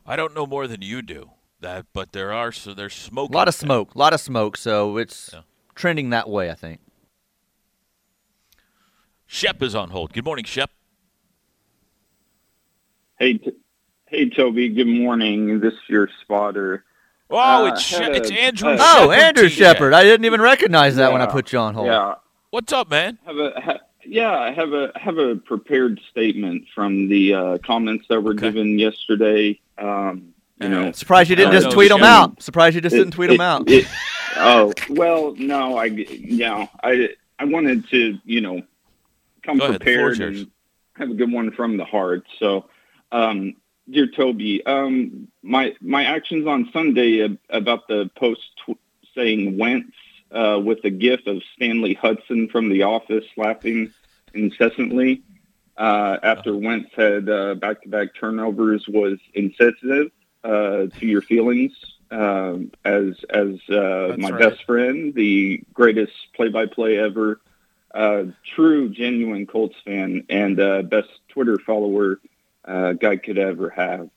I 0.05 0.15
don't 0.15 0.35
know 0.35 0.45
more 0.45 0.67
than 0.67 0.83
you 0.83 1.01
do 1.01 1.31
that, 1.61 1.87
but 1.93 2.11
there 2.11 2.31
are 2.31 2.51
so 2.51 2.73
there's 2.75 2.93
smoke. 2.93 3.31
A 3.31 3.33
lot 3.35 3.47
of 3.47 3.55
there. 3.57 3.65
smoke, 3.67 3.95
a 3.95 3.97
lot 3.97 4.13
of 4.13 4.21
smoke. 4.21 4.55
So 4.55 4.97
it's 4.97 5.31
Yeah. 5.33 5.41
trending 5.73 6.11
that 6.11 6.29
way, 6.29 6.51
I 6.51 6.53
think. 6.53 6.79
Shep 9.25 9.61
is 9.63 9.73
on 9.75 9.89
hold. 9.89 10.13
Good 10.13 10.25
morning, 10.25 10.45
Shep. 10.45 10.69
Hey, 13.19 13.33
t- 13.33 13.51
hey, 14.05 14.29
Toby. 14.29 14.69
Good 14.69 14.87
morning. 14.87 15.59
This 15.59 15.73
is 15.73 15.79
your 15.89 16.09
spotter. 16.21 16.85
Oh, 17.31 17.65
Uh, 17.65 17.71
it's 17.73 17.89
had 17.91 17.97
Shep, 18.05 18.09
a- 18.11 18.15
it's 18.15 18.31
Andrew. 18.31 18.69
uh, 18.69 18.77
Oh, 18.79 19.01
Shepard, 19.11 19.19
Andrew 19.19 19.49
TJ. 19.49 19.55
Shepard. 19.57 19.93
I 19.93 20.03
didn't 20.03 20.25
even 20.25 20.41
recognize 20.41 20.95
that 20.95 21.11
when 21.11 21.21
I 21.21 21.25
put 21.27 21.51
you 21.51 21.59
on 21.59 21.73
hold. 21.75 21.87
Yeah, 21.87 22.15
What's 22.51 22.73
up, 22.73 22.89
man? 22.89 23.19
have 23.25 23.37
a 23.37 23.61
ha- 23.61 23.79
yeah. 24.03 24.37
I 24.37 24.51
have 24.51 24.73
a 24.73 24.91
have 24.95 25.17
a 25.17 25.35
prepared 25.35 25.99
statement 26.09 26.65
from 26.73 27.07
the 27.07 27.33
uh, 27.33 27.57
comments 27.59 28.05
that 28.09 28.21
were 28.21 28.31
Okay. 28.31 28.47
given 28.51 28.79
yesterday. 28.79 29.59
Um, 29.77 30.33
you 30.59 30.69
know, 30.69 30.91
Surprised 30.91 31.29
you 31.29 31.35
didn't 31.35 31.55
Uh, 31.55 31.59
just 31.61 31.71
tweet 31.71 31.89
them 31.89 32.03
out. 32.03 32.41
Surprised 32.41 32.75
you 32.75 32.81
just 32.81 32.95
It- 32.95 32.99
didn't 32.99 33.13
tweet 33.13 33.29
it- 33.29 33.33
them 33.33 33.41
out. 33.41 33.69
it- 33.69 33.85
oh 34.37 34.73
well, 34.89 35.35
no. 35.37 35.77
I 35.77 35.85
yeah. 35.85 36.67
I 36.83 37.09
I 37.37 37.45
wanted 37.45 37.87
to 37.89 38.17
you 38.25 38.41
know 38.41 38.63
come 39.43 39.59
Go 39.59 39.65
ahead, 39.65 39.81
the 39.81 39.85
floor 39.93 40.09
is 40.11 40.17
prepared 40.17 40.33
yours. 40.33 40.41
and 40.41 40.51
have 40.95 41.11
a 41.11 41.13
good 41.13 41.31
one 41.31 41.51
from 41.51 41.77
the 41.77 41.85
heart. 41.85 42.23
So, 42.39 42.65
um, 43.11 43.53
dear 43.89 44.07
Toby, 44.07 44.65
um, 44.65 45.27
my 45.43 45.75
my 45.81 46.03
actions 46.03 46.47
on 46.47 46.69
Sunday 46.73 47.23
ab- 47.23 47.37
about 47.51 47.87
the 47.87 48.09
post 48.15 48.41
tw- 48.65 48.77
saying 49.15 49.57
Wentz 49.57 49.93
uh, 50.31 50.59
with 50.63 50.83
a 50.83 50.89
gif 50.89 51.25
of 51.27 51.41
Stanley 51.55 51.93
Hudson 51.93 52.49
from 52.49 52.69
The 52.69 52.83
Office 52.83 53.25
laughing 53.37 53.93
incessantly 54.33 55.23
uh, 55.77 56.17
after 56.21 56.55
Wentz 56.55 56.89
had 56.95 57.29
uh, 57.29 57.55
back-to-back 57.55 58.09
turnovers 58.13 58.87
was 58.87 59.17
insensitive 59.33 60.11
uh, 60.43 60.87
to 60.99 61.05
your 61.05 61.21
feelings 61.21 61.73
um, 62.11 62.71
as 62.83 63.23
as 63.29 63.59
uh, 63.69 64.15
my 64.17 64.29
right. 64.31 64.39
best 64.39 64.65
friend, 64.65 65.13
the 65.13 65.63
greatest 65.73 66.13
play-by-play 66.33 66.97
ever, 66.97 67.39
uh, 67.93 68.23
true, 68.55 68.89
genuine 68.89 69.45
Colts 69.45 69.75
fan, 69.85 70.25
and 70.29 70.59
uh, 70.59 70.81
best 70.81 71.09
Twitter 71.29 71.57
follower 71.59 72.19
uh, 72.65 72.93
guy 72.93 73.17
could 73.17 73.37
ever 73.37 73.69
have. 73.69 74.09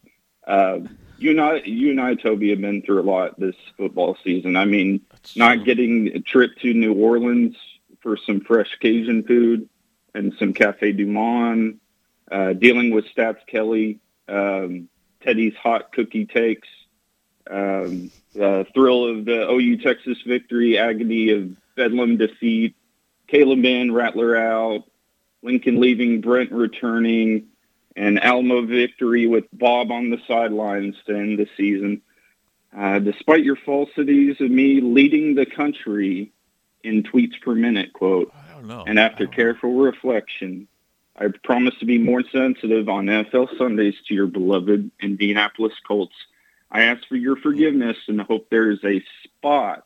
Uh, 0.47 0.81
you 1.23 1.31
and 1.31 1.41
I, 1.41 1.57
you 1.65 1.91
and 1.91 2.01
I, 2.01 2.15
Toby, 2.15 2.51
have 2.51 2.61
been 2.61 2.83
through 2.83 3.01
a 3.01 3.09
lot 3.09 3.39
this 3.39 3.55
football 3.77 4.17
season. 4.25 4.57
I 4.57 4.65
mean, 4.65 5.01
That's 5.11 5.37
not 5.37 5.57
true. 5.57 5.65
getting 5.65 6.09
a 6.09 6.21
trip 6.21 6.57
to 6.63 6.75
New 6.75 6.95
Orleans 6.95 7.57
for 8.01 8.17
some 8.17 8.41
fresh 8.41 8.77
Cajun 8.81 9.23
food 9.23 9.69
and 10.15 10.35
some 10.39 10.53
Cafe 10.53 10.93
Du 10.93 11.07
Monde, 11.07 11.79
uh, 12.31 12.53
dealing 12.55 12.91
with 12.91 13.07
Stats 13.15 13.47
Kelly, 13.47 14.01
um, 14.29 14.89
Teddy's 15.23 15.55
hot 15.55 15.93
cookie 15.93 16.27
takes, 16.27 16.69
um, 17.51 18.11
the 18.35 18.67
thrill 18.75 19.05
of 19.07 19.25
the 19.25 19.49
OU 19.51 19.79
Texas 19.79 20.19
victory, 20.27 20.79
agony 20.79 21.31
of 21.31 21.57
Bedlam 21.77 22.17
defeat, 22.17 22.75
Caleb 23.29 23.65
in, 23.65 23.93
Rattler 23.93 24.37
out, 24.37 24.85
Lincoln 25.43 25.81
leaving, 25.81 26.21
Brent 26.21 26.53
returning, 26.53 27.47
and 27.97 28.23
Alamo 28.23 28.65
victory 28.65 29.27
with 29.27 29.45
Bob 29.53 29.91
on 29.91 30.11
the 30.11 30.19
sidelines 30.27 30.97
to 31.07 31.15
end 31.15 31.39
the 31.39 31.49
season. 31.57 32.03
Uh, 32.77 32.99
despite 32.99 33.45
your 33.45 33.57
falsities 33.57 34.41
of 34.41 34.51
me 34.51 34.81
leading 34.81 35.35
the 35.35 35.45
country 35.45 36.33
in 36.83 37.03
tweets 37.03 37.41
per 37.43 37.55
minute, 37.55 37.93
quote, 37.93 38.33
I 38.35 38.55
don't 38.55 38.67
know. 38.67 38.85
and 38.87 38.99
after 38.99 39.27
careful 39.27 39.75
reflection, 39.75 40.69
I 41.17 41.27
promise 41.45 41.75
to 41.81 41.85
be 41.85 41.99
more 41.99 42.23
sensitive 42.33 42.89
on 42.89 43.07
NFL 43.07 43.59
Sundays 43.59 43.95
to 44.09 44.15
your 44.15 44.27
beloved 44.27 44.91
Indianapolis 45.01 45.75
Colts. 45.87 46.15
I 46.71 46.85
ask 46.85 47.07
for 47.07 47.17
your 47.17 47.37
forgiveness 47.37 47.99
and 48.09 48.21
hope 48.21 48.49
there 48.49 48.71
is 48.71 48.83
a 48.83 49.05
spot 49.23 49.85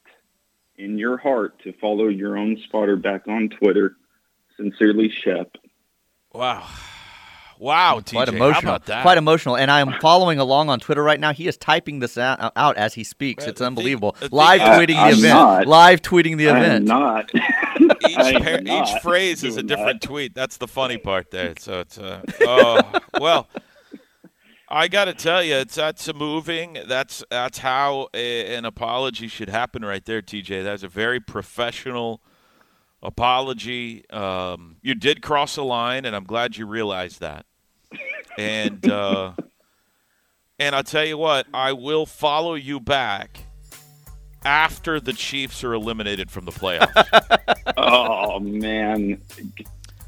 in 0.76 0.98
your 0.98 1.16
heart 1.16 1.58
to 1.64 1.72
follow 1.72 2.06
your 2.06 2.36
own 2.36 2.58
spotter 2.64 2.96
back 2.96 3.26
on 3.26 3.48
Twitter. 3.48 3.96
Sincerely, 4.56 5.10
Shep. 5.10 5.56
Wow, 6.32 6.66
wow, 7.58 8.00
TJ. 8.00 8.12
Quite 8.12 8.28
How 8.28 8.34
emotional. 8.34 8.70
about 8.72 8.86
that? 8.86 9.02
Quite 9.02 9.18
emotional. 9.18 9.56
And 9.56 9.70
I 9.70 9.80
am 9.80 9.94
following 10.00 10.38
along 10.38 10.68
on 10.70 10.80
Twitter 10.80 11.02
right 11.02 11.18
now. 11.20 11.32
He 11.32 11.46
is 11.48 11.56
typing 11.56 11.98
this 12.00 12.16
out, 12.18 12.52
out 12.56 12.76
as 12.76 12.94
he 12.94 13.04
speaks. 13.04 13.46
Uh, 13.46 13.50
It's 13.50 13.60
unbelievable. 13.60 14.16
Live 14.30 14.60
tweeting 14.60 14.86
the 14.88 14.96
I'm 14.98 15.12
event. 15.14 15.34
not. 15.34 15.66
Live 15.66 16.02
tweeting 16.02 16.36
the 16.36 16.48
I 16.50 16.56
am 16.58 16.62
event. 16.62 16.84
not. 16.86 17.30
each, 18.08 18.42
par- 18.42 18.60
not 18.62 18.88
each 18.88 19.02
phrase 19.02 19.44
is 19.44 19.56
a 19.56 19.62
different 19.62 20.00
that. 20.00 20.06
tweet. 20.08 20.34
That's 20.34 20.56
the 20.56 20.68
funny 20.68 20.98
part 20.98 21.30
there. 21.30 21.54
So 21.58 21.80
it's 21.80 21.98
uh, 21.98 22.22
oh 22.42 22.80
well. 23.20 23.48
I 24.68 24.88
got 24.88 25.04
to 25.04 25.14
tell 25.14 25.44
you, 25.44 25.54
it's 25.54 25.76
that's 25.76 26.08
a 26.08 26.12
moving. 26.12 26.76
That's 26.88 27.22
that's 27.30 27.58
how 27.58 28.08
a, 28.12 28.56
an 28.56 28.64
apology 28.64 29.28
should 29.28 29.48
happen, 29.48 29.84
right 29.84 30.04
there, 30.04 30.20
TJ. 30.20 30.64
That's 30.64 30.82
a 30.82 30.88
very 30.88 31.20
professional 31.20 32.20
apology. 33.06 34.08
Um, 34.10 34.76
you 34.82 34.94
did 34.94 35.22
cross 35.22 35.56
a 35.56 35.62
line, 35.62 36.04
and 36.04 36.14
I'm 36.14 36.24
glad 36.24 36.56
you 36.56 36.66
realized 36.66 37.20
that. 37.20 37.46
And 38.36 38.86
uh, 38.90 39.32
and 40.58 40.74
I'll 40.74 40.82
tell 40.82 41.04
you 41.04 41.16
what, 41.16 41.46
I 41.54 41.72
will 41.72 42.04
follow 42.04 42.54
you 42.54 42.80
back 42.80 43.40
after 44.44 45.00
the 45.00 45.12
Chiefs 45.12 45.64
are 45.64 45.72
eliminated 45.72 46.30
from 46.30 46.44
the 46.44 46.52
playoffs. 46.52 47.42
Oh, 47.78 48.40
man. 48.40 49.20
Can 49.36 49.54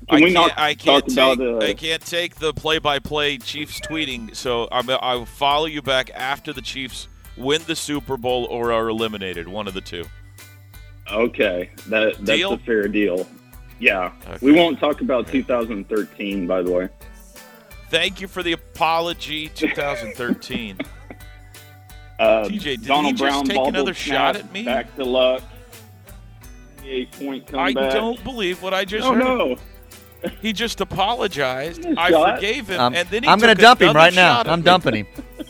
I 0.09 0.15
we 0.15 0.21
can't, 0.23 0.33
not 0.33 0.59
I 0.59 0.75
can't 0.75 1.07
take, 1.07 1.13
about 1.13 1.41
uh, 1.41 1.59
I 1.59 1.75
can't 1.75 2.05
take 2.05 2.37
the 2.37 2.55
play-by-play 2.55 3.39
Chiefs 3.39 3.79
tweeting, 3.81 4.35
so 4.35 4.69
I'm, 4.73 4.89
I 4.89 5.17
will 5.17 5.27
follow 5.27 5.67
you 5.67 5.83
back 5.83 6.11
after 6.15 6.55
the 6.55 6.63
Chiefs 6.63 7.09
win 7.37 7.61
the 7.67 7.77
Super 7.77 8.17
Bowl 8.17 8.47
or 8.47 8.73
are 8.73 8.89
eliminated, 8.89 9.49
one 9.49 9.69
of 9.69 9.75
the 9.75 9.83
two. 9.83 10.05
Okay, 11.13 11.71
that 11.89 12.15
that's 12.17 12.39
Deal? 12.39 12.53
a 12.53 12.59
fair 12.59 12.89
deal. 12.89 13.27
Yeah, 13.79 14.13
Okay. 14.27 14.39
we 14.41 14.53
won't 14.53 14.79
talk 14.81 15.01
about 15.01 15.27
2013, 15.29 16.47
by 16.47 16.63
the 16.63 16.71
way. 16.71 16.89
Thank 17.91 18.21
you 18.21 18.29
for 18.29 18.43
the 18.43 18.53
apology, 18.53 19.49
2013. 19.49 20.79
Uh, 22.21 22.43
TJ, 22.47 22.51
did 22.51 22.63
he 22.65 22.77
Donald 22.89 23.17
just 23.17 23.23
Brown 23.23 23.45
take 23.45 23.65
another 23.69 23.95
shot 23.95 24.35
at 24.35 24.53
me? 24.53 24.65
Back 24.65 24.93
to 24.97 25.05
luck. 25.05 25.41
Eight 26.85 27.13
point 27.13 27.55
I 27.55 27.73
don't 27.73 28.21
believe 28.25 28.61
what 28.61 28.75
I 28.75 28.85
just 28.85 29.07
Oh 29.07 29.15
heard. 29.15 29.23
no! 29.23 29.57
He 30.43 30.53
just 30.53 30.81
apologized. 30.81 31.87
I 31.97 32.11
shot. 32.11 32.35
forgave 32.35 32.67
him, 32.67 32.81
Um, 32.81 32.95
and 32.97 33.09
then 33.09 33.23
he 33.23 33.29
I'm 33.29 33.39
going 33.39 33.51
gonna 33.51 33.55
to 33.55 33.63
dump 33.63 33.81
him 33.83 33.95
right 33.95 34.13
now. 34.13 34.43
I'm 34.45 34.63
dumping 34.63 34.97
him. 34.97 35.07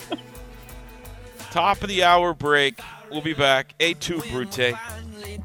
Top 1.50 1.80
of 1.82 1.88
the 1.88 2.04
hour 2.04 2.34
break. 2.34 2.78
We'll 3.11 3.22
be 3.22 3.32
back. 3.32 3.74
A2 3.80 4.30
Brute. 4.30 4.74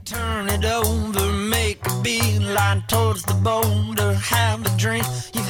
Turn 0.06 0.50
it 0.50 0.64
over, 0.64 1.32
make 1.32 1.86
a 1.86 2.02
beeline 2.02 2.84
towards 2.88 3.24
the 3.24 3.34
boulder, 3.34 4.14
have 4.14 4.66
a 4.66 4.78
drink. 4.78 5.06
You 5.34 5.44